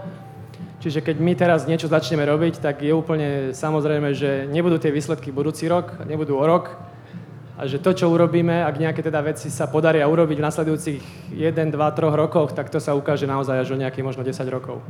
Čiže 0.84 1.00
keď 1.00 1.16
my 1.24 1.34
teraz 1.40 1.64
niečo 1.64 1.88
začneme 1.88 2.28
robiť, 2.28 2.60
tak 2.60 2.84
je 2.84 2.92
úplne 2.92 3.56
samozrejme, 3.56 4.12
že 4.12 4.44
nebudú 4.52 4.76
tie 4.76 4.92
výsledky 4.92 5.32
budúci 5.32 5.72
rok, 5.72 6.04
nebudú 6.04 6.36
o 6.36 6.44
rok. 6.44 6.76
A 7.56 7.70
že 7.70 7.80
to, 7.80 7.94
čo 7.96 8.12
urobíme, 8.12 8.66
ak 8.66 8.82
nejaké 8.82 9.00
teda 9.06 9.22
veci 9.22 9.48
sa 9.54 9.70
podaria 9.70 10.04
urobiť 10.10 10.36
v 10.36 10.46
nasledujúcich 10.52 11.02
1, 11.38 11.38
2, 11.38 11.78
3 11.78 12.12
rokoch, 12.12 12.52
tak 12.52 12.74
to 12.74 12.82
sa 12.82 12.92
ukáže 12.98 13.30
naozaj 13.30 13.62
až 13.62 13.70
o 13.72 13.80
nejakých 13.80 14.04
možno 14.04 14.26
10 14.26 14.36
rokov. 14.52 14.84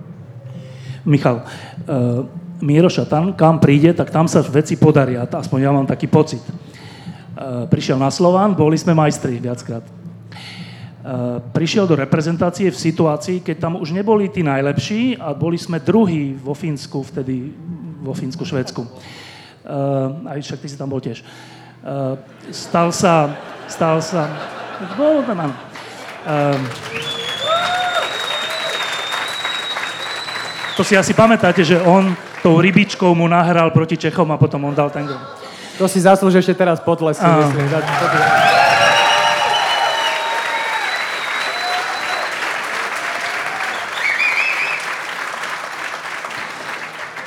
Michal, 1.06 1.46
uh 1.86 2.41
Miro 2.62 2.90
Šatan, 2.90 3.34
kam 3.34 3.58
príde, 3.58 3.92
tak 3.98 4.14
tam 4.14 4.30
sa 4.30 4.46
veci 4.46 4.78
podaria. 4.78 5.26
Aspoň 5.26 5.60
ja 5.60 5.72
mám 5.74 5.90
taký 5.90 6.06
pocit. 6.06 6.42
E, 6.46 6.54
prišiel 7.66 7.98
na 7.98 8.14
Slován, 8.14 8.54
boli 8.54 8.78
sme 8.78 8.94
majstri 8.94 9.42
viackrát. 9.42 9.84
prišiel 11.58 11.90
do 11.90 11.98
reprezentácie 11.98 12.70
v 12.70 12.78
situácii, 12.78 13.42
keď 13.42 13.58
tam 13.58 13.74
už 13.82 13.90
neboli 13.90 14.30
tí 14.30 14.46
najlepší 14.46 15.18
a 15.18 15.34
boli 15.34 15.58
sme 15.58 15.82
druhí 15.82 16.38
vo 16.38 16.54
Fínsku, 16.54 17.02
vtedy 17.02 17.50
vo 18.06 18.14
Fínsku, 18.14 18.46
Švedsku. 18.46 18.86
Uh, 18.86 20.30
aj 20.30 20.46
však 20.46 20.62
ty 20.62 20.68
si 20.70 20.78
tam 20.78 20.94
bol 20.94 21.02
tiež. 21.02 21.26
Stal 22.54 22.94
sa, 22.94 23.34
stal 23.66 23.98
sa, 24.06 24.30
bol 24.94 25.26
tam, 25.26 25.50
to 30.78 30.86
si 30.86 30.94
asi 30.94 31.18
pamätáte, 31.18 31.66
že 31.66 31.82
on 31.82 32.14
tou 32.42 32.58
rybičkou 32.58 33.14
mu 33.14 33.30
nahral 33.30 33.70
proti 33.70 33.98
Čechom 33.98 34.30
a 34.34 34.38
potom 34.38 34.66
on 34.66 34.74
dal 34.74 34.90
ten 34.90 35.06
gol. 35.06 35.22
To 35.78 35.86
si 35.90 36.02
zaslúži 36.02 36.42
ešte 36.42 36.58
teraz 36.58 36.82
potlesky, 36.82 37.26
myslím. 37.26 37.66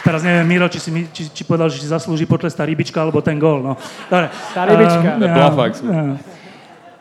Teraz 0.04 0.20
neviem, 0.20 0.44
Miro, 0.44 0.68
či, 0.68 0.78
si, 0.78 0.90
či, 1.10 1.22
či 1.32 1.42
povedal, 1.48 1.72
že 1.72 1.80
si 1.80 1.88
zaslúži 1.88 2.28
potles 2.28 2.52
tá 2.52 2.62
rybička 2.62 3.00
alebo 3.00 3.24
ten 3.24 3.40
gól. 3.40 3.64
No. 3.64 3.72
Dobre. 4.12 4.28
Tá 4.52 4.62
rybička. 4.68 5.10
Uh, 5.16 5.88
uh, 5.90 6.14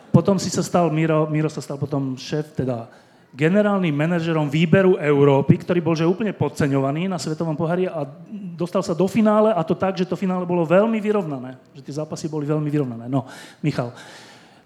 potom 0.08 0.40
si 0.40 0.48
sa 0.48 0.64
stal, 0.64 0.88
Miro, 0.88 1.28
Miro 1.28 1.52
sa 1.52 1.60
stal 1.60 1.76
potom 1.76 2.16
šéf, 2.16 2.56
teda 2.56 2.88
generálnym 3.34 3.90
manažerom 3.90 4.46
výberu 4.46 4.94
Európy, 4.94 5.58
ktorý 5.58 5.82
bol 5.82 5.98
že 5.98 6.06
úplne 6.06 6.30
podceňovaný 6.30 7.10
na 7.10 7.18
Svetovom 7.18 7.58
pohári 7.58 7.90
a 7.90 8.06
dostal 8.54 8.86
sa 8.86 8.94
do 8.94 9.10
finále 9.10 9.50
a 9.50 9.66
to 9.66 9.74
tak, 9.74 9.98
že 9.98 10.06
to 10.06 10.14
finále 10.14 10.46
bolo 10.46 10.62
veľmi 10.62 11.02
vyrovnané. 11.02 11.58
Že 11.74 11.82
tie 11.82 11.98
zápasy 11.98 12.30
boli 12.30 12.46
veľmi 12.46 12.70
vyrovnané. 12.70 13.10
No, 13.10 13.26
Michal, 13.58 13.90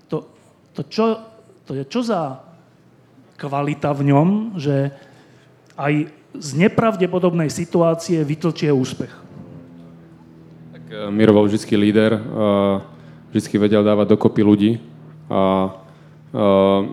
to, 0.05 0.29
to, 0.77 0.85
čo, 0.85 1.17
to 1.65 1.73
je 1.73 1.89
čo 1.89 2.05
za 2.05 2.45
kvalita 3.41 3.97
v 3.97 4.13
ňom, 4.13 4.29
že 4.61 4.93
aj 5.81 6.13
z 6.37 6.49
nepravdepodobnej 6.61 7.49
situácie 7.49 8.21
vytlčie 8.21 8.69
úspech? 8.69 9.13
Tak 10.77 10.85
uh, 10.93 11.09
Miro 11.09 11.33
bol 11.33 11.49
vždy 11.49 11.73
líder, 11.73 12.21
uh, 12.21 12.85
vždy 13.33 13.57
vedel 13.57 13.81
dávať 13.81 14.13
dokopy 14.13 14.45
ľudí 14.45 14.73
a 15.33 15.73
uh, 16.37 16.85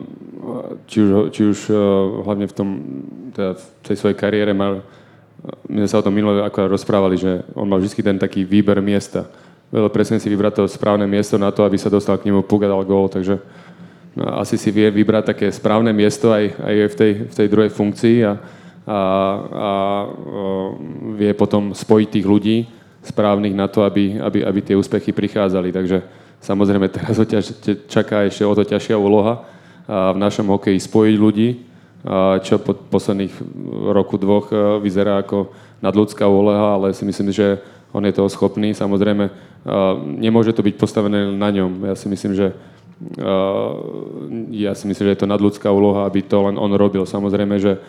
či 0.88 0.98
už, 1.02 1.10
či 1.32 1.42
už 1.46 1.60
uh, 1.70 1.78
hlavne 2.26 2.46
v, 2.50 2.54
tom, 2.54 2.68
teda 3.32 3.56
v 3.56 3.64
tej 3.86 3.96
svojej 4.00 4.18
kariére 4.18 4.52
mal, 4.54 4.84
my 5.70 5.86
sme 5.86 5.90
sa 5.90 6.00
o 6.02 6.06
tom 6.06 6.14
minule 6.14 6.42
ako 6.42 6.72
rozprávali, 6.72 7.16
že 7.18 7.46
on 7.54 7.70
mal 7.70 7.78
vždy 7.78 8.02
ten 8.02 8.18
taký 8.18 8.42
výber 8.42 8.82
miesta. 8.82 9.30
Vedel 9.70 9.90
presne 9.90 10.18
si 10.22 10.30
vybrať 10.30 10.62
to 10.62 10.64
správne 10.70 11.06
miesto 11.06 11.38
na 11.38 11.50
to, 11.50 11.66
aby 11.66 11.78
sa 11.78 11.90
dostal 11.90 12.18
k 12.18 12.30
nemu, 12.30 12.46
puk 12.46 12.66
a 12.66 12.72
dal 12.72 12.86
gól, 12.86 13.10
takže 13.10 13.42
no, 14.16 14.24
asi 14.40 14.58
si 14.58 14.70
vie 14.70 14.90
vybrať 14.90 15.36
také 15.36 15.48
správne 15.52 15.94
miesto 15.94 16.32
aj, 16.34 16.54
aj 16.62 16.76
v, 16.90 16.96
tej, 16.96 17.12
v 17.30 17.34
tej 17.36 17.48
druhej 17.50 17.72
funkcii 17.74 18.18
a, 18.26 18.34
a, 18.86 19.00
a 19.50 19.70
vie 21.18 21.32
potom 21.34 21.74
spojiť 21.74 22.08
tých 22.10 22.26
ľudí 22.26 22.58
správnych 23.06 23.54
na 23.54 23.70
to, 23.70 23.86
aby, 23.86 24.18
aby, 24.18 24.42
aby 24.42 24.60
tie 24.62 24.78
úspechy 24.78 25.14
prichádzali. 25.14 25.70
Takže 25.70 26.02
samozrejme 26.42 26.90
teraz 26.90 27.18
ho 27.22 27.26
ťaž, 27.26 27.54
čaká 27.86 28.26
ešte 28.26 28.46
o 28.46 28.54
to 28.58 28.66
ťažšia 28.66 28.98
úloha 28.98 29.46
v 29.86 30.18
našom 30.18 30.50
hokeji 30.50 30.82
spojiť 30.82 31.16
ľudí, 31.18 31.50
čo 32.46 32.62
po 32.62 32.78
posledných 32.78 33.34
roku, 33.94 34.18
dvoch 34.22 34.50
vyzerá 34.82 35.22
ako 35.22 35.50
nadľudská 35.82 36.26
úloha, 36.30 36.78
ale 36.78 36.94
si 36.94 37.06
myslím, 37.06 37.34
že 37.34 37.62
on 37.96 38.06
je 38.06 38.14
toho 38.14 38.30
schopný. 38.30 38.74
Samozrejme, 38.78 39.30
nemôže 40.22 40.54
to 40.54 40.62
byť 40.62 40.76
postavené 40.78 41.34
na 41.34 41.50
ňom. 41.50 41.90
Ja 41.90 41.96
si 41.98 42.06
myslím, 42.10 42.38
že 42.38 42.54
ja 44.54 44.72
si 44.78 44.86
myslím, 44.86 45.06
že 45.10 45.14
je 45.18 45.22
to 45.26 45.32
nadľudská 45.32 45.68
úloha, 45.72 46.06
aby 46.06 46.22
to 46.22 46.46
len 46.46 46.56
on 46.62 46.72
robil. 46.78 47.04
Samozrejme, 47.10 47.58
že 47.58 47.82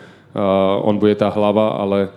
on 0.81 0.97
bude 0.97 1.13
tá 1.15 1.29
hlava, 1.29 1.77
ale 1.77 2.09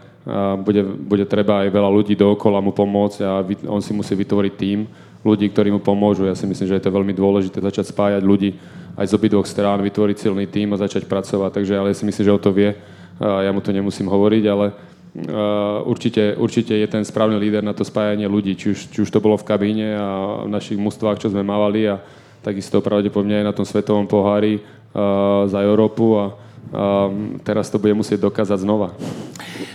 bude, 0.65 0.85
bude 0.85 1.25
treba 1.25 1.65
aj 1.65 1.73
veľa 1.73 1.91
ľudí 1.91 2.17
dookola 2.17 2.61
mu 2.61 2.73
pomôcť 2.73 3.19
a 3.25 3.41
on 3.69 3.81
si 3.81 3.93
musí 3.93 4.13
vytvoriť 4.17 4.53
tým 4.57 4.89
ľudí, 5.21 5.53
ktorí 5.53 5.69
mu 5.69 5.81
pomôžu. 5.85 6.25
Ja 6.25 6.37
si 6.37 6.49
myslím, 6.49 6.69
že 6.69 6.77
je 6.81 6.85
to 6.85 6.97
veľmi 6.97 7.13
dôležité 7.13 7.61
začať 7.61 7.93
spájať 7.93 8.25
ľudí 8.25 8.57
aj 9.01 9.09
z 9.09 9.17
obidvoch 9.17 9.49
strán, 9.49 9.81
vytvoriť 9.81 10.17
silný 10.21 10.45
tým 10.45 10.77
a 10.77 10.81
začať 10.81 11.09
pracovať. 11.09 11.57
Takže 11.57 11.73
ale 11.73 11.89
ja 11.91 11.97
si 11.97 12.05
myslím, 12.05 12.25
že 12.29 12.37
o 12.37 12.45
to 12.45 12.53
vie. 12.53 12.77
Ja 13.21 13.49
mu 13.49 13.65
to 13.65 13.73
nemusím 13.73 14.13
hovoriť, 14.13 14.45
ale 14.45 14.77
určite, 15.89 16.37
určite 16.37 16.77
je 16.77 16.85
ten 16.85 17.01
správny 17.01 17.41
líder 17.41 17.65
na 17.65 17.73
to 17.73 17.81
spájanie 17.81 18.29
ľudí, 18.29 18.61
či 18.61 18.77
už, 18.77 18.79
či 18.93 18.99
už 19.01 19.09
to 19.09 19.25
bolo 19.25 19.41
v 19.41 19.49
kabíne 19.49 19.97
a 19.97 20.09
v 20.45 20.53
našich 20.53 20.77
mústvách, 20.77 21.17
čo 21.17 21.33
sme 21.33 21.41
mávali 21.41 21.89
a 21.89 21.97
takisto 22.45 22.85
pravdepodobne 22.85 23.41
aj 23.41 23.47
na 23.49 23.57
tom 23.57 23.65
svetovom 23.65 24.05
pohári 24.05 24.61
za 25.49 25.59
Európu 25.65 26.05
a, 26.17 26.25
a 26.25 26.29
teraz 27.41 27.73
to 27.73 27.81
bude 27.81 27.97
musieť 27.97 28.21
dokázať 28.21 28.69
znova. 28.69 28.93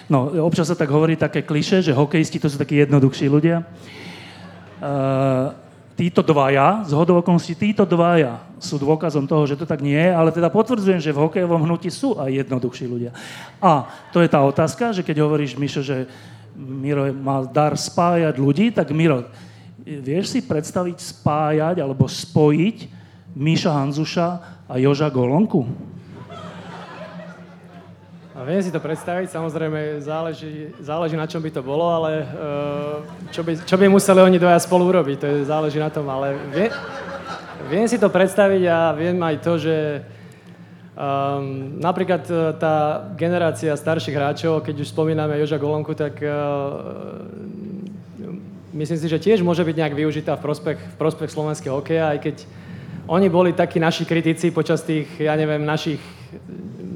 No, 0.05 0.29
občas 0.45 0.69
sa 0.69 0.77
tak 0.77 0.93
hovorí 0.93 1.17
také 1.17 1.41
kliše, 1.41 1.81
že 1.81 1.97
hokejisti 1.97 2.37
to 2.37 2.45
sú 2.45 2.61
takí 2.61 2.77
jednoduchší 2.77 3.25
ľudia. 3.25 3.65
Uh, 4.75 5.64
títo 5.95 6.19
dvaja, 6.19 6.83
z 6.83 6.91
hodovokonosti 6.91 7.55
títo 7.55 7.87
dvaja 7.87 8.43
sú 8.59 8.75
dôkazom 8.75 9.23
toho, 9.23 9.47
že 9.47 9.55
to 9.55 9.63
tak 9.63 9.79
nie 9.79 9.95
je, 9.95 10.11
ale 10.11 10.35
teda 10.35 10.51
potvrdzujem, 10.51 10.99
že 10.99 11.15
v 11.15 11.23
hokejovom 11.23 11.63
hnutí 11.63 11.87
sú 11.87 12.19
aj 12.19 12.45
jednoduchší 12.45 12.85
ľudia. 12.85 13.11
A 13.63 13.87
to 14.11 14.19
je 14.19 14.27
tá 14.27 14.43
otázka, 14.43 14.91
že 14.91 15.07
keď 15.07 15.23
hovoríš, 15.23 15.55
Mišo, 15.55 15.79
že 15.79 16.11
Miro 16.55 17.07
má 17.15 17.47
dar 17.47 17.75
spájať 17.79 18.35
ľudí, 18.35 18.75
tak 18.75 18.91
Miro, 18.91 19.23
vieš 19.83 20.35
si 20.35 20.39
predstaviť 20.43 20.99
spájať 20.99 21.79
alebo 21.79 22.07
spojiť 22.07 22.77
Miša 23.35 23.71
Hanzuša 23.71 24.27
a 24.67 24.75
Joža 24.79 25.07
Golonku? 25.11 25.63
Viem 28.35 28.59
si 28.59 28.67
to 28.67 28.83
predstaviť, 28.83 29.31
samozrejme 29.31 30.03
záleží, 30.03 30.75
záleží 30.83 31.15
na 31.15 31.23
čom 31.23 31.39
by 31.39 31.55
to 31.55 31.63
bolo, 31.63 31.87
ale 31.87 32.27
uh, 32.27 32.99
čo, 33.31 33.47
by, 33.47 33.63
čo 33.63 33.79
by 33.79 33.87
museli 33.87 34.19
oni 34.19 34.35
dvaja 34.35 34.59
spolu 34.59 34.91
urobiť, 34.91 35.17
to 35.23 35.25
je, 35.31 35.47
záleží 35.47 35.79
na 35.79 35.87
tom, 35.87 36.03
ale 36.11 36.35
vie, 36.51 36.67
viem 37.71 37.87
si 37.87 37.95
to 37.95 38.11
predstaviť 38.11 38.63
a 38.67 38.91
viem 38.91 39.15
aj 39.23 39.35
to, 39.39 39.55
že 39.55 39.75
um, 40.99 41.79
napríklad 41.79 42.27
e, 42.27 42.35
tá 42.59 43.07
generácia 43.15 43.71
starších 43.71 44.19
hráčov, 44.19 44.67
keď 44.67 44.83
už 44.83 44.91
spomíname 44.91 45.39
Joža 45.39 45.55
Golonku, 45.55 45.95
tak 45.95 46.19
uh, 46.19 46.35
myslím 48.75 48.99
si, 48.99 49.07
že 49.07 49.23
tiež 49.23 49.47
môže 49.47 49.63
byť 49.63 49.79
nejak 49.79 49.95
využitá 49.95 50.35
v 50.35 50.43
prospech, 50.43 50.79
v 50.83 50.95
prospech 50.99 51.31
slovenského 51.31 51.79
hokeja, 51.79 52.11
aj 52.11 52.19
keď 52.19 52.35
oni 53.07 53.31
boli 53.31 53.55
takí 53.55 53.79
naši 53.79 54.03
kritici 54.03 54.51
počas 54.51 54.83
tých, 54.83 55.07
ja 55.23 55.39
neviem, 55.39 55.63
našich 55.63 56.03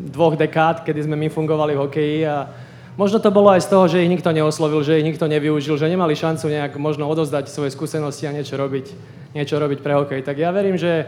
dvoch 0.09 0.35
dekád, 0.35 0.83
kedy 0.83 1.05
sme 1.05 1.15
my 1.15 1.27
fungovali 1.29 1.73
v 1.77 1.81
hokeji 1.85 2.19
a 2.25 2.49
možno 2.97 3.21
to 3.23 3.31
bolo 3.31 3.53
aj 3.53 3.63
z 3.63 3.71
toho, 3.71 3.85
že 3.87 4.03
ich 4.03 4.11
nikto 4.11 4.29
neoslovil, 4.33 4.83
že 4.83 4.99
ich 4.99 5.07
nikto 5.07 5.29
nevyužil, 5.29 5.79
že 5.79 5.91
nemali 5.91 6.17
šancu 6.17 6.49
nejak 6.49 6.75
možno 6.75 7.07
odozdať 7.07 7.47
svoje 7.47 7.71
skúsenosti 7.71 8.27
a 8.27 8.35
niečo 8.35 8.59
robiť, 8.59 8.85
niečo 9.37 9.55
robiť 9.55 9.79
pre 9.79 9.93
hokej. 9.95 10.21
Tak 10.25 10.35
ja 10.35 10.51
verím, 10.51 10.75
že 10.75 11.07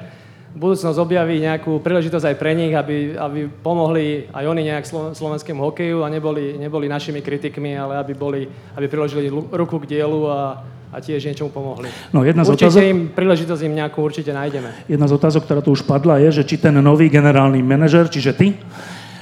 budúcnosť 0.52 1.00
objaví 1.00 1.40
nejakú 1.40 1.80
príležitosť 1.80 2.36
aj 2.36 2.36
pre 2.36 2.52
nich, 2.52 2.76
aby, 2.76 3.16
aby 3.16 3.48
pomohli 3.48 4.28
aj 4.36 4.46
oni 4.48 4.62
nejak 4.68 4.86
slovenskému 5.16 5.64
hokeju 5.64 6.04
a 6.04 6.12
neboli, 6.12 6.60
neboli 6.60 6.92
našimi 6.92 7.24
kritikmi, 7.24 7.80
ale 7.80 8.04
aby, 8.04 8.14
boli, 8.14 8.42
aby 8.76 8.86
priložili 8.92 9.32
ruku 9.32 9.80
k 9.80 9.96
dielu 9.96 10.22
a, 10.28 10.60
a 10.92 11.00
tiež 11.00 11.24
niečomu 11.24 11.56
pomohli. 11.56 11.88
No, 12.12 12.28
jedna 12.28 12.44
z 12.44 12.52
určite 12.52 12.68
otázok, 12.68 12.84
im, 12.84 13.00
príležitosť 13.16 13.62
im 13.64 13.74
nejakú 13.80 14.04
určite 14.04 14.36
nájdeme. 14.36 14.92
Jedna 14.92 15.08
z 15.08 15.16
otázok, 15.16 15.48
ktorá 15.48 15.64
tu 15.64 15.72
už 15.72 15.88
padla, 15.88 16.20
je, 16.20 16.44
že 16.44 16.44
či 16.44 16.60
ten 16.60 16.76
nový 16.84 17.08
generálny 17.08 17.64
manažer, 17.64 18.12
čiže 18.12 18.36
ty, 18.36 18.48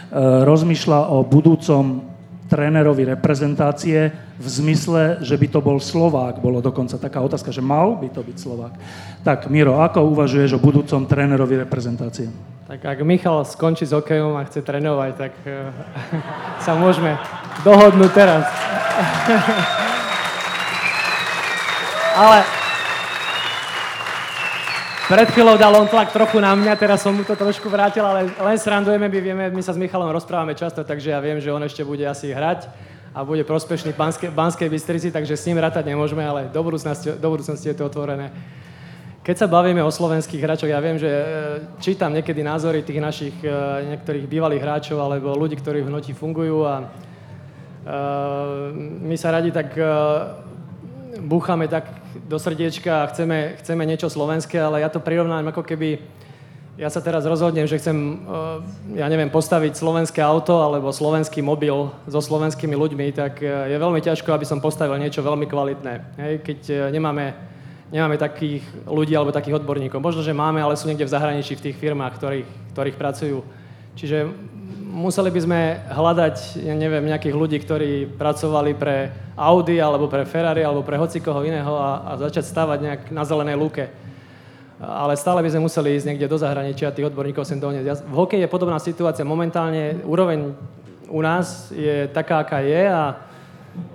E, 0.09 0.41
rozmýšľa 0.41 1.13
o 1.13 1.21
budúcom 1.21 2.01
trénerovi 2.49 3.05
reprezentácie 3.05 4.09
v 4.41 4.47
zmysle, 4.49 5.21
že 5.21 5.37
by 5.37 5.47
to 5.53 5.61
bol 5.61 5.77
Slovák. 5.77 6.41
Bolo 6.41 6.65
dokonca 6.65 6.97
taká 6.97 7.21
otázka, 7.21 7.53
že 7.53 7.61
mal 7.61 7.93
by 7.93 8.09
to 8.09 8.25
byť 8.25 8.37
Slovák. 8.41 8.73
Tak, 9.21 9.53
Miro, 9.53 9.77
ako 9.77 10.09
uvažuješ 10.09 10.57
o 10.57 10.63
budúcom 10.63 11.05
trénerovi 11.05 11.61
reprezentácie? 11.61 12.33
Tak 12.65 12.81
ak 12.89 13.05
Michal 13.05 13.45
skončí 13.45 13.85
s 13.85 13.93
hokejom 13.93 14.33
a 14.33 14.45
chce 14.49 14.65
trénovať, 14.65 15.11
tak 15.13 15.33
uh, 15.45 15.69
sa 16.65 16.73
môžeme 16.73 17.13
dohodnúť 17.61 18.11
teraz. 18.17 18.43
Ale 22.19 22.43
pred 25.07 25.31
chvíľou 25.31 25.55
dal 25.55 25.71
on 25.71 25.87
tlak 25.87 26.11
trochu 26.11 26.43
na 26.43 26.51
mňa, 26.51 26.75
teraz 26.75 26.99
som 26.99 27.15
mu 27.15 27.23
to 27.23 27.31
trošku 27.31 27.71
vrátil, 27.71 28.03
ale 28.03 28.27
len 28.27 28.59
srandujeme, 28.59 29.07
my, 29.07 29.19
vieme, 29.23 29.45
my 29.47 29.61
sa 29.63 29.71
s 29.71 29.79
Michalom 29.79 30.11
rozprávame 30.11 30.51
často, 30.51 30.83
takže 30.83 31.15
ja 31.15 31.23
viem, 31.23 31.39
že 31.39 31.47
on 31.47 31.63
ešte 31.63 31.87
bude 31.87 32.03
asi 32.03 32.35
hrať 32.35 32.67
a 33.15 33.23
bude 33.23 33.47
prospešný 33.47 33.95
v 33.95 34.35
Banskej, 34.35 34.67
Bystrici, 34.67 35.15
takže 35.15 35.39
s 35.39 35.47
ním 35.47 35.63
rátať 35.63 35.87
nemôžeme, 35.87 36.19
ale 36.19 36.51
do 36.51 36.59
budúcnosti, 36.59 37.15
do 37.15 37.29
budúcnosti 37.31 37.71
je 37.71 37.77
to 37.79 37.87
otvorené. 37.87 38.35
Keď 39.23 39.35
sa 39.39 39.47
bavíme 39.47 39.79
o 39.79 39.87
slovenských 39.87 40.43
hráčoch, 40.43 40.67
ja 40.67 40.83
viem, 40.83 40.99
že 40.99 41.07
e, 41.07 41.25
čítam 41.79 42.11
niekedy 42.11 42.43
názory 42.43 42.83
tých 42.83 42.99
našich 42.99 43.35
e, 43.39 43.47
niektorých 43.95 44.27
bývalých 44.27 44.59
hráčov 44.59 44.99
alebo 44.99 45.39
ľudí, 45.39 45.55
ktorí 45.55 45.87
v 45.87 45.89
hnutí 45.89 46.11
fungujú 46.11 46.67
a 46.67 46.83
uh, 46.83 48.75
my 49.07 49.15
sa 49.15 49.31
radi 49.31 49.55
tak 49.55 49.71
uh, 49.79 50.49
búchame 51.21 51.67
tak 51.67 51.98
do 52.29 52.37
srdiečka 52.37 53.03
a 53.03 53.09
chceme, 53.09 53.57
chceme 53.57 53.83
niečo 53.89 54.05
slovenské, 54.05 54.61
ale 54.61 54.85
ja 54.85 54.89
to 54.93 55.01
prirovnám 55.01 55.49
ako 55.49 55.65
keby 55.65 55.97
ja 56.79 56.87
sa 56.87 57.03
teraz 57.03 57.27
rozhodnem, 57.27 57.67
že 57.67 57.75
chcem, 57.75 58.23
ja 58.95 59.11
neviem, 59.11 59.27
postaviť 59.27 59.75
slovenské 59.75 60.23
auto 60.23 60.63
alebo 60.63 60.95
slovenský 60.95 61.43
mobil 61.43 61.91
so 62.07 62.23
slovenskými 62.23 62.71
ľuďmi, 62.71 63.11
tak 63.11 63.43
je 63.43 63.75
veľmi 63.75 63.99
ťažko, 63.99 64.31
aby 64.31 64.47
som 64.47 64.63
postavil 64.63 64.95
niečo 64.95 65.19
veľmi 65.19 65.43
kvalitné. 65.43 65.93
Hej, 66.15 66.33
keď 66.39 66.59
nemáme, 66.95 67.35
nemáme 67.91 68.15
takých 68.15 68.63
ľudí 68.87 69.11
alebo 69.11 69.35
takých 69.35 69.59
odborníkov. 69.59 69.99
Možno, 69.99 70.23
že 70.23 70.31
máme, 70.31 70.63
ale 70.63 70.79
sú 70.79 70.87
niekde 70.87 71.03
v 71.03 71.11
zahraničí 71.11 71.59
v 71.59 71.67
tých 71.67 71.75
firmách, 71.83 72.15
ktorých, 72.15 72.47
ktorých 72.71 72.95
pracujú. 72.95 73.43
Čiže 73.99 74.31
museli 74.95 75.27
by 75.27 75.39
sme 75.43 75.59
hľadať, 75.91 76.63
ja 76.63 76.71
neviem, 76.71 77.03
nejakých 77.03 77.35
ľudí, 77.35 77.59
ktorí 77.59 78.07
pracovali 78.15 78.71
pre 78.79 79.11
Audi, 79.35 79.75
alebo 79.83 80.07
pre 80.07 80.23
Ferrari, 80.23 80.63
alebo 80.63 80.87
pre 80.87 80.95
hocikoho 80.95 81.43
iného 81.43 81.75
a, 81.75 82.07
a 82.07 82.11
začať 82.15 82.47
stavať 82.47 82.79
nejak 82.79 83.01
na 83.11 83.27
zelenej 83.27 83.59
lúke. 83.59 83.91
Ale 84.79 85.19
stále 85.19 85.43
by 85.43 85.51
sme 85.51 85.67
museli 85.67 85.99
ísť 85.99 86.07
niekde 86.07 86.31
do 86.31 86.39
zahraničia 86.39 86.87
a 86.87 86.95
tých 86.95 87.11
odborníkov 87.11 87.43
sem 87.43 87.59
doniesť. 87.59 88.07
V 88.07 88.15
hokeji 88.15 88.47
je 88.47 88.53
podobná 88.55 88.79
situácia. 88.79 89.27
Momentálne 89.27 89.99
úroveň 90.07 90.55
u 91.11 91.19
nás 91.19 91.67
je 91.75 92.07
taká, 92.15 92.39
aká 92.39 92.63
je 92.63 92.87
a 92.87 93.19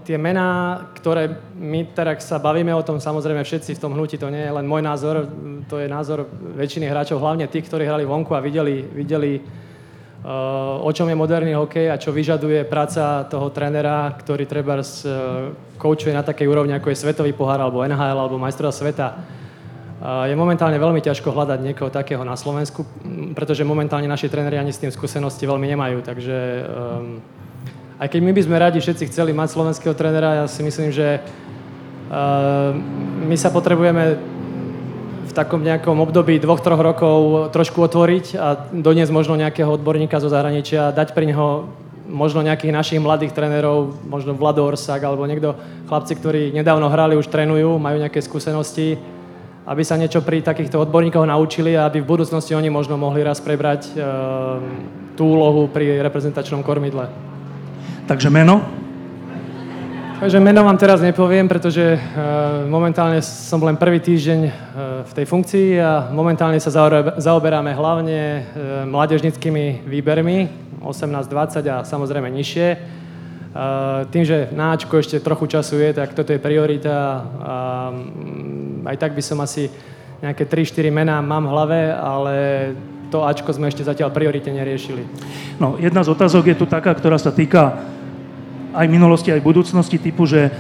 tie 0.05 0.21
mená, 0.21 0.85
ktoré 1.01 1.33
my 1.57 1.97
teraz 1.97 2.29
sa 2.29 2.37
bavíme 2.37 2.77
o 2.77 2.85
tom, 2.85 3.01
samozrejme 3.01 3.41
všetci 3.41 3.73
v 3.73 3.83
tom 3.83 3.97
hnutí, 3.97 4.21
to 4.21 4.29
nie 4.29 4.45
je 4.45 4.53
len 4.53 4.69
môj 4.69 4.85
názor, 4.85 5.25
to 5.65 5.81
je 5.81 5.89
názor 5.89 6.29
väčšiny 6.61 6.93
hráčov, 6.93 7.25
hlavne 7.25 7.49
tých, 7.49 7.65
ktorí 7.73 7.89
hrali 7.89 8.05
vonku 8.05 8.37
a 8.37 8.45
videli, 8.45 8.85
videli 8.85 9.41
o 10.81 10.91
čom 10.93 11.05
je 11.09 11.17
moderný 11.17 11.53
hokej 11.53 11.93
a 11.93 12.01
čo 12.01 12.09
vyžaduje 12.09 12.65
práca 12.65 13.29
toho 13.29 13.53
trénera, 13.53 14.09
ktorý 14.17 14.49
treba 14.49 14.81
koučuje 15.77 16.17
na 16.17 16.25
takej 16.25 16.49
úrovni, 16.49 16.73
ako 16.73 16.89
je 16.89 17.01
Svetový 17.05 17.37
pohár, 17.37 17.61
alebo 17.61 17.85
NHL, 17.85 18.17
alebo 18.17 18.41
majstrova 18.41 18.73
sveta. 18.73 19.21
Je 20.01 20.33
momentálne 20.33 20.81
veľmi 20.81 21.05
ťažko 21.05 21.29
hľadať 21.29 21.61
niekoho 21.61 21.93
takého 21.93 22.25
na 22.25 22.41
Slovensku, 22.41 22.89
pretože 23.37 23.69
momentálne 23.69 24.09
naši 24.09 24.33
tréneri 24.33 24.57
ani 24.57 24.73
s 24.73 24.81
tým 24.81 24.93
skúsenosti 24.93 25.45
veľmi 25.45 25.69
nemajú, 25.77 26.01
takže 26.01 26.37
aj 28.01 28.09
keď 28.11 28.21
my 28.21 28.33
by 28.35 28.43
sme 28.43 28.57
radi 28.59 28.79
všetci 28.83 29.09
chceli 29.13 29.31
mať 29.31 29.55
slovenského 29.55 29.95
trénera, 29.95 30.43
ja 30.43 30.47
si 30.51 30.67
myslím, 30.67 30.91
že 30.91 31.23
uh, 31.23 32.75
my 33.23 33.37
sa 33.39 33.55
potrebujeme 33.55 34.19
takom 35.35 35.67
nejakom 35.67 35.99
období 35.99 36.39
dvoch, 36.39 36.63
troch 36.63 36.79
rokov 36.79 37.51
trošku 37.51 37.83
otvoriť 37.83 38.27
a 38.39 38.71
doniesť 38.71 39.13
možno 39.13 39.35
nejakého 39.35 39.69
odborníka 39.69 40.23
zo 40.23 40.31
zahraničia, 40.31 40.95
dať 40.95 41.13
pri 41.13 41.35
neho 41.35 41.67
možno 42.09 42.45
nejakých 42.45 42.73
našich 42.73 43.01
mladých 43.01 43.33
trénerov, 43.33 43.97
možno 44.07 44.37
Vlado 44.37 44.63
Orsak 44.63 45.03
alebo 45.03 45.25
niekto, 45.27 45.57
chlapci, 45.89 46.15
ktorí 46.15 46.53
nedávno 46.53 46.87
hrali, 46.93 47.17
už 47.17 47.27
trénujú, 47.33 47.81
majú 47.81 47.97
nejaké 47.99 48.21
skúsenosti, 48.21 49.01
aby 49.65 49.83
sa 49.83 49.97
niečo 49.97 50.21
pri 50.21 50.45
takýchto 50.45 50.77
odborníkoch 50.85 51.25
naučili 51.25 51.73
a 51.75 51.89
aby 51.89 52.05
v 52.05 52.11
budúcnosti 52.11 52.53
oni 52.53 52.69
možno 52.69 53.01
mohli 53.01 53.25
raz 53.25 53.41
prebrať 53.41 53.89
e, 53.89 53.93
tú 55.17 55.25
úlohu 55.25 55.73
pri 55.73 56.05
reprezentačnom 56.05 56.61
kormidle. 56.61 57.09
Takže 58.05 58.29
meno? 58.29 58.84
Takže 60.15 60.39
meno 60.39 60.63
vám 60.63 60.79
teraz 60.79 61.03
nepoviem, 61.03 61.51
pretože 61.51 61.99
uh, 61.99 62.01
momentálne 62.71 63.19
som 63.19 63.59
len 63.59 63.75
prvý 63.75 63.99
týždeň 63.99 64.41
uh, 64.47 64.53
v 65.03 65.13
tej 65.13 65.27
funkcii 65.27 65.69
a 65.83 66.15
momentálne 66.15 66.63
sa 66.63 66.71
zaoberáme 67.19 67.75
hlavne 67.75 68.21
uh, 68.23 68.43
mládežnickými 68.87 69.83
výbermi 69.83 70.47
18-20 70.87 71.67
a 71.67 71.83
samozrejme 71.83 72.31
nižšie. 72.31 72.69
Tým, 74.11 74.27
že 74.27 74.51
na 74.51 74.75
Ačko 74.75 74.99
ešte 74.99 75.23
trochu 75.23 75.47
času 75.47 75.79
je, 75.79 75.95
tak 75.95 76.11
toto 76.11 76.35
je 76.35 76.43
priorita 76.43 77.23
a 77.39 77.55
um, 77.95 78.83
aj 78.83 78.99
tak 78.99 79.15
by 79.15 79.23
som 79.23 79.39
asi 79.39 79.71
nejaké 80.19 80.43
3-4 80.43 80.91
mená 80.91 81.23
mám 81.23 81.47
v 81.47 81.53
hlave, 81.55 81.81
ale 81.95 82.35
to 83.15 83.23
Ačko 83.23 83.55
sme 83.55 83.71
ešte 83.71 83.87
zatiaľ 83.87 84.11
priorite 84.11 84.51
neriešili. 84.51 85.07
No, 85.63 85.79
jedna 85.79 86.03
z 86.03 86.11
otázok 86.11 86.51
je 86.51 86.57
tu 86.59 86.67
taká, 86.67 86.99
ktorá 86.99 87.15
sa 87.15 87.31
týka 87.31 87.79
aj 88.75 88.87
minulosti, 88.91 89.31
aj 89.31 89.47
budúcnosti 89.47 90.03
typu, 90.03 90.27
že 90.27 90.51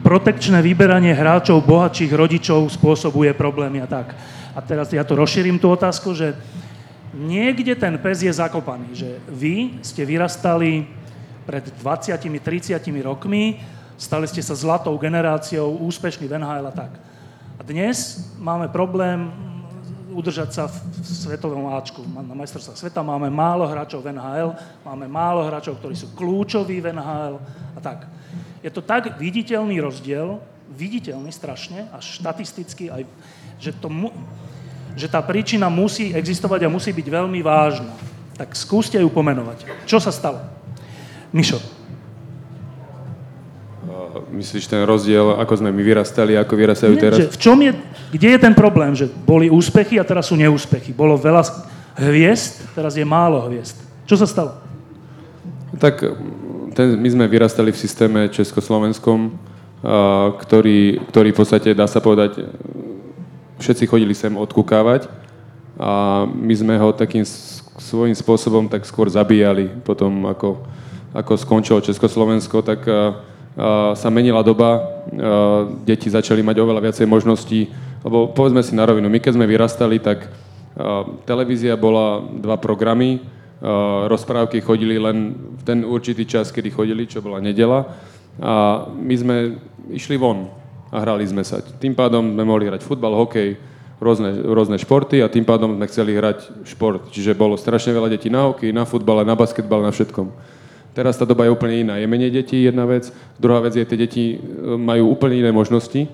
protekčné 0.00 0.64
vyberanie 0.64 1.12
hráčov 1.12 1.60
bohatších 1.68 2.12
rodičov 2.16 2.72
spôsobuje 2.72 3.36
problémy 3.36 3.84
a 3.84 3.88
tak. 3.88 4.16
A 4.56 4.64
teraz 4.64 4.88
ja 4.88 5.04
to 5.04 5.14
rozšírim 5.14 5.60
tú 5.60 5.68
otázku, 5.68 6.16
že 6.16 6.32
niekde 7.12 7.76
ten 7.76 8.00
pes 8.00 8.24
je 8.24 8.32
zakopaný, 8.32 8.88
že 8.96 9.20
vy 9.28 9.84
ste 9.84 10.08
vyrastali 10.08 10.88
pred 11.44 11.68
20-30 11.80 12.80
rokmi, 13.04 13.60
stali 14.00 14.24
ste 14.24 14.40
sa 14.40 14.56
zlatou 14.56 14.96
generáciou, 14.96 15.76
úspešný 15.84 16.24
v 16.24 16.36
NHL 16.40 16.66
a 16.68 16.74
tak. 16.74 16.92
A 17.58 17.62
dnes 17.62 18.24
máme 18.40 18.72
problém 18.72 19.28
udržať 20.18 20.50
sa 20.50 20.64
v 20.66 20.76
svetovom 21.06 21.70
Ačku. 21.70 22.02
Na 22.02 22.34
majstrovstvách 22.34 22.74
sveta 22.74 23.00
máme 23.06 23.30
málo 23.30 23.70
hráčov 23.70 24.02
v 24.02 24.10
NHL, 24.10 24.50
máme 24.82 25.06
málo 25.06 25.46
hráčov, 25.46 25.78
ktorí 25.78 25.94
sú 25.94 26.10
kľúčoví 26.18 26.82
v 26.82 26.90
NHL 26.90 27.38
a 27.74 27.78
tak. 27.78 28.10
Je 28.58 28.70
to 28.74 28.82
tak 28.82 29.14
viditeľný 29.22 29.78
rozdiel, 29.78 30.42
viditeľný 30.74 31.30
strašne, 31.30 31.86
až 31.94 32.18
štatisticky, 32.18 32.90
aj, 32.90 33.06
že, 33.62 33.70
to 33.78 33.86
mu, 33.86 34.10
že 34.98 35.06
tá 35.06 35.22
príčina 35.22 35.70
musí 35.70 36.10
existovať 36.10 36.66
a 36.66 36.72
musí 36.72 36.90
byť 36.90 37.06
veľmi 37.06 37.38
vážna. 37.38 37.94
Tak 38.34 38.58
skúste 38.58 38.98
ju 38.98 39.06
pomenovať. 39.06 39.86
Čo 39.86 40.02
sa 40.02 40.10
stalo? 40.10 40.42
Mišo. 41.30 41.77
Myslíš 44.38 44.70
ten 44.70 44.86
rozdiel, 44.86 45.34
ako 45.34 45.58
sme 45.58 45.74
my 45.74 45.82
vyrastali, 45.82 46.38
ako 46.38 46.54
vyrastajú 46.54 46.94
Nie, 46.94 47.02
teraz? 47.02 47.18
Že 47.18 47.34
v 47.34 47.38
čom 47.42 47.58
je, 47.58 47.74
kde 48.14 48.28
je 48.30 48.38
ten 48.38 48.54
problém? 48.54 48.94
Že 48.94 49.10
boli 49.26 49.50
úspechy 49.50 49.98
a 49.98 50.06
teraz 50.06 50.30
sú 50.30 50.38
neúspechy. 50.38 50.94
Bolo 50.94 51.18
veľa 51.18 51.42
hviezd, 51.98 52.70
teraz 52.70 52.94
je 52.94 53.02
málo 53.02 53.42
hviezd. 53.50 53.74
Čo 54.06 54.14
sa 54.22 54.30
stalo? 54.30 54.54
Tak 55.82 56.06
ten, 56.78 56.94
my 56.94 57.08
sme 57.10 57.26
vyrastali 57.26 57.74
v 57.74 57.82
systéme 57.82 58.30
československom, 58.30 59.34
a, 59.82 60.30
ktorý, 60.38 61.02
ktorý 61.10 61.34
v 61.34 61.38
podstate, 61.42 61.74
dá 61.74 61.90
sa 61.90 61.98
povedať, 61.98 62.46
všetci 63.58 63.90
chodili 63.90 64.14
sem 64.14 64.30
odkúkávať 64.38 65.10
a 65.82 66.22
my 66.30 66.54
sme 66.54 66.78
ho 66.78 66.94
takým 66.94 67.26
svojím 67.82 68.14
spôsobom 68.14 68.70
tak 68.70 68.86
skôr 68.86 69.10
zabíjali 69.10 69.66
potom, 69.82 70.30
ako, 70.30 70.62
ako 71.10 71.32
skončilo 71.34 71.82
Československo, 71.82 72.62
tak 72.62 72.86
sa 73.98 74.08
menila 74.14 74.46
doba, 74.46 75.02
deti 75.82 76.06
začali 76.06 76.46
mať 76.46 76.56
oveľa 76.62 76.80
viacej 76.86 77.10
možností, 77.10 77.66
lebo 78.06 78.30
povedzme 78.30 78.62
si 78.62 78.78
na 78.78 78.86
rovinu, 78.86 79.10
my 79.10 79.18
keď 79.18 79.34
sme 79.34 79.50
vyrastali, 79.50 79.98
tak 79.98 80.30
televízia 81.26 81.74
bola 81.74 82.22
dva 82.22 82.54
programy, 82.54 83.18
rozprávky 84.06 84.62
chodili 84.62 84.94
len 85.02 85.34
v 85.58 85.62
ten 85.66 85.82
určitý 85.82 86.22
čas, 86.22 86.54
kedy 86.54 86.70
chodili, 86.70 87.10
čo 87.10 87.18
bola 87.18 87.42
nedela 87.42 87.90
a 88.38 88.86
my 88.86 89.14
sme 89.18 89.36
išli 89.90 90.14
von 90.14 90.46
a 90.94 91.02
hrali 91.02 91.26
sme 91.26 91.42
sa. 91.42 91.58
Tým 91.58 91.98
pádom 91.98 92.38
sme 92.38 92.46
mohli 92.46 92.70
hrať 92.70 92.86
futbal, 92.86 93.18
hokej, 93.18 93.58
rôzne, 93.98 94.30
rôzne 94.46 94.78
športy 94.78 95.18
a 95.18 95.26
tým 95.26 95.42
pádom 95.42 95.74
sme 95.74 95.90
chceli 95.90 96.14
hrať 96.14 96.62
šport. 96.62 97.10
Čiže 97.10 97.34
bolo 97.34 97.58
strašne 97.58 97.90
veľa 97.90 98.14
detí 98.14 98.30
na 98.30 98.46
hokej, 98.46 98.70
na 98.70 98.86
futbale, 98.86 99.26
na 99.26 99.34
basketbal, 99.34 99.82
na 99.82 99.90
všetkom. 99.90 100.30
Teraz 100.98 101.14
tá 101.14 101.22
doba 101.22 101.46
je 101.46 101.54
úplne 101.54 101.86
iná. 101.86 101.94
Je 101.94 102.10
menej 102.10 102.34
detí, 102.34 102.66
jedna 102.66 102.82
vec. 102.82 103.14
Druhá 103.38 103.62
vec 103.62 103.78
je, 103.78 103.86
tie 103.86 103.94
deti 103.94 104.24
e, 104.34 104.36
majú 104.74 105.14
úplne 105.14 105.38
iné 105.38 105.54
možnosti. 105.54 106.10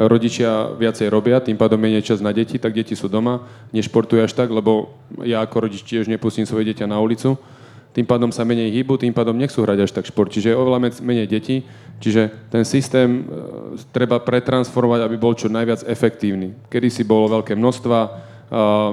Rodičia 0.00 0.72
viacej 0.80 1.12
robia, 1.12 1.44
tým 1.44 1.60
pádom 1.60 1.76
menej 1.76 2.00
čas 2.00 2.24
na 2.24 2.32
deti, 2.32 2.56
tak 2.56 2.72
deti 2.72 2.96
sú 2.96 3.12
doma. 3.12 3.44
Nešportujú 3.76 4.24
až 4.24 4.32
tak, 4.32 4.48
lebo 4.48 4.96
ja 5.20 5.44
ako 5.44 5.68
rodič 5.68 5.84
tiež 5.84 6.08
nepustím 6.08 6.48
svoje 6.48 6.72
dieťa 6.72 6.88
na 6.88 7.04
ulicu. 7.04 7.36
Tým 7.92 8.08
pádom 8.08 8.32
sa 8.32 8.48
menej 8.48 8.72
hýbu, 8.72 8.96
tým 8.96 9.12
pádom 9.12 9.36
nechcú 9.36 9.60
hrať 9.60 9.84
až 9.84 9.92
tak 9.92 10.08
šport. 10.08 10.32
Čiže 10.32 10.50
je 10.50 10.56
oveľa 10.56 11.04
menej 11.04 11.28
detí. 11.28 11.60
Čiže 12.00 12.48
ten 12.48 12.64
systém 12.64 13.28
e, 13.28 13.76
treba 13.92 14.24
pretransformovať, 14.24 15.04
aby 15.04 15.16
bol 15.20 15.36
čo 15.36 15.52
najviac 15.52 15.84
efektívny. 15.84 16.56
Kedy 16.72 16.88
si 16.88 17.04
bolo 17.04 17.28
veľké 17.28 17.52
množstva, 17.60 17.98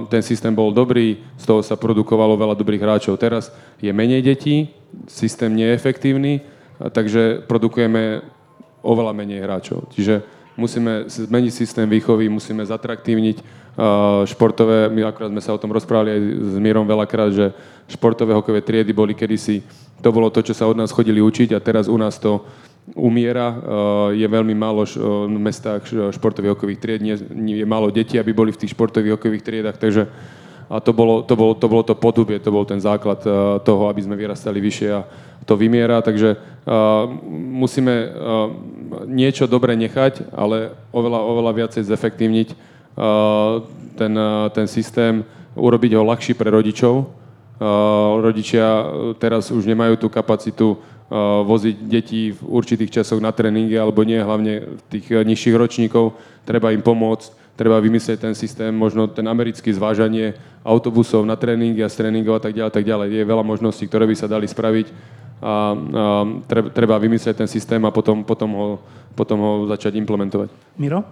ten 0.10 0.22
systém 0.24 0.56
bol 0.56 0.72
dobrý, 0.72 1.22
z 1.38 1.44
toho 1.46 1.62
sa 1.62 1.76
produkovalo 1.76 2.40
veľa 2.40 2.56
dobrých 2.56 2.82
hráčov. 2.82 3.20
Teraz 3.20 3.52
je 3.78 3.92
menej 3.94 4.24
detí, 4.24 4.72
systém 5.06 5.52
nie 5.54 5.68
je 5.70 5.78
efektívny, 5.78 6.42
takže 6.82 7.46
produkujeme 7.46 8.26
oveľa 8.82 9.14
menej 9.14 9.46
hráčov. 9.46 9.86
Čiže 9.94 10.26
musíme 10.58 11.06
zmeniť 11.08 11.54
systém 11.54 11.86
výchovy, 11.86 12.28
musíme 12.28 12.66
zatraktívniť 12.66 13.62
športové, 14.28 14.92
my 14.92 15.08
akorát 15.08 15.32
sme 15.32 15.40
sa 15.40 15.56
o 15.56 15.62
tom 15.62 15.72
rozprávali 15.72 16.12
aj 16.12 16.22
s 16.44 16.56
Mírom 16.60 16.84
veľakrát, 16.84 17.32
že 17.32 17.56
športové 17.88 18.36
hokové 18.36 18.60
triedy 18.60 18.92
boli 18.92 19.16
kedysi, 19.16 19.64
to 20.04 20.10
bolo 20.12 20.28
to, 20.28 20.44
čo 20.44 20.52
sa 20.52 20.68
od 20.68 20.76
nás 20.76 20.92
chodili 20.92 21.24
učiť 21.24 21.56
a 21.56 21.64
teraz 21.64 21.88
u 21.88 21.96
nás 21.96 22.20
to 22.20 22.44
umiera. 22.98 23.56
Je 24.12 24.28
veľmi 24.28 24.54
málo 24.58 24.84
v 24.86 25.40
mestách 25.40 25.86
športových 26.12 26.58
hokejových 26.58 26.82
tried, 26.82 27.02
je 27.02 27.66
málo 27.66 27.94
detí, 27.94 28.20
aby 28.20 28.34
boli 28.34 28.52
v 28.52 28.60
tých 28.66 28.74
športových 28.74 29.16
hokejových 29.16 29.46
triedach, 29.46 29.78
takže 29.78 30.08
a 30.72 30.80
to 30.80 30.96
bolo 30.96 31.20
to, 31.20 31.36
bolo, 31.36 31.52
to, 31.52 31.68
bolo 31.68 31.84
to 31.84 31.96
podubie, 32.00 32.40
to 32.40 32.48
bol 32.48 32.64
ten 32.64 32.80
základ 32.80 33.20
toho, 33.68 33.84
aby 33.92 34.02
sme 34.08 34.16
vyrastali 34.16 34.64
vyššie 34.64 34.90
a 34.96 35.04
to 35.44 35.60
vymiera, 35.60 36.00
takže 36.00 36.40
musíme 37.28 38.14
niečo 39.10 39.52
dobre 39.52 39.76
nechať, 39.76 40.32
ale 40.32 40.72
oveľa, 40.96 41.20
oveľa 41.28 41.52
viacej 41.60 41.84
zefektívniť 41.92 42.50
ten, 44.00 44.14
ten 44.56 44.68
systém, 44.72 45.28
urobiť 45.60 45.92
ho 46.00 46.08
ľahší 46.08 46.40
pre 46.40 46.48
rodičov. 46.48 47.20
Rodičia 48.24 48.88
teraz 49.20 49.52
už 49.52 49.68
nemajú 49.68 50.00
tú 50.00 50.08
kapacitu 50.08 50.80
voziť 51.44 51.76
deti 51.92 52.32
v 52.32 52.40
určitých 52.40 53.04
časoch 53.04 53.20
na 53.20 53.36
tréningy 53.36 53.76
alebo 53.76 54.08
nie, 54.08 54.16
hlavne 54.16 54.80
v 54.80 54.82
tých 54.88 55.12
nižších 55.12 55.56
ročníkov. 55.60 56.16
Treba 56.48 56.72
im 56.72 56.80
pomôcť 56.80 57.42
treba 57.62 57.78
vymyslieť 57.78 58.18
ten 58.26 58.34
systém, 58.34 58.74
možno 58.74 59.06
ten 59.06 59.28
americký 59.30 59.70
zvážanie 59.70 60.34
autobusov 60.66 61.22
na 61.30 61.38
tréningy 61.38 61.86
a 61.86 61.92
z 61.94 62.02
tréningov 62.02 62.40
a 62.40 62.42
tak 62.42 62.58
ďalej, 62.58 62.74
tak 62.74 62.86
ďalej. 62.90 63.08
Je 63.14 63.30
veľa 63.30 63.44
možností, 63.46 63.86
ktoré 63.86 64.10
by 64.10 64.16
sa 64.18 64.26
dali 64.26 64.50
spraviť 64.50 64.88
a, 64.90 64.96
a 65.46 65.54
treba, 66.74 66.98
vymyslieť 66.98 67.46
ten 67.46 67.50
systém 67.50 67.82
a 67.86 67.94
potom, 67.94 68.26
potom, 68.26 68.50
ho, 68.58 68.68
potom 69.14 69.38
ho 69.42 69.52
začať 69.70 69.94
implementovať. 70.02 70.50
Miro? 70.82 71.06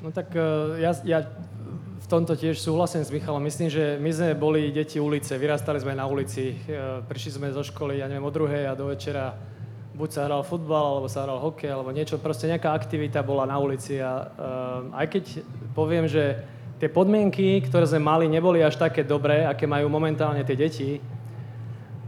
No 0.00 0.08
tak 0.14 0.32
e, 0.32 0.80
ja, 0.80 0.96
ja 1.04 1.28
v 1.98 2.06
tomto 2.06 2.38
tiež 2.38 2.62
súhlasím 2.62 3.02
s 3.02 3.10
Michalom. 3.10 3.42
Myslím, 3.42 3.66
že 3.66 3.98
my 3.98 4.10
sme 4.14 4.30
boli 4.38 4.70
deti 4.70 5.02
ulice, 5.02 5.34
vyrastali 5.34 5.82
sme 5.82 5.98
na 5.98 6.06
ulici, 6.06 6.54
e, 6.54 7.02
prišli 7.02 7.42
sme 7.42 7.50
zo 7.50 7.66
školy, 7.66 7.98
ja 7.98 8.06
neviem, 8.06 8.22
o 8.22 8.30
druhej 8.30 8.70
a 8.70 8.78
do 8.78 8.94
večera 8.94 9.34
buď 9.98 10.08
sa 10.14 10.30
hral 10.30 10.46
futbal, 10.46 10.94
alebo 10.94 11.10
sa 11.10 11.26
hral 11.26 11.42
hokej, 11.42 11.74
alebo 11.74 11.90
niečo, 11.90 12.22
proste 12.22 12.46
nejaká 12.46 12.70
aktivita 12.70 13.18
bola 13.26 13.50
na 13.50 13.58
ulici 13.58 13.98
a 13.98 14.30
uh, 14.30 14.94
aj 14.94 15.06
keď 15.10 15.24
poviem, 15.74 16.06
že 16.06 16.38
tie 16.78 16.86
podmienky, 16.86 17.58
ktoré 17.66 17.82
sme 17.82 17.98
mali, 17.98 18.30
neboli 18.30 18.62
až 18.62 18.78
také 18.78 19.02
dobré, 19.02 19.42
aké 19.42 19.66
majú 19.66 19.90
momentálne 19.90 20.46
tie 20.46 20.54
deti, 20.54 21.02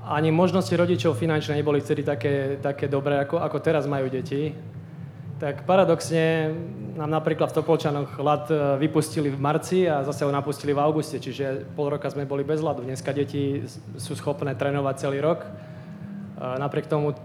ani 0.06 0.30
možnosti 0.30 0.70
rodičov 0.70 1.18
finančne 1.18 1.58
neboli 1.58 1.82
vtedy 1.82 2.06
také, 2.06 2.62
také 2.62 2.86
dobré, 2.86 3.26
ako, 3.26 3.42
ako 3.42 3.58
teraz 3.58 3.90
majú 3.90 4.06
deti, 4.06 4.54
tak 5.40 5.64
paradoxne 5.64 6.52
nám 7.00 7.08
napríklad 7.08 7.48
v 7.48 7.56
Topolčanoch 7.56 8.20
ľad 8.20 8.44
e, 8.52 8.54
vypustili 8.84 9.32
v 9.32 9.40
marci 9.40 9.88
a 9.88 10.04
zase 10.04 10.28
ho 10.28 10.30
napustili 10.30 10.76
v 10.76 10.84
auguste, 10.84 11.16
čiže 11.16 11.64
pol 11.72 11.88
roka 11.88 12.12
sme 12.12 12.28
boli 12.28 12.44
bez 12.44 12.60
ľadu. 12.60 12.84
Dneska 12.84 13.16
deti 13.16 13.64
sú 13.96 14.12
schopné 14.12 14.52
trénovať 14.52 14.94
celý 15.00 15.24
rok. 15.24 15.48
Napriek 16.40 16.92
tomu 16.92 17.16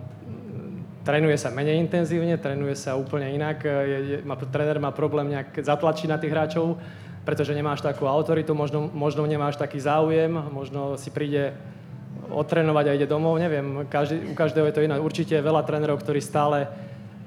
trénuje 1.03 1.35
sa 1.35 1.51
menej 1.51 1.75
intenzívne, 1.75 2.39
trénuje 2.39 2.75
sa 2.79 2.95
úplne 2.95 3.35
inak. 3.35 3.63
Je, 3.63 3.99
je, 3.99 4.17
má, 4.23 4.39
tréner 4.39 4.79
má 4.79 4.95
problém 4.95 5.35
nejak 5.35 5.59
zatlačiť 5.59 6.07
na 6.07 6.15
tých 6.19 6.31
hráčov, 6.31 6.79
pretože 7.27 7.51
nemáš 7.51 7.83
takú 7.83 8.07
autoritu, 8.07 8.55
možno, 8.55 8.87
možno 8.91 9.27
nemáš 9.27 9.59
taký 9.59 9.79
záujem, 9.79 10.31
možno 10.31 10.95
si 10.95 11.11
príde 11.11 11.51
otrénovať 12.31 12.85
a 12.87 12.95
ide 12.95 13.07
domov, 13.07 13.37
neviem, 13.37 13.85
každý, 13.91 14.31
u 14.31 14.35
každého 14.35 14.71
je 14.71 14.75
to 14.75 14.83
iné. 14.83 14.95
Určite 14.99 15.35
je 15.35 15.47
veľa 15.47 15.67
trénerov, 15.67 16.01
ktorí 16.01 16.19
stále 16.19 16.67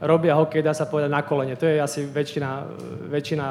robia 0.00 0.38
hokej, 0.38 0.62
dá 0.62 0.74
sa 0.74 0.86
povedať, 0.86 1.10
na 1.10 1.22
kolene. 1.26 1.58
To 1.58 1.66
je 1.66 1.82
asi 1.82 2.06
väčšina, 2.06 2.50
väčšina 3.10 3.46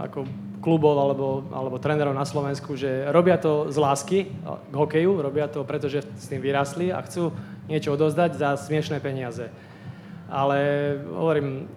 ako 0.00 0.24
klubov 0.64 0.96
alebo, 0.96 1.44
alebo 1.52 1.76
trénerov 1.76 2.16
na 2.16 2.24
Slovensku, 2.24 2.72
že 2.72 3.04
robia 3.12 3.36
to 3.36 3.68
z 3.68 3.76
lásky 3.76 4.18
k 4.48 4.74
hokeju, 4.74 5.20
robia 5.20 5.44
to, 5.44 5.60
pretože 5.60 6.00
s 6.16 6.26
tým 6.32 6.40
vyrastli 6.40 6.88
a 6.88 7.04
chcú 7.04 7.28
niečo 7.68 7.92
odozdať 7.92 8.40
za 8.40 8.56
smiešné 8.56 8.96
peniaze. 9.04 9.52
Ale 10.32 10.56
hovorím, 11.12 11.68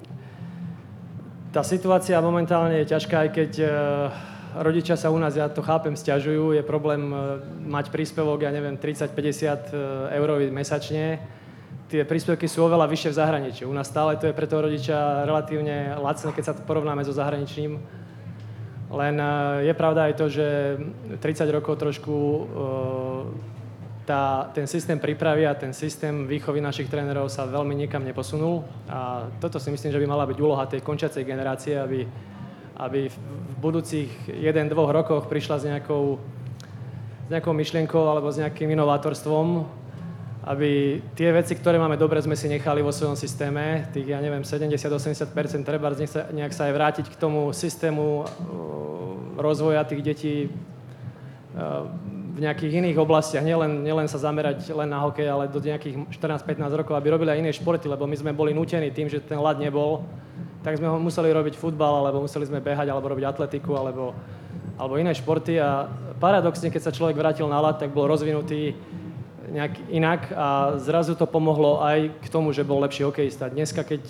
tá 1.52 1.68
situácia 1.68 2.16
momentálne 2.24 2.80
je 2.80 2.92
ťažká, 2.96 3.28
aj 3.28 3.30
keď 3.36 3.52
uh, 3.60 3.70
rodičia 4.64 4.96
sa 4.96 5.12
u 5.12 5.20
nás, 5.20 5.36
ja 5.36 5.52
to 5.52 5.60
chápem, 5.60 5.96
stiažujú, 5.96 6.56
je 6.56 6.64
problém 6.64 7.12
uh, 7.12 7.44
mať 7.68 7.92
príspevok, 7.92 8.48
ja 8.48 8.52
neviem, 8.56 8.80
30-50 8.80 9.12
uh, 9.12 10.16
eur 10.16 10.28
mesačne. 10.48 11.20
Tie 11.88 12.04
príspevky 12.04 12.52
sú 12.52 12.68
oveľa 12.68 12.84
vyššie 12.92 13.12
v 13.16 13.20
zahraničí. 13.20 13.62
U 13.64 13.72
nás 13.72 13.88
stále 13.88 14.20
to 14.20 14.28
je 14.28 14.36
pre 14.36 14.44
toho 14.44 14.68
rodiča 14.68 15.24
relatívne 15.24 15.96
lacné, 15.96 16.36
keď 16.36 16.44
sa 16.44 16.54
to 16.56 16.68
porovnáme 16.68 17.00
so 17.08 17.16
zahraničím. 17.16 17.80
Len 18.92 19.16
je 19.64 19.72
pravda 19.72 20.12
aj 20.12 20.14
to, 20.20 20.26
že 20.28 20.48
30 21.20 21.48
rokov 21.48 21.80
trošku 21.80 22.16
tá, 24.08 24.52
ten 24.56 24.68
systém 24.68 25.00
prípravy 25.00 25.48
a 25.48 25.56
ten 25.56 25.76
systém 25.76 26.28
výchovy 26.28 26.64
našich 26.64 26.88
trénerov 26.88 27.28
sa 27.28 27.44
veľmi 27.44 27.76
nikam 27.76 28.04
neposunul. 28.04 28.64
A 28.88 29.28
toto 29.44 29.60
si 29.60 29.72
myslím, 29.72 29.92
že 29.92 30.00
by 30.00 30.08
mala 30.08 30.24
byť 30.24 30.38
úloha 30.40 30.64
tej 30.68 30.80
končiacej 30.84 31.28
generácie, 31.28 31.76
aby, 31.76 32.08
aby 32.80 33.12
v 33.12 33.18
budúcich 33.60 34.12
jeden, 34.28 34.72
dvoch 34.72 34.92
rokoch 34.92 35.28
prišla 35.28 35.56
s 35.60 35.64
nejakou, 35.68 36.20
s 37.28 37.30
nejakou 37.32 37.52
myšlienkou 37.52 38.04
alebo 38.08 38.32
s 38.32 38.40
nejakým 38.40 38.72
inovátorstvom, 38.72 39.68
aby 40.48 41.04
tie 41.12 41.36
veci, 41.36 41.60
ktoré 41.60 41.76
máme 41.76 42.00
dobre, 42.00 42.24
sme 42.24 42.40
si 42.40 42.48
nechali 42.48 42.80
vo 42.80 42.96
svojom 42.96 43.20
systéme, 43.20 43.92
tých, 43.92 44.16
ja 44.16 44.24
neviem, 44.24 44.48
70-80%, 44.48 45.28
treba 45.68 45.92
sa, 46.08 46.32
nejak 46.32 46.56
sa 46.56 46.72
aj 46.72 46.74
vrátiť 46.74 47.06
k 47.12 47.20
tomu 47.20 47.52
systému 47.52 48.24
uh, 48.24 48.28
rozvoja 49.36 49.84
tých 49.84 50.02
detí, 50.08 50.36
uh, 50.48 51.84
v 52.38 52.46
nejakých 52.46 52.86
iných 52.86 53.02
oblastiach, 53.02 53.42
nielen, 53.42 53.82
nielen 53.82 54.06
sa 54.06 54.22
zamerať 54.22 54.70
len 54.70 54.88
na 54.88 55.02
hokej, 55.02 55.26
ale 55.26 55.50
do 55.50 55.58
nejakých 55.58 56.06
14-15 56.16 56.80
rokov, 56.80 56.94
aby 56.94 57.10
robili 57.10 57.34
aj 57.34 57.42
iné 57.42 57.52
športy, 57.52 57.90
lebo 57.90 58.06
my 58.06 58.14
sme 58.14 58.32
boli 58.32 58.54
nutení 58.54 58.94
tým, 58.94 59.10
že 59.10 59.20
ten 59.20 59.42
ľad 59.42 59.58
nebol, 59.58 60.06
tak 60.62 60.78
sme 60.78 60.86
ho 60.86 61.02
museli 61.02 61.34
robiť 61.34 61.58
futbal, 61.58 62.06
alebo 62.06 62.24
museli 62.24 62.46
sme 62.46 62.62
behať, 62.62 62.94
alebo 62.94 63.10
robiť 63.10 63.26
atletiku, 63.26 63.74
alebo, 63.74 64.14
alebo 64.78 65.02
iné 65.02 65.18
športy. 65.18 65.58
A 65.58 65.90
paradoxne, 66.22 66.70
keď 66.70 66.82
sa 66.86 66.94
človek 66.94 67.18
vrátil 67.18 67.50
na 67.50 67.58
ľad, 67.58 67.82
tak 67.82 67.90
bol 67.90 68.06
rozvinutý 68.06 68.78
nejak 69.52 69.74
inak 69.90 70.22
a 70.36 70.78
zrazu 70.80 71.16
to 71.16 71.26
pomohlo 71.26 71.80
aj 71.84 72.12
k 72.24 72.28
tomu, 72.28 72.52
že 72.52 72.68
bol 72.68 72.84
lepší 72.84 73.08
hokejista. 73.08 73.48
Dneska, 73.48 73.84
keď 73.84 74.02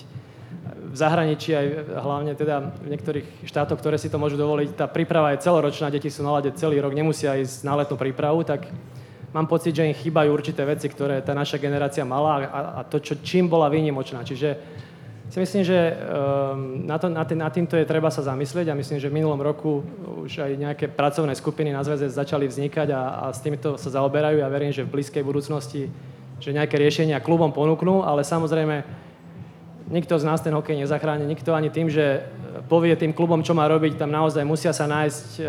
v 0.88 0.96
zahraničí, 0.96 1.52
aj 1.54 1.68
hlavne 2.00 2.34
teda 2.34 2.74
v 2.80 2.88
niektorých 2.96 3.28
štátoch, 3.46 3.78
ktoré 3.78 4.00
si 4.00 4.10
to 4.10 4.18
môžu 4.18 4.40
dovoliť, 4.40 4.74
tá 4.74 4.88
príprava 4.88 5.36
je 5.36 5.44
celoročná, 5.44 5.92
deti 5.92 6.10
sú 6.10 6.24
na 6.24 6.40
lade 6.40 6.50
celý 6.56 6.80
rok, 6.82 6.96
nemusia 6.96 7.38
ísť 7.38 7.68
na 7.68 7.78
letnú 7.78 8.00
prípravu, 8.00 8.42
tak 8.48 8.72
mám 9.36 9.46
pocit, 9.46 9.76
že 9.76 9.86
im 9.86 9.94
chýbajú 9.94 10.32
určité 10.32 10.64
veci, 10.64 10.88
ktoré 10.88 11.22
tá 11.22 11.36
naša 11.36 11.60
generácia 11.60 12.08
mala 12.08 12.48
a, 12.48 12.60
a 12.80 12.82
to, 12.88 13.04
čo, 13.04 13.20
čím 13.20 13.52
bola 13.52 13.68
výnimočná. 13.68 14.24
Čiže 14.24 14.50
si 15.28 15.38
myslím, 15.44 15.64
že 15.68 15.76
um, 15.92 16.88
na, 16.88 16.96
to, 16.96 17.12
na, 17.12 17.24
tým, 17.28 17.40
na 17.40 17.50
týmto 17.52 17.76
je 17.76 17.84
treba 17.84 18.08
sa 18.08 18.24
zamyslieť 18.24 18.72
a 18.72 18.80
myslím, 18.80 19.00
že 19.00 19.12
v 19.12 19.18
minulom 19.20 19.44
roku 19.44 19.84
už 20.24 20.40
aj 20.40 20.52
nejaké 20.56 20.86
pracovné 20.88 21.36
skupiny 21.36 21.76
na 21.76 21.84
zväze 21.84 22.08
začali 22.08 22.48
vznikať 22.48 22.88
a, 22.96 23.02
a 23.28 23.36
s 23.36 23.44
týmto 23.44 23.76
sa 23.76 23.92
zaoberajú. 23.92 24.40
Ja 24.40 24.48
verím, 24.48 24.72
že 24.72 24.88
v 24.88 24.96
blízkej 24.96 25.24
budúcnosti 25.28 25.92
že 26.38 26.54
nejaké 26.54 26.78
riešenia 26.78 27.18
klubom 27.18 27.50
ponúknú, 27.50 28.06
ale 28.06 28.22
samozrejme 28.22 28.86
nikto 29.90 30.20
z 30.20 30.28
nás 30.28 30.44
ten 30.44 30.54
hokej 30.54 30.78
nezachráni, 30.78 31.26
nikto 31.26 31.56
ani 31.56 31.72
tým, 31.72 31.88
že 31.88 32.28
povie 32.68 32.94
tým 33.00 33.16
klubom, 33.16 33.42
čo 33.42 33.56
má 33.56 33.66
robiť, 33.66 33.96
tam 33.96 34.12
naozaj 34.12 34.44
musia 34.44 34.76
sa 34.76 34.84
nájsť 34.84 35.28
e, 35.40 35.44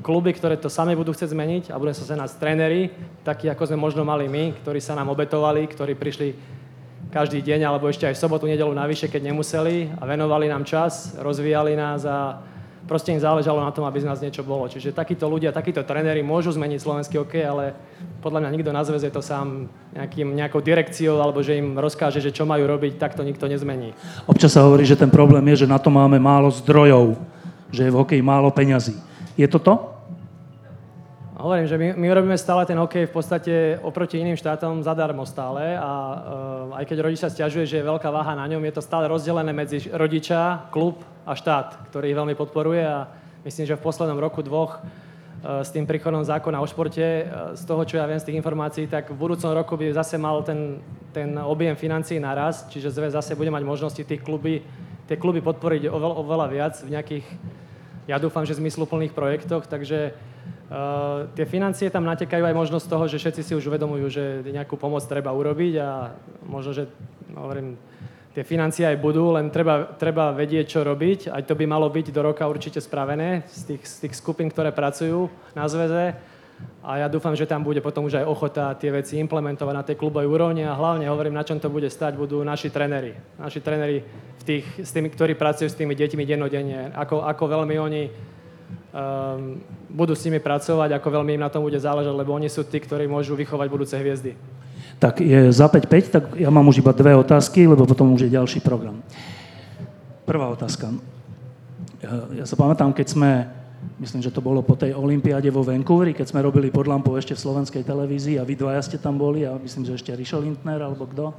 kluby, 0.00 0.30
ktoré 0.30 0.54
to 0.54 0.70
sami 0.70 0.94
budú 0.94 1.10
chcieť 1.10 1.34
zmeniť 1.34 1.64
a 1.74 1.78
budú 1.80 1.90
sa 1.90 2.14
nás 2.14 2.38
tréneri, 2.38 2.94
takí 3.26 3.50
ako 3.50 3.74
sme 3.74 3.82
možno 3.82 4.06
mali 4.06 4.30
my, 4.30 4.54
ktorí 4.62 4.78
sa 4.78 4.94
nám 4.94 5.10
obetovali, 5.10 5.66
ktorí 5.66 5.98
prišli 5.98 6.28
každý 7.10 7.42
deň 7.42 7.66
alebo 7.66 7.90
ešte 7.90 8.06
aj 8.06 8.14
v 8.14 8.22
sobotu, 8.22 8.46
nedelu 8.46 8.70
navyše, 8.70 9.10
keď 9.10 9.34
nemuseli 9.34 9.90
a 9.98 10.06
venovali 10.06 10.46
nám 10.46 10.62
čas, 10.62 11.18
rozvíjali 11.18 11.74
nás 11.74 12.06
a 12.06 12.38
proste 12.86 13.14
im 13.14 13.22
záležalo 13.22 13.62
na 13.62 13.70
tom, 13.70 13.86
aby 13.86 14.02
z 14.02 14.08
nás 14.08 14.18
niečo 14.18 14.46
bolo. 14.46 14.66
Čiže 14.66 14.94
takíto 14.94 15.30
ľudia, 15.30 15.54
takíto 15.54 15.82
tréneri 15.82 16.22
môžu 16.22 16.54
zmeniť 16.54 16.78
slovenský 16.82 17.22
hokej, 17.22 17.44
ale 17.46 17.64
podľa 18.18 18.46
mňa 18.46 18.54
nikto 18.54 18.70
na 18.74 18.82
zväze 18.86 19.10
to 19.14 19.22
sám 19.22 19.70
nejakým, 19.94 20.34
nejakou 20.34 20.62
direkciou 20.62 21.22
alebo 21.22 21.42
že 21.42 21.58
im 21.58 21.78
rozkáže, 21.78 22.18
že 22.22 22.34
čo 22.34 22.46
majú 22.46 22.66
robiť, 22.66 22.98
tak 22.98 23.14
to 23.18 23.26
nikto 23.26 23.46
nezmení. 23.50 23.94
Občas 24.26 24.54
sa 24.54 24.66
hovorí, 24.66 24.86
že 24.86 24.98
ten 24.98 25.10
problém 25.10 25.44
je, 25.54 25.66
že 25.66 25.70
na 25.70 25.78
to 25.78 25.90
máme 25.90 26.18
málo 26.18 26.50
zdrojov, 26.50 27.14
že 27.70 27.86
je 27.86 27.92
v 27.92 27.98
hokeji 27.98 28.22
málo 28.22 28.50
peňazí. 28.50 28.98
Je 29.38 29.46
to 29.46 29.62
to? 29.62 29.99
Hovorím, 31.40 31.64
že 31.64 31.80
my, 31.80 31.96
my 31.96 32.08
robíme 32.12 32.36
stále 32.36 32.68
ten 32.68 32.76
hokej 32.76 33.08
v 33.08 33.14
podstate 33.16 33.54
oproti 33.80 34.20
iným 34.20 34.36
štátom 34.36 34.84
zadarmo 34.84 35.24
stále 35.24 35.72
a 35.72 35.88
uh, 36.68 36.76
aj 36.76 36.84
keď 36.84 36.96
rodič 37.00 37.24
sa 37.24 37.32
stiažuje, 37.32 37.64
že 37.64 37.80
je 37.80 37.88
veľká 37.88 38.12
váha 38.12 38.36
na 38.36 38.44
ňom, 38.44 38.60
je 38.68 38.76
to 38.76 38.84
stále 38.84 39.08
rozdelené 39.08 39.48
medzi 39.48 39.88
rodiča, 39.88 40.68
klub 40.68 41.00
a 41.24 41.32
štát, 41.32 41.88
ktorý 41.88 42.12
ich 42.12 42.18
veľmi 42.20 42.36
podporuje 42.36 42.84
a 42.84 43.08
myslím, 43.48 43.64
že 43.64 43.80
v 43.80 43.86
poslednom 43.88 44.20
roku, 44.20 44.44
dvoch 44.44 44.84
uh, 44.84 45.64
s 45.64 45.72
tým 45.72 45.88
príchodom 45.88 46.20
zákona 46.20 46.60
o 46.60 46.68
športe, 46.68 47.00
uh, 47.00 47.56
z 47.56 47.62
toho, 47.64 47.88
čo 47.88 47.96
ja 47.96 48.04
viem 48.04 48.20
z 48.20 48.28
tých 48.28 48.36
informácií, 48.36 48.84
tak 48.84 49.08
v 49.08 49.16
budúcom 49.16 49.56
roku 49.56 49.80
by 49.80 49.96
zase 49.96 50.20
mal 50.20 50.44
ten, 50.44 50.84
ten 51.16 51.40
objem 51.40 51.72
financií 51.72 52.20
naraz, 52.20 52.68
čiže 52.68 52.92
zase 52.92 53.32
bude 53.32 53.48
mať 53.48 53.64
možnosti 53.64 54.02
tých 54.04 54.20
kluby, 54.20 54.60
tie 55.08 55.16
kluby 55.16 55.40
podporiť 55.40 55.88
oveľa, 55.88 56.16
oveľa 56.20 56.46
viac 56.52 56.74
v 56.84 57.00
nejakých, 57.00 57.24
ja 58.12 58.20
dúfam, 58.20 58.44
že 58.44 58.60
zmysluplných 58.60 59.16
projektoch, 59.16 59.64
takže 59.64 60.28
Uh, 60.70 61.26
tie 61.34 61.50
financie 61.50 61.90
tam 61.90 62.06
natekajú 62.06 62.46
aj 62.46 62.54
možnosť 62.54 62.86
toho, 62.86 63.10
že 63.10 63.18
všetci 63.18 63.42
si 63.42 63.52
už 63.58 63.66
uvedomujú, 63.74 64.06
že 64.06 64.46
nejakú 64.46 64.78
pomoc 64.78 65.02
treba 65.02 65.34
urobiť 65.34 65.74
a 65.82 66.14
možno, 66.46 66.70
že 66.70 66.86
hovorím, 67.34 67.74
tie 68.38 68.46
financie 68.46 68.86
aj 68.86 69.02
budú, 69.02 69.34
len 69.34 69.50
treba, 69.50 69.90
treba 69.98 70.30
vedieť, 70.30 70.78
čo 70.78 70.86
robiť. 70.86 71.34
Aj 71.34 71.42
to 71.42 71.58
by 71.58 71.66
malo 71.66 71.90
byť 71.90 72.14
do 72.14 72.22
roka 72.22 72.46
určite 72.46 72.78
spravené 72.78 73.42
z 73.50 73.74
tých, 73.74 73.82
z 73.82 73.96
tých 74.06 74.14
skupín, 74.14 74.46
ktoré 74.46 74.70
pracujú 74.70 75.26
na 75.58 75.66
zväze. 75.66 76.14
A 76.86 77.02
ja 77.02 77.08
dúfam, 77.10 77.34
že 77.34 77.48
tam 77.48 77.64
bude 77.64 77.80
potom 77.82 78.06
už 78.06 78.20
aj 78.20 78.28
ochota 78.30 78.70
tie 78.76 78.92
veci 78.92 79.16
implementovať 79.18 79.74
na 79.74 79.82
tej 79.82 79.96
klubovej 79.96 80.28
úrovni 80.28 80.62
a 80.62 80.76
hlavne 80.76 81.08
hovorím, 81.08 81.34
na 81.34 81.42
čom 81.42 81.58
to 81.58 81.72
bude 81.72 81.88
stať, 81.88 82.14
budú 82.14 82.44
naši 82.44 82.70
trenery. 82.70 83.16
Naši 83.40 83.58
trenery 83.58 84.04
v 84.38 84.42
tých, 84.44 84.64
s 84.78 84.92
tými, 84.92 85.08
ktorí 85.10 85.34
pracujú 85.34 85.66
s 85.66 85.74
tými 85.74 85.96
deťmi 85.96 86.22
dennodenne. 86.22 86.92
Ako, 86.94 87.24
ako 87.24 87.44
veľmi 87.48 87.74
oni 87.80 88.02
um, 88.90 89.58
budú 89.90 90.14
s 90.14 90.24
nimi 90.26 90.38
pracovať, 90.42 90.94
ako 90.98 91.08
veľmi 91.20 91.38
im 91.38 91.42
na 91.42 91.50
tom 91.50 91.62
bude 91.62 91.78
záležať, 91.78 92.14
lebo 92.14 92.34
oni 92.34 92.50
sú 92.50 92.66
tí, 92.66 92.78
ktorí 92.78 93.06
môžu 93.06 93.34
vychovať 93.38 93.66
budúce 93.70 93.94
hviezdy. 93.94 94.34
Tak 95.00 95.24
je 95.24 95.48
za 95.48 95.64
5-5, 95.64 96.12
tak 96.12 96.24
ja 96.36 96.52
mám 96.52 96.68
už 96.68 96.84
iba 96.84 96.92
dve 96.92 97.16
otázky, 97.16 97.64
lebo 97.64 97.88
potom 97.88 98.12
už 98.12 98.28
je 98.28 98.36
ďalší 98.36 98.60
program. 98.60 99.00
Prvá 100.28 100.52
otázka. 100.52 100.92
Ja 102.36 102.44
sa 102.44 102.56
pamätám, 102.56 102.92
keď 102.92 103.06
sme, 103.12 103.30
myslím, 103.96 104.20
že 104.20 104.32
to 104.32 104.44
bolo 104.44 104.60
po 104.60 104.76
tej 104.76 104.92
olympiáde 104.92 105.48
vo 105.48 105.64
Vancouveri, 105.64 106.12
keď 106.12 106.32
sme 106.32 106.44
robili 106.44 106.68
pod 106.68 106.84
lampou 106.84 107.16
ešte 107.16 107.32
v 107.32 107.42
slovenskej 107.42 107.82
televízii 107.84 108.36
a 108.36 108.44
vy 108.44 108.56
dvaja 108.56 108.80
ste 108.84 109.00
tam 109.00 109.16
boli 109.16 109.48
a 109.48 109.56
myslím, 109.56 109.88
že 109.88 109.96
ešte 109.96 110.12
Rišo 110.12 110.40
Lindner 110.40 110.80
alebo 110.80 111.08
kto. 111.08 111.32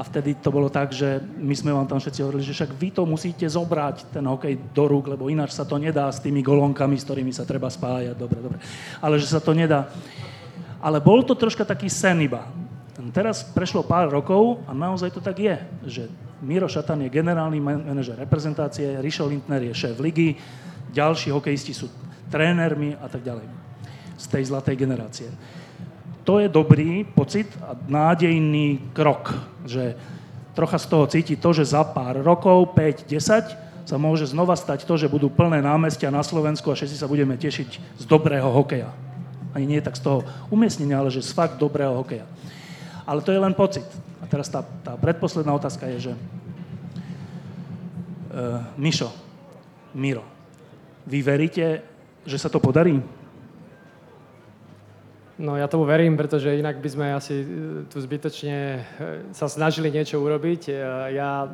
A 0.00 0.02
vtedy 0.02 0.40
to 0.40 0.48
bolo 0.48 0.72
tak, 0.72 0.96
že 0.96 1.20
my 1.36 1.52
sme 1.52 1.76
vám 1.76 1.84
tam 1.84 2.00
všetci 2.00 2.24
hovorili, 2.24 2.40
že 2.40 2.56
však 2.56 2.72
vy 2.72 2.88
to 2.88 3.04
musíte 3.04 3.44
zobrať, 3.44 4.08
ten 4.08 4.24
hokej 4.24 4.72
do 4.72 4.88
rúk, 4.88 5.12
lebo 5.12 5.28
ináč 5.28 5.52
sa 5.52 5.68
to 5.68 5.76
nedá 5.76 6.08
s 6.08 6.24
tými 6.24 6.40
golónkami, 6.40 6.96
s 6.96 7.04
ktorými 7.04 7.28
sa 7.36 7.44
treba 7.44 7.68
spájať. 7.68 8.16
Dobre, 8.16 8.40
dobre. 8.40 8.58
Ale 9.04 9.20
že 9.20 9.28
sa 9.28 9.44
to 9.44 9.52
nedá. 9.52 9.92
Ale 10.80 11.04
bol 11.04 11.20
to 11.20 11.36
troška 11.36 11.68
taký 11.68 11.92
sen 11.92 12.16
iba. 12.24 12.48
Teraz 13.12 13.44
prešlo 13.44 13.84
pár 13.84 14.08
rokov 14.08 14.64
a 14.64 14.72
naozaj 14.72 15.12
to 15.12 15.20
tak 15.20 15.36
je, 15.36 15.56
že 15.84 16.02
Miro 16.40 16.64
Šatan 16.64 17.04
je 17.04 17.12
generálny 17.12 17.60
manažer 17.60 18.16
reprezentácie, 18.16 19.04
Rišo 19.04 19.28
Lindner 19.28 19.68
je 19.68 19.76
šéf 19.76 20.00
ligy, 20.00 20.32
ďalší 20.96 21.28
hokejisti 21.28 21.76
sú 21.76 21.92
trénermi 22.32 22.96
a 22.96 23.04
tak 23.04 23.20
ďalej 23.20 23.44
z 24.16 24.24
tej 24.32 24.42
zlatej 24.48 24.76
generácie 24.80 25.28
to 26.24 26.38
je 26.38 26.48
dobrý 26.48 27.04
pocit 27.04 27.46
a 27.64 27.74
nádejný 27.74 28.78
krok, 28.92 29.34
že 29.64 29.96
trocha 30.54 30.78
z 30.78 30.86
toho 30.86 31.06
cíti 31.06 31.36
to, 31.36 31.52
že 31.56 31.64
za 31.72 31.84
pár 31.84 32.16
rokov, 32.20 32.68
5-10, 32.76 33.88
sa 33.88 33.96
môže 33.98 34.30
znova 34.30 34.54
stať 34.54 34.86
to, 34.86 34.94
že 34.94 35.10
budú 35.10 35.26
plné 35.32 35.58
námestia 35.58 36.14
na 36.14 36.22
Slovensku 36.22 36.70
a 36.70 36.78
všetci 36.78 36.96
sa 37.00 37.10
budeme 37.10 37.34
tešiť 37.34 37.98
z 37.98 38.04
dobrého 38.06 38.46
hokeja. 38.46 38.94
Ani 39.50 39.66
nie 39.66 39.82
tak 39.82 39.98
z 39.98 40.06
toho 40.06 40.22
umiestnenia, 40.52 41.02
ale 41.02 41.10
že 41.10 41.26
z 41.26 41.34
fakt 41.34 41.58
dobrého 41.58 41.98
hokeja. 41.98 42.22
Ale 43.02 43.18
to 43.24 43.34
je 43.34 43.42
len 43.42 43.50
pocit. 43.50 43.82
A 44.22 44.30
teraz 44.30 44.46
tá, 44.46 44.62
tá 44.62 44.94
predposledná 44.94 45.50
otázka 45.50 45.90
je, 45.96 46.10
že 46.10 46.12
uh, 46.14 48.62
Mišo, 48.78 49.10
Miro, 49.98 50.22
vy 51.02 51.18
veríte, 51.26 51.82
že 52.22 52.38
sa 52.38 52.46
to 52.46 52.62
podarí? 52.62 53.02
No 55.40 55.56
ja 55.56 55.64
tomu 55.72 55.88
verím, 55.88 56.20
pretože 56.20 56.52
inak 56.52 56.84
by 56.84 56.88
sme 56.92 57.06
asi 57.16 57.40
e, 57.40 57.46
tu 57.88 57.96
zbytočne 57.96 58.56
e, 58.76 58.80
sa 59.32 59.48
snažili 59.48 59.88
niečo 59.88 60.20
urobiť. 60.20 60.68
E, 60.68 60.72
ja 61.16 61.48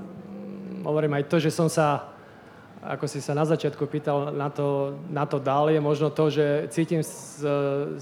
hovorím 0.82 1.14
aj 1.14 1.30
to, 1.30 1.38
že 1.38 1.54
som 1.54 1.70
sa, 1.70 2.10
ako 2.82 3.06
si 3.06 3.22
sa 3.22 3.30
na 3.38 3.46
začiatku 3.46 3.86
pýtal, 3.86 4.34
na 4.34 4.50
to, 4.50 4.98
na 5.06 5.22
to 5.22 5.38
dal, 5.38 5.70
je 5.70 5.78
možno 5.78 6.10
to, 6.10 6.34
že 6.34 6.66
cítim 6.74 6.98
z, 7.06 7.46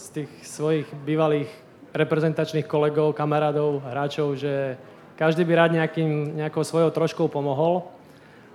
z 0.00 0.06
tých 0.08 0.30
svojich 0.48 0.88
bývalých 1.04 1.52
reprezentačných 1.92 2.64
kolegov, 2.64 3.12
kamarádov, 3.12 3.84
hráčov, 3.84 4.40
že 4.40 4.80
každý 5.20 5.44
by 5.44 5.52
rád 5.52 5.70
nejakým, 5.76 6.40
nejakou 6.40 6.64
svojou 6.64 6.96
troškou 6.96 7.28
pomohol 7.28 7.92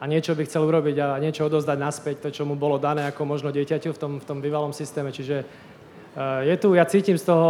a 0.02 0.10
niečo 0.10 0.34
by 0.34 0.50
chcel 0.50 0.66
urobiť 0.66 0.98
a 0.98 1.22
niečo 1.22 1.46
odozdať 1.46 1.78
naspäť, 1.78 2.16
to, 2.26 2.42
čo 2.42 2.44
mu 2.50 2.58
bolo 2.58 2.82
dané 2.82 3.06
ako 3.06 3.22
možno 3.30 3.54
dieťaťu 3.54 3.94
v 3.94 4.00
tom, 4.02 4.12
v 4.18 4.26
tom 4.26 4.42
bývalom 4.42 4.74
systéme. 4.74 5.14
Čiže 5.14 5.70
je 6.44 6.56
tu, 6.58 6.74
ja 6.74 6.86
cítim 6.90 7.18
z 7.18 7.26
toho, 7.30 7.50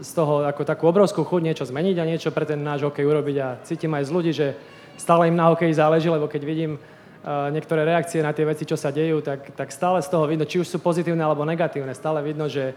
z 0.00 0.10
toho 0.14 0.46
ako 0.46 0.62
takú 0.64 0.88
obrovskú 0.88 1.26
chuť 1.26 1.42
niečo 1.42 1.64
zmeniť 1.66 1.96
a 2.00 2.08
niečo 2.08 2.30
pre 2.32 2.48
ten 2.48 2.62
náš 2.62 2.86
hokej 2.86 3.04
urobiť. 3.04 3.36
A 3.42 3.48
cítim 3.66 3.92
aj 3.92 4.08
z 4.08 4.14
ľudí, 4.14 4.32
že 4.32 4.56
stále 4.96 5.28
im 5.28 5.36
na 5.36 5.52
hokeji 5.52 5.74
záleží, 5.76 6.08
lebo 6.08 6.28
keď 6.30 6.42
vidím 6.44 6.72
uh, 6.76 7.50
niektoré 7.52 7.84
reakcie 7.84 8.24
na 8.24 8.32
tie 8.32 8.46
veci, 8.48 8.64
čo 8.64 8.76
sa 8.78 8.94
dejú, 8.94 9.20
tak, 9.20 9.52
tak 9.52 9.68
stále 9.74 10.00
z 10.00 10.08
toho 10.08 10.24
vidno, 10.24 10.48
či 10.48 10.60
už 10.60 10.68
sú 10.68 10.78
pozitívne 10.80 11.20
alebo 11.20 11.44
negatívne, 11.44 11.92
stále 11.92 12.24
vidno, 12.24 12.48
že, 12.48 12.72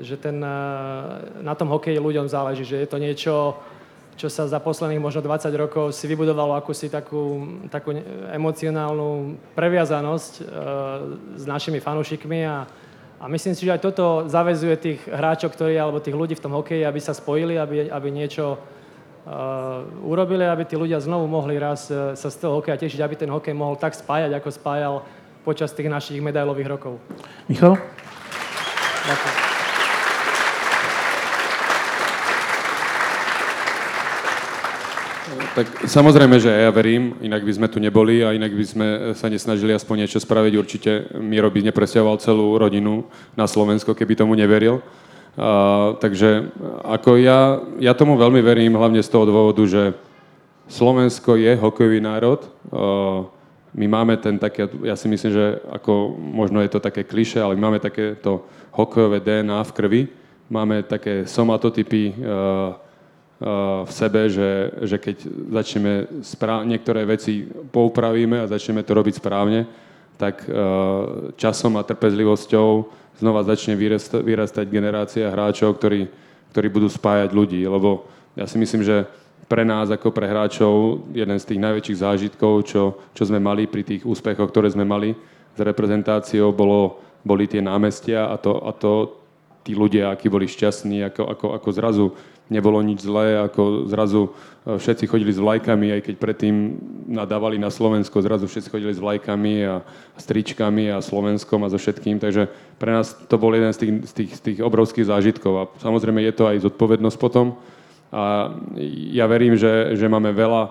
že 0.00 0.16
ten, 0.20 0.36
na 1.40 1.54
tom 1.56 1.70
hokeji 1.72 1.96
ľuďom 1.96 2.28
záleží, 2.28 2.64
že 2.66 2.84
je 2.84 2.88
to 2.88 2.98
niečo, 3.00 3.34
čo 4.14 4.30
sa 4.30 4.46
za 4.46 4.62
posledných 4.62 5.02
možno 5.02 5.26
20 5.26 5.50
rokov 5.58 5.90
si 5.90 6.06
vybudovalo 6.06 6.54
akúsi 6.54 6.86
takú, 6.86 7.42
takú 7.66 7.98
emocionálnu 8.30 9.38
previazanosť 9.56 10.32
uh, 10.40 10.46
s 11.34 11.44
našimi 11.48 11.80
fanúšikmi 11.80 12.40
a, 12.46 12.66
a 13.24 13.28
myslím 13.32 13.56
si, 13.56 13.64
že 13.64 13.72
aj 13.72 13.80
toto 13.80 14.28
zavezuje 14.28 14.76
tých 14.76 15.00
hráčov, 15.08 15.56
ktorí, 15.56 15.80
alebo 15.80 15.96
tých 15.96 16.12
ľudí 16.12 16.36
v 16.36 16.44
tom 16.44 16.52
hokeji, 16.52 16.84
aby 16.84 17.00
sa 17.00 17.16
spojili, 17.16 17.56
aby, 17.56 17.88
aby 17.88 18.08
niečo 18.12 18.60
uh, 18.60 19.80
urobili, 20.04 20.44
aby 20.44 20.68
tí 20.68 20.76
ľudia 20.76 21.00
znovu 21.00 21.24
mohli 21.24 21.56
raz 21.56 21.88
uh, 21.88 22.12
sa 22.12 22.28
z 22.28 22.36
toho 22.36 22.60
hokeja 22.60 22.76
tešiť, 22.76 23.00
aby 23.00 23.16
ten 23.16 23.32
hokej 23.32 23.56
mohol 23.56 23.80
tak 23.80 23.96
spájať, 23.96 24.28
ako 24.36 24.48
spájal 24.52 24.94
počas 25.40 25.72
tých 25.72 25.88
našich 25.88 26.20
medailových 26.20 26.68
rokov. 26.68 27.00
Michal? 27.48 27.80
Ďakujem. 29.08 29.43
Tak 35.54 35.86
samozrejme, 35.86 36.42
že 36.42 36.50
ja 36.50 36.66
verím, 36.74 37.14
inak 37.22 37.46
by 37.46 37.52
sme 37.54 37.70
tu 37.70 37.78
neboli 37.78 38.26
a 38.26 38.34
inak 38.34 38.50
by 38.50 38.64
sme 38.66 38.86
sa 39.14 39.30
nesnažili 39.30 39.70
aspoň 39.70 40.02
niečo 40.02 40.18
spraviť. 40.18 40.52
Určite 40.58 40.90
Miro 41.22 41.46
by 41.46 41.70
nepresťahoval 41.70 42.18
celú 42.18 42.58
rodinu 42.58 43.06
na 43.38 43.46
Slovensko, 43.46 43.94
keby 43.94 44.18
tomu 44.18 44.34
neveril. 44.34 44.82
Uh, 45.38 45.94
takže 46.02 46.50
ako 46.82 47.22
ja, 47.22 47.62
ja 47.78 47.94
tomu 47.94 48.18
veľmi 48.18 48.42
verím, 48.42 48.74
hlavne 48.74 48.98
z 48.98 49.10
toho 49.14 49.30
dôvodu, 49.30 49.62
že 49.62 49.94
Slovensko 50.66 51.38
je 51.38 51.54
hokejový 51.54 52.02
národ. 52.02 52.42
Uh, 52.74 53.30
my 53.78 53.86
máme 53.86 54.18
ten 54.18 54.34
také, 54.42 54.66
ja 54.82 54.98
si 54.98 55.06
myslím, 55.06 55.38
že 55.38 55.62
ako 55.70 56.18
možno 56.18 56.66
je 56.66 56.70
to 56.70 56.82
také 56.82 57.06
kliše, 57.06 57.38
ale 57.38 57.54
my 57.54 57.70
máme 57.70 57.78
takéto 57.78 58.42
hokejové 58.74 59.22
DNA 59.22 59.62
v 59.70 59.74
krvi. 59.74 60.02
Máme 60.50 60.82
také 60.82 61.30
somatotypy 61.30 62.10
uh, 62.10 62.82
v 63.84 63.90
sebe, 63.92 64.32
že, 64.32 64.72
že 64.88 64.96
keď 64.96 65.16
začneme 65.52 66.24
správ- 66.24 66.64
niektoré 66.64 67.04
veci 67.04 67.44
poupravíme 67.44 68.40
a 68.40 68.48
začneme 68.48 68.80
to 68.80 68.96
robiť 68.96 69.20
správne, 69.20 69.68
tak 70.16 70.48
časom 71.36 71.76
a 71.76 71.84
trpezlivosťou 71.84 72.68
znova 73.20 73.44
začne 73.44 73.76
vyrastať, 73.76 74.64
generácia 74.66 75.28
hráčov, 75.28 75.76
ktorí, 75.76 76.08
ktorí 76.56 76.66
budú 76.72 76.88
spájať 76.88 77.30
ľudí. 77.36 77.60
Lebo 77.66 78.08
ja 78.32 78.48
si 78.48 78.56
myslím, 78.56 78.80
že 78.80 79.04
pre 79.44 79.62
nás 79.62 79.92
ako 79.92 80.08
pre 80.08 80.24
hráčov 80.24 81.04
jeden 81.12 81.36
z 81.36 81.44
tých 81.44 81.60
najväčších 81.60 82.00
zážitkov, 82.00 82.64
čo, 82.64 82.96
čo 83.12 83.22
sme 83.28 83.38
mali 83.38 83.68
pri 83.68 83.84
tých 83.84 84.02
úspechoch, 84.08 84.48
ktoré 84.48 84.72
sme 84.72 84.88
mali 84.88 85.12
s 85.54 85.60
reprezentáciou, 85.60 86.50
bolo, 86.50 86.98
boli 87.22 87.44
tie 87.44 87.60
námestia 87.60 88.32
a 88.32 88.40
to, 88.40 88.56
a 88.64 88.72
to 88.72 89.20
tí 89.64 89.72
ľudia, 89.72 90.12
akí 90.12 90.28
boli 90.28 90.44
šťastní, 90.44 91.04
ako, 91.08 91.22
ako, 91.28 91.46
ako 91.56 91.68
zrazu 91.72 92.06
nebolo 92.52 92.84
nič 92.84 93.00
zlé, 93.00 93.40
ako 93.40 93.88
zrazu 93.88 94.28
e, 94.28 94.76
všetci 94.76 95.08
chodili 95.08 95.32
s 95.32 95.40
vlajkami, 95.40 95.96
aj 95.96 96.00
keď 96.04 96.14
predtým 96.20 96.54
nadávali 97.08 97.56
na 97.56 97.72
Slovensko, 97.72 98.20
zrazu 98.20 98.44
všetci 98.44 98.68
chodili 98.68 98.92
s 98.92 99.00
vlajkami 99.00 99.54
a 99.64 99.74
stričkami 100.20 100.92
a 100.92 101.00
Slovenskom 101.00 101.64
a 101.64 101.72
so 101.72 101.80
všetkým, 101.80 102.20
takže 102.20 102.52
pre 102.76 102.92
nás 102.92 103.16
to 103.16 103.36
bol 103.40 103.52
jeden 103.56 103.72
z 103.72 103.78
tých, 103.80 103.92
z 104.04 104.12
tých, 104.12 104.30
z 104.36 104.40
tých 104.40 104.58
obrovských 104.60 105.08
zážitkov. 105.08 105.52
A 105.56 105.64
samozrejme 105.80 106.20
je 106.20 106.34
to 106.36 106.44
aj 106.44 106.64
zodpovednosť 106.68 107.16
potom. 107.16 107.56
A 108.14 108.54
ja 109.10 109.26
verím, 109.26 109.58
že, 109.58 109.98
že 109.98 110.06
máme 110.06 110.30
veľa, 110.30 110.62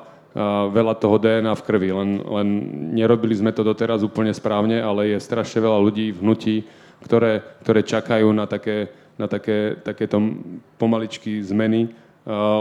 veľa 0.71 0.93
toho 0.95 1.19
DNA 1.19 1.51
v 1.59 1.65
krvi, 1.67 1.89
len, 1.91 2.09
len 2.23 2.47
nerobili 2.95 3.35
sme 3.35 3.51
to 3.51 3.67
doteraz 3.67 3.99
úplne 3.99 4.31
správne, 4.31 4.79
ale 4.79 5.11
je 5.11 5.19
strašne 5.19 5.59
veľa 5.59 5.75
ľudí 5.83 6.15
v 6.15 6.21
hnutí, 6.23 6.55
ktoré, 7.03 7.43
ktoré 7.61 7.83
čakajú 7.83 8.31
na 8.31 8.47
také 8.47 9.02
na 9.17 9.29
také, 9.29 9.77
takéto 9.85 10.17
pomaličky 10.81 11.41
zmeny, 11.43 11.93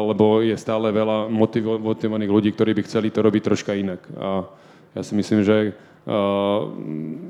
lebo 0.07 0.43
je 0.43 0.59
stále 0.59 0.91
veľa 0.91 1.31
motivovaných 1.81 2.35
ľudí, 2.35 2.51
ktorí 2.53 2.75
by 2.75 2.83
chceli 2.83 3.09
to 3.15 3.23
robiť 3.23 3.43
troška 3.47 3.73
inak. 3.79 4.03
A 4.19 4.45
ja 4.93 5.03
si 5.07 5.15
myslím, 5.15 5.47
že 5.47 5.73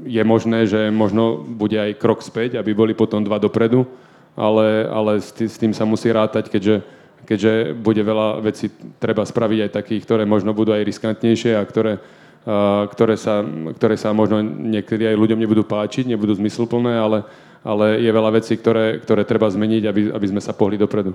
je 0.09 0.23
možné, 0.25 0.65
že 0.65 0.89
možno 0.89 1.45
bude 1.45 1.77
aj 1.77 2.01
krok 2.01 2.25
späť, 2.25 2.57
aby 2.57 2.73
boli 2.73 2.97
potom 2.97 3.21
dva 3.21 3.37
dopredu, 3.37 3.85
ale, 4.33 4.89
ale 4.89 5.21
s 5.21 5.61
tým 5.61 5.77
sa 5.77 5.85
musí 5.85 6.09
rátať, 6.09 6.49
keďže, 6.49 6.81
keďže 7.29 7.77
bude 7.77 8.01
veľa 8.01 8.41
vecí 8.41 8.73
treba 8.97 9.29
spraviť 9.29 9.69
aj 9.69 9.77
takých, 9.77 10.03
ktoré 10.09 10.25
možno 10.25 10.57
budú 10.57 10.73
aj 10.73 10.89
riskantnejšie 10.89 11.53
a 11.53 11.69
ktoré, 11.69 12.01
ktoré, 12.97 13.15
sa, 13.21 13.45
ktoré 13.77 14.01
sa 14.01 14.17
možno 14.17 14.41
niekedy 14.41 15.05
aj 15.05 15.21
ľuďom 15.21 15.37
nebudú 15.37 15.69
páčiť, 15.69 16.09
nebudú 16.09 16.33
zmysluplné, 16.41 16.97
ale, 16.97 17.29
ale 17.63 18.03
je 18.03 18.11
veľa 18.11 18.31
vecí, 18.35 18.59
ktoré, 18.59 18.99
ktoré 18.99 19.23
treba 19.23 19.47
zmeniť, 19.47 19.83
aby, 19.87 20.01
aby 20.11 20.27
sme 20.27 20.43
sa 20.43 20.55
pohli 20.55 20.75
dopredu. 20.75 21.15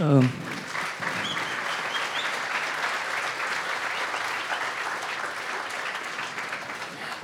Um. 0.00 0.28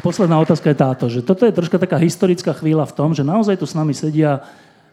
Posledná 0.00 0.40
otázka 0.40 0.72
je 0.72 0.80
táto, 0.80 1.04
že 1.12 1.20
toto 1.20 1.44
je 1.44 1.52
troška 1.52 1.76
taká 1.76 2.00
historická 2.00 2.56
chvíľa 2.56 2.88
v 2.88 2.96
tom, 2.96 3.12
že 3.12 3.20
naozaj 3.20 3.60
tu 3.60 3.68
s 3.68 3.76
nami 3.76 3.92
sedia 3.92 4.40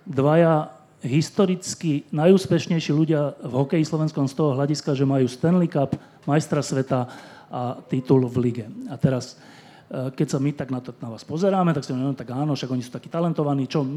dvaja 0.04 0.68
historicky 1.00 2.04
najúspešnejší 2.12 2.92
ľudia 2.92 3.40
v 3.40 3.54
hokeji 3.56 3.88
slovenskom 3.88 4.28
z 4.28 4.36
toho 4.36 4.60
hľadiska, 4.60 4.98
že 5.00 5.08
majú 5.08 5.24
Stanley 5.32 5.72
Cup, 5.72 5.96
majstra 6.28 6.60
sveta 6.60 7.08
a 7.48 7.80
titul 7.88 8.28
v 8.28 8.36
lige. 8.44 8.66
A 8.92 9.00
teraz 9.00 9.40
keď 9.88 10.28
sa 10.28 10.40
my 10.44 10.52
tak 10.52 10.68
na, 10.68 10.84
na 10.84 11.10
vás 11.16 11.24
pozeráme, 11.24 11.72
tak 11.72 11.88
si 11.88 11.96
no, 11.96 12.12
tak 12.12 12.28
áno, 12.36 12.60
však 12.60 12.72
oni 12.76 12.84
sú 12.84 12.92
takí 12.92 13.08
talentovaní, 13.08 13.72
čo 13.72 13.88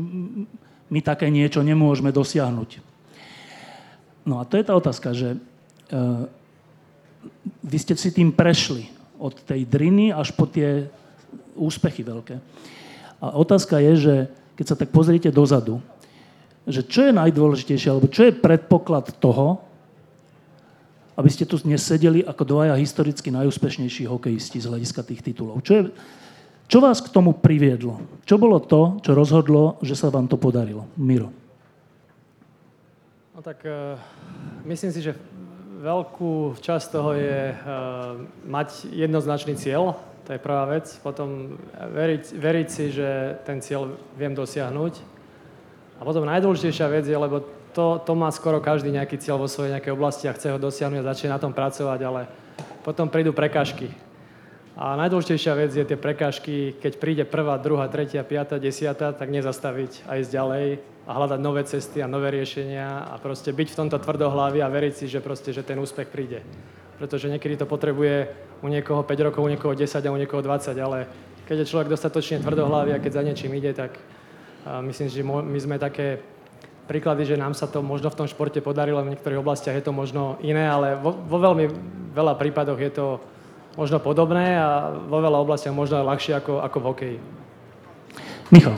my 0.90 1.00
také 1.02 1.26
niečo 1.30 1.66
nemôžeme 1.66 2.14
dosiahnuť. 2.14 2.78
No 4.22 4.38
a 4.38 4.46
to 4.46 4.54
je 4.54 4.64
tá 4.66 4.74
otázka, 4.78 5.10
že 5.10 5.34
uh, 5.34 6.30
vy 7.66 7.78
ste 7.78 7.98
si 7.98 8.14
tým 8.14 8.30
prešli 8.30 8.86
od 9.18 9.34
tej 9.34 9.66
driny 9.66 10.14
až 10.14 10.30
po 10.32 10.46
tie 10.46 10.86
úspechy 11.58 12.06
veľké. 12.06 12.38
A 13.20 13.36
otázka 13.36 13.82
je, 13.82 13.92
že 13.98 14.14
keď 14.56 14.66
sa 14.66 14.78
tak 14.78 14.94
pozriete 14.94 15.28
dozadu, 15.28 15.82
že 16.68 16.86
čo 16.86 17.08
je 17.08 17.16
najdôležitejšie, 17.16 17.88
alebo 17.90 18.08
čo 18.08 18.28
je 18.28 18.36
predpoklad 18.36 19.16
toho, 19.18 19.60
aby 21.20 21.28
ste 21.28 21.44
tu 21.44 21.60
dnes 21.60 21.84
sedeli 21.84 22.24
ako 22.24 22.48
dvaja 22.48 22.74
historicky 22.80 23.28
najúspešnejší 23.28 24.08
hokejisti 24.08 24.56
z 24.56 24.72
hľadiska 24.72 25.04
tých 25.04 25.20
titulov. 25.20 25.60
Čo, 25.60 25.72
je, 25.76 25.82
čo 26.64 26.80
vás 26.80 27.04
k 27.04 27.12
tomu 27.12 27.36
priviedlo? 27.36 28.00
Čo 28.24 28.40
bolo 28.40 28.56
to, 28.56 28.96
čo 29.04 29.12
rozhodlo, 29.12 29.76
že 29.84 29.92
sa 29.92 30.08
vám 30.08 30.32
to 30.32 30.40
podarilo? 30.40 30.88
Miro. 30.96 31.28
No 33.36 33.44
tak 33.44 33.60
uh, 33.68 34.00
myslím 34.64 34.96
si, 34.96 35.04
že 35.04 35.12
veľkú 35.84 36.56
časť 36.56 36.86
toho 36.88 37.12
je 37.12 37.52
uh, 37.52 38.16
mať 38.48 38.88
jednoznačný 38.88 39.60
cieľ, 39.60 40.00
to 40.24 40.32
je 40.32 40.40
prvá 40.40 40.64
vec. 40.72 40.88
Potom 41.04 41.60
veriť, 41.76 42.32
veriť 42.32 42.68
si, 42.72 42.96
že 42.96 43.36
ten 43.44 43.60
cieľ 43.60 43.92
viem 44.16 44.32
dosiahnuť. 44.32 44.94
A 45.98 46.00
potom 46.00 46.24
najdôležitejšia 46.24 46.88
vec 46.88 47.04
je, 47.04 47.12
lebo 47.12 47.44
to, 47.72 48.02
to 48.02 48.12
má 48.18 48.30
skoro 48.34 48.58
každý 48.58 48.90
nejaký 48.90 49.18
cieľ 49.18 49.38
vo 49.40 49.48
svojej 49.48 49.78
nejakej 49.78 49.94
oblasti 49.94 50.26
a 50.26 50.34
chce 50.34 50.50
ho 50.50 50.58
dosiahnuť 50.58 51.00
a 51.02 51.08
začne 51.14 51.34
na 51.34 51.38
tom 51.38 51.54
pracovať, 51.54 52.00
ale 52.02 52.26
potom 52.82 53.06
prídu 53.06 53.30
prekážky. 53.30 53.90
A 54.80 54.96
najdôležitejšia 54.96 55.52
vec 55.58 55.70
je 55.76 55.84
tie 55.84 55.98
prekážky, 55.98 56.72
keď 56.80 56.92
príde 56.96 57.24
prvá, 57.28 57.60
druhá, 57.60 57.90
tretia, 57.90 58.24
piata, 58.24 58.56
desiata, 58.56 59.12
tak 59.12 59.28
nezastaviť 59.28 60.08
a 60.08 60.16
ísť 60.16 60.30
ďalej 60.32 60.66
a 61.04 61.10
hľadať 61.10 61.40
nové 61.42 61.62
cesty 61.66 61.98
a 62.00 62.08
nové 62.08 62.32
riešenia 62.32 63.12
a 63.12 63.18
proste 63.20 63.52
byť 63.52 63.68
v 63.74 63.78
tomto 63.84 63.98
tvrdohlavy 64.00 64.62
a 64.62 64.72
veriť 64.72 64.94
si, 64.94 65.04
že, 65.10 65.20
proste, 65.20 65.52
že 65.52 65.66
ten 65.66 65.76
úspech 65.76 66.08
príde. 66.08 66.40
Pretože 66.96 67.28
niekedy 67.28 67.60
to 67.60 67.66
potrebuje 67.68 68.30
u 68.62 68.68
niekoho 68.72 69.04
5 69.04 69.26
rokov, 69.26 69.44
u 69.44 69.52
niekoho 69.52 69.74
10 69.76 70.00
a 70.00 70.14
u 70.14 70.20
niekoho 70.20 70.40
20, 70.40 70.72
ale 70.80 70.98
keď 71.44 71.56
je 71.60 71.70
človek 71.70 71.90
dostatočne 71.90 72.40
tvrdohlavý 72.40 72.94
a 72.94 73.02
keď 73.02 73.12
za 73.20 73.22
niečím 73.26 73.52
ide, 73.58 73.74
tak 73.74 73.98
myslím, 74.86 75.08
že 75.10 75.20
my 75.26 75.58
sme 75.60 75.76
také 75.76 76.22
príklady, 76.86 77.26
že 77.26 77.40
nám 77.40 77.52
sa 77.56 77.66
to 77.66 77.82
možno 77.82 78.08
v 78.08 78.18
tom 78.24 78.28
športe 78.28 78.62
podarilo, 78.64 79.02
v 79.02 79.16
niektorých 79.16 79.42
oblastiach 79.42 79.76
je 79.76 79.84
to 79.84 79.92
možno 79.92 80.38
iné, 80.40 80.68
ale 80.68 80.96
vo, 80.96 81.12
vo 81.12 81.38
veľmi 81.40 81.66
veľa 82.14 82.34
prípadoch 82.38 82.80
je 82.80 82.92
to 82.92 83.06
možno 83.78 84.02
podobné 84.02 84.58
a 84.58 84.90
vo 84.92 85.22
veľa 85.22 85.38
oblastiach 85.40 85.74
možno 85.74 86.02
aj 86.02 86.08
ľahšie 86.10 86.32
ako, 86.38 86.60
ako 86.60 86.76
v 86.80 86.86
hokeji. 86.86 87.18
Michal. 88.50 88.76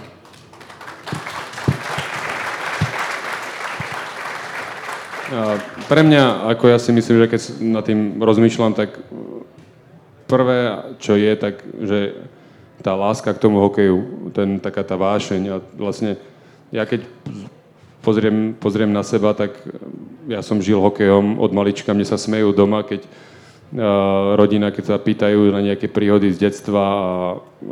Pre 5.88 6.02
mňa, 6.04 6.52
ako 6.52 6.64
ja 6.68 6.76
si 6.76 6.92
myslím, 6.92 7.24
že 7.24 7.30
keď 7.32 7.40
nad 7.64 7.84
tým 7.88 8.20
rozmýšľam, 8.20 8.76
tak 8.76 9.00
prvé, 10.28 10.92
čo 11.00 11.16
je, 11.16 11.32
tak, 11.40 11.64
že 11.64 12.28
tá 12.84 12.92
láska 12.92 13.32
k 13.32 13.40
tomu 13.40 13.64
hokeju, 13.64 14.28
ten, 14.36 14.60
taká 14.60 14.84
tá 14.84 15.00
vášeň 15.00 15.42
a 15.48 15.56
vlastne 15.72 16.20
ja 16.68 16.84
keď 16.84 17.08
pozriem, 18.02 18.58
pozriem 18.58 18.90
na 18.90 19.06
seba, 19.06 19.32
tak 19.32 19.54
ja 20.26 20.42
som 20.42 20.58
žil 20.58 20.82
hokejom 20.82 21.38
od 21.38 21.50
malička, 21.54 21.94
mne 21.94 22.04
sa 22.04 22.18
smejú 22.18 22.50
doma, 22.50 22.82
keď 22.82 23.06
uh, 23.06 24.34
rodina, 24.34 24.74
keď 24.74 24.84
sa 24.84 24.96
pýtajú 24.98 25.54
na 25.54 25.62
nejaké 25.62 25.86
príhody 25.86 26.34
z 26.34 26.50
detstva 26.50 26.82
a, 26.82 27.10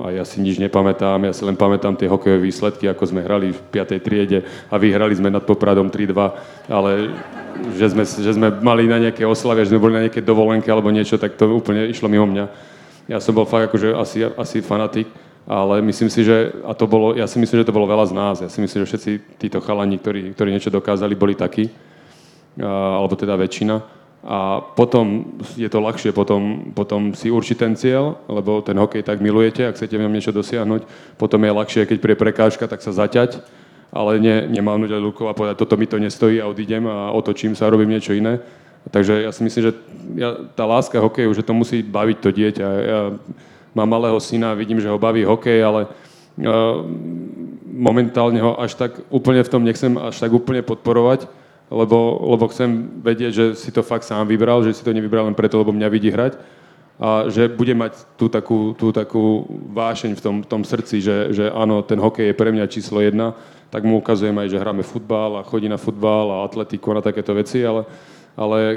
a 0.00 0.06
ja 0.14 0.24
si 0.24 0.38
nič 0.38 0.62
nepamätám, 0.62 1.26
ja 1.26 1.34
si 1.34 1.42
len 1.42 1.58
pamätám 1.58 1.98
tie 1.98 2.06
hokejové 2.08 2.46
výsledky, 2.46 2.86
ako 2.86 3.10
sme 3.10 3.26
hrali 3.26 3.50
v 3.50 3.60
5. 3.74 4.06
triede 4.06 4.46
a 4.70 4.74
vyhrali 4.78 5.12
sme 5.18 5.28
nad 5.34 5.42
Popradom 5.42 5.90
3-2, 5.90 6.70
ale 6.70 7.10
že 7.74 7.90
sme, 7.90 8.06
že 8.06 8.32
sme 8.32 8.48
mali 8.62 8.86
na 8.86 9.02
nejaké 9.02 9.26
oslavy, 9.26 9.66
že 9.66 9.74
sme 9.74 9.82
boli 9.82 9.98
na 9.98 10.06
nejaké 10.06 10.22
dovolenke 10.22 10.70
alebo 10.70 10.88
niečo, 10.94 11.18
tak 11.18 11.34
to 11.34 11.50
úplne 11.50 11.90
išlo 11.90 12.06
mimo 12.06 12.24
mňa. 12.30 12.46
Ja 13.10 13.18
som 13.18 13.34
bol 13.34 13.44
fakt 13.44 13.74
akože 13.74 13.98
asi, 13.98 14.22
asi 14.22 14.62
fanatik 14.62 15.10
ale 15.50 15.82
myslím 15.82 16.06
si, 16.06 16.22
že 16.22 16.54
a 16.62 16.78
to 16.78 16.86
bolo, 16.86 17.18
ja 17.18 17.26
si 17.26 17.42
myslím, 17.42 17.66
že 17.66 17.66
to 17.66 17.74
bolo 17.74 17.90
veľa 17.90 18.06
z 18.06 18.14
nás. 18.14 18.36
Ja 18.38 18.46
si 18.46 18.62
myslím, 18.62 18.86
že 18.86 18.90
všetci 18.94 19.10
títo 19.34 19.58
chalani, 19.58 19.98
ktorí, 19.98 20.30
ktorí 20.38 20.54
niečo 20.54 20.70
dokázali, 20.70 21.18
boli 21.18 21.34
takí, 21.34 21.66
alebo 22.62 23.18
teda 23.18 23.34
väčšina. 23.34 23.82
A 24.22 24.62
potom 24.62 25.26
je 25.58 25.66
to 25.66 25.82
ľahšie 25.82 26.14
potom, 26.14 26.70
potom 26.70 27.18
si 27.18 27.34
určiť 27.34 27.56
ten 27.58 27.74
cieľ, 27.74 28.22
lebo 28.30 28.62
ten 28.62 28.78
hokej 28.78 29.02
tak 29.02 29.18
milujete, 29.18 29.66
ak 29.66 29.74
chcete 29.74 29.98
v 29.98 30.06
ňom 30.06 30.14
niečo 30.14 30.30
dosiahnuť. 30.30 30.86
Potom 31.18 31.42
je 31.42 31.50
ľahšie, 31.50 31.82
keď 31.82 31.98
prie 31.98 32.14
prekážka, 32.14 32.70
tak 32.70 32.78
sa 32.84 32.94
zaťať, 32.94 33.42
ale 33.90 34.22
ne, 34.22 34.46
nemávnuť 34.54 34.90
aj 34.92 35.02
rukou 35.02 35.26
a 35.26 35.34
povedať, 35.34 35.58
toto 35.58 35.74
mi 35.74 35.90
to 35.90 35.98
nestojí 35.98 36.38
a 36.38 36.46
odídem 36.46 36.86
a 36.86 37.10
otočím 37.10 37.58
sa 37.58 37.66
a 37.66 37.72
robím 37.74 37.90
niečo 37.90 38.14
iné. 38.14 38.38
Takže 38.86 39.26
ja 39.26 39.34
si 39.34 39.42
myslím, 39.42 39.62
že 39.66 39.72
ja, 40.14 40.30
tá 40.54 40.62
láska 40.62 41.02
hokeju, 41.02 41.34
že 41.34 41.42
to 41.42 41.58
musí 41.58 41.82
baviť 41.82 42.16
to 42.22 42.30
dieťa. 42.30 42.68
Ja, 42.86 43.00
mám 43.74 43.88
malého 43.88 44.20
syna, 44.20 44.54
vidím, 44.54 44.80
že 44.80 44.88
ho 44.88 44.98
baví 44.98 45.24
hokej, 45.24 45.64
ale 45.64 45.80
uh, 45.86 46.82
momentálne 47.70 48.40
ho 48.42 48.58
až 48.60 48.74
tak 48.74 49.00
úplne 49.08 49.42
v 49.42 49.52
tom 49.52 49.62
nechcem 49.64 49.94
až 49.98 50.18
tak 50.20 50.32
úplne 50.32 50.62
podporovať, 50.62 51.26
lebo, 51.70 52.18
lebo 52.34 52.50
chcem 52.50 53.00
vedieť, 53.00 53.32
že 53.32 53.44
si 53.54 53.70
to 53.70 53.86
fakt 53.86 54.02
sám 54.02 54.26
vybral, 54.26 54.66
že 54.66 54.74
si 54.74 54.82
to 54.82 54.90
nevybral 54.90 55.30
len 55.30 55.38
preto, 55.38 55.62
lebo 55.62 55.70
mňa 55.70 55.88
vidí 55.88 56.10
hrať 56.10 56.34
a 57.00 57.32
že 57.32 57.48
bude 57.48 57.72
mať 57.72 57.96
tú 58.20 58.28
takú, 58.28 58.76
tú 58.76 58.92
takú 58.92 59.48
vášeň 59.72 60.12
v 60.12 60.20
tom, 60.20 60.36
v 60.44 60.48
tom 60.52 60.62
srdci, 60.68 61.00
že, 61.00 61.32
že 61.32 61.44
áno, 61.48 61.80
ten 61.80 61.96
hokej 61.96 62.28
je 62.28 62.36
pre 62.36 62.52
mňa 62.52 62.68
číslo 62.68 63.00
jedna, 63.00 63.32
tak 63.72 63.88
mu 63.88 64.04
ukazujem 64.04 64.36
aj, 64.36 64.52
že 64.52 64.60
hráme 64.60 64.84
futbal 64.84 65.40
a 65.40 65.46
chodí 65.46 65.64
na 65.64 65.80
futbal 65.80 66.28
a 66.28 66.44
atletiku 66.44 66.92
a 66.92 67.00
na 67.00 67.02
takéto 67.06 67.32
veci, 67.32 67.64
ale 67.64 67.88
ale 68.38 68.58
e, 68.60 68.76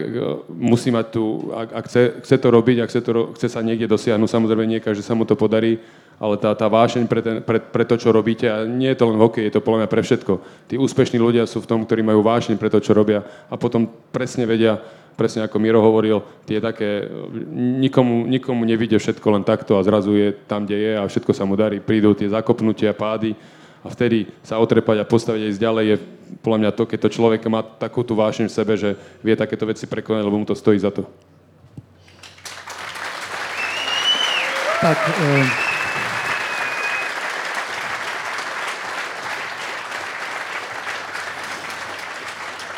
musí 0.49 0.89
mať 0.89 1.05
tu, 1.13 1.53
ak, 1.53 1.69
ak 1.73 1.85
chce, 1.89 2.01
chce 2.25 2.35
to 2.37 2.47
robiť, 2.49 2.77
ak 2.81 2.89
chce, 2.89 3.01
to, 3.01 3.11
chce 3.37 3.47
sa 3.53 3.61
niekde 3.61 3.89
dosiahnuť, 3.89 4.29
samozrejme 4.29 4.65
nie 4.65 4.81
každý 4.81 5.05
sa 5.05 5.13
mu 5.13 5.25
to 5.25 5.37
podarí, 5.37 5.77
ale 6.17 6.37
tá, 6.37 6.53
tá 6.53 6.69
vášeň 6.69 7.03
pre, 7.09 7.21
ten, 7.21 7.37
pre, 7.41 7.59
pre 7.59 7.83
to, 7.85 7.97
čo 7.97 8.13
robíte, 8.13 8.49
a 8.49 8.65
nie 8.65 8.89
je 8.93 8.97
to 8.97 9.09
len 9.09 9.17
v 9.17 9.23
hokeji, 9.25 9.45
je 9.49 9.53
to 9.57 9.65
podľa 9.65 9.85
mňa 9.85 9.89
pre 9.89 10.01
všetko. 10.01 10.33
Tí 10.71 10.75
úspešní 10.77 11.17
ľudia 11.17 11.43
sú 11.49 11.61
v 11.61 11.69
tom, 11.69 11.79
ktorí 11.83 12.01
majú 12.05 12.21
vášeň 12.25 12.55
pre 12.57 12.71
to, 12.71 12.79
čo 12.81 12.95
robia 12.95 13.25
a 13.49 13.55
potom 13.57 13.89
presne 14.13 14.47
vedia, 14.47 14.79
presne 15.13 15.45
ako 15.45 15.61
Miro 15.61 15.81
hovoril, 15.81 16.25
tie 16.49 16.57
také, 16.57 17.05
nikomu, 17.53 18.25
nikomu 18.25 18.65
nevidie 18.65 18.97
všetko 18.97 19.27
len 19.29 19.43
takto 19.45 19.77
a 19.77 19.85
zrazu 19.85 20.17
je 20.17 20.33
tam, 20.49 20.65
kde 20.65 20.77
je 20.77 20.91
a 20.97 21.03
všetko 21.05 21.31
sa 21.33 21.45
mu 21.45 21.53
darí. 21.53 21.77
Prídu 21.77 22.17
tie 22.17 22.29
zakopnutia, 22.29 22.97
pády 22.97 23.37
a 23.83 23.87
vtedy 23.91 24.31
sa 24.47 24.63
otrepať 24.63 25.03
a 25.03 25.09
postaviť 25.09 25.41
aj 25.43 25.59
ďalej 25.59 25.85
je 25.91 25.97
podľa 26.39 26.59
mňa 26.63 26.71
to, 26.71 26.83
keď 26.87 26.99
to 27.03 27.13
človek 27.19 27.43
má 27.51 27.61
takú 27.61 28.01
tú 28.01 28.15
vášeň 28.15 28.47
v 28.47 28.55
sebe, 28.55 28.73
že 28.79 28.95
vie 29.21 29.35
takéto 29.35 29.67
veci 29.67 29.85
prekonať, 29.85 30.23
lebo 30.23 30.39
mu 30.39 30.47
to 30.47 30.55
stojí 30.55 30.79
za 30.79 30.89
to. 30.89 31.03
Tak, 34.83 34.99
e... 34.99 35.31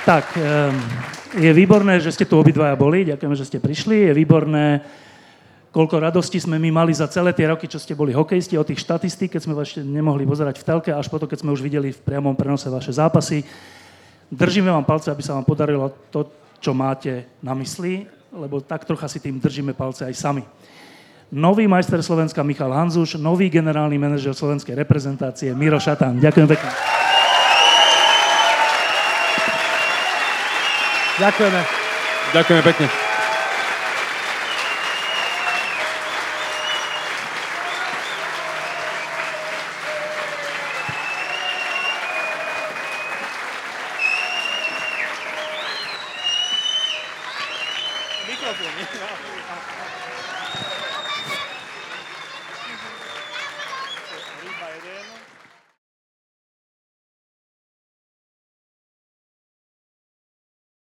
tak 0.05 0.25
e... 0.37 0.41
je 1.41 1.51
výborné, 1.53 1.97
že 1.97 2.13
ste 2.13 2.29
tu 2.29 2.37
obidvaja 2.37 2.77
boli. 2.77 3.09
Ďakujeme, 3.09 3.33
že 3.33 3.47
ste 3.49 3.57
prišli. 3.57 4.09
Je 4.09 4.13
výborné, 4.13 4.85
koľko 5.75 5.99
radosti 5.99 6.39
sme 6.39 6.55
my 6.55 6.71
mali 6.71 6.95
za 6.95 7.03
celé 7.11 7.35
tie 7.35 7.51
roky, 7.51 7.67
čo 7.67 7.75
ste 7.75 7.91
boli 7.91 8.15
hokejisti, 8.15 8.55
o 8.55 8.63
tých 8.63 8.79
štatistík, 8.79 9.35
keď 9.35 9.41
sme 9.43 9.51
vás 9.51 9.67
ešte 9.67 9.83
nemohli 9.83 10.23
pozerať 10.23 10.63
v 10.63 10.67
telke, 10.71 10.95
až 10.95 11.11
potom, 11.11 11.27
keď 11.27 11.43
sme 11.43 11.51
už 11.51 11.59
videli 11.59 11.91
v 11.91 11.99
priamom 11.99 12.31
prenose 12.31 12.71
vaše 12.71 12.95
zápasy. 12.95 13.43
Držíme 14.31 14.71
vám 14.71 14.87
palce, 14.87 15.11
aby 15.11 15.19
sa 15.19 15.35
vám 15.35 15.43
podarilo 15.43 15.91
to, 16.07 16.31
čo 16.63 16.71
máte 16.71 17.27
na 17.43 17.51
mysli, 17.59 18.07
lebo 18.31 18.63
tak 18.63 18.87
trocha 18.87 19.11
si 19.11 19.19
tým 19.19 19.35
držíme 19.35 19.75
palce 19.75 20.07
aj 20.07 20.15
sami. 20.15 20.47
Nový 21.35 21.67
majster 21.67 21.99
Slovenska 21.99 22.39
Michal 22.39 22.71
Hanzuš, 22.71 23.19
nový 23.19 23.51
generálny 23.51 23.99
manažer 23.99 24.31
slovenskej 24.31 24.79
reprezentácie 24.79 25.51
Miro 25.51 25.75
Šatán. 25.75 26.23
Ďakujem 26.23 26.47
pekne. 26.55 26.69
Ďakujeme. 31.19 31.61
Ďakujeme 32.31 32.63
pekne. 32.63 33.04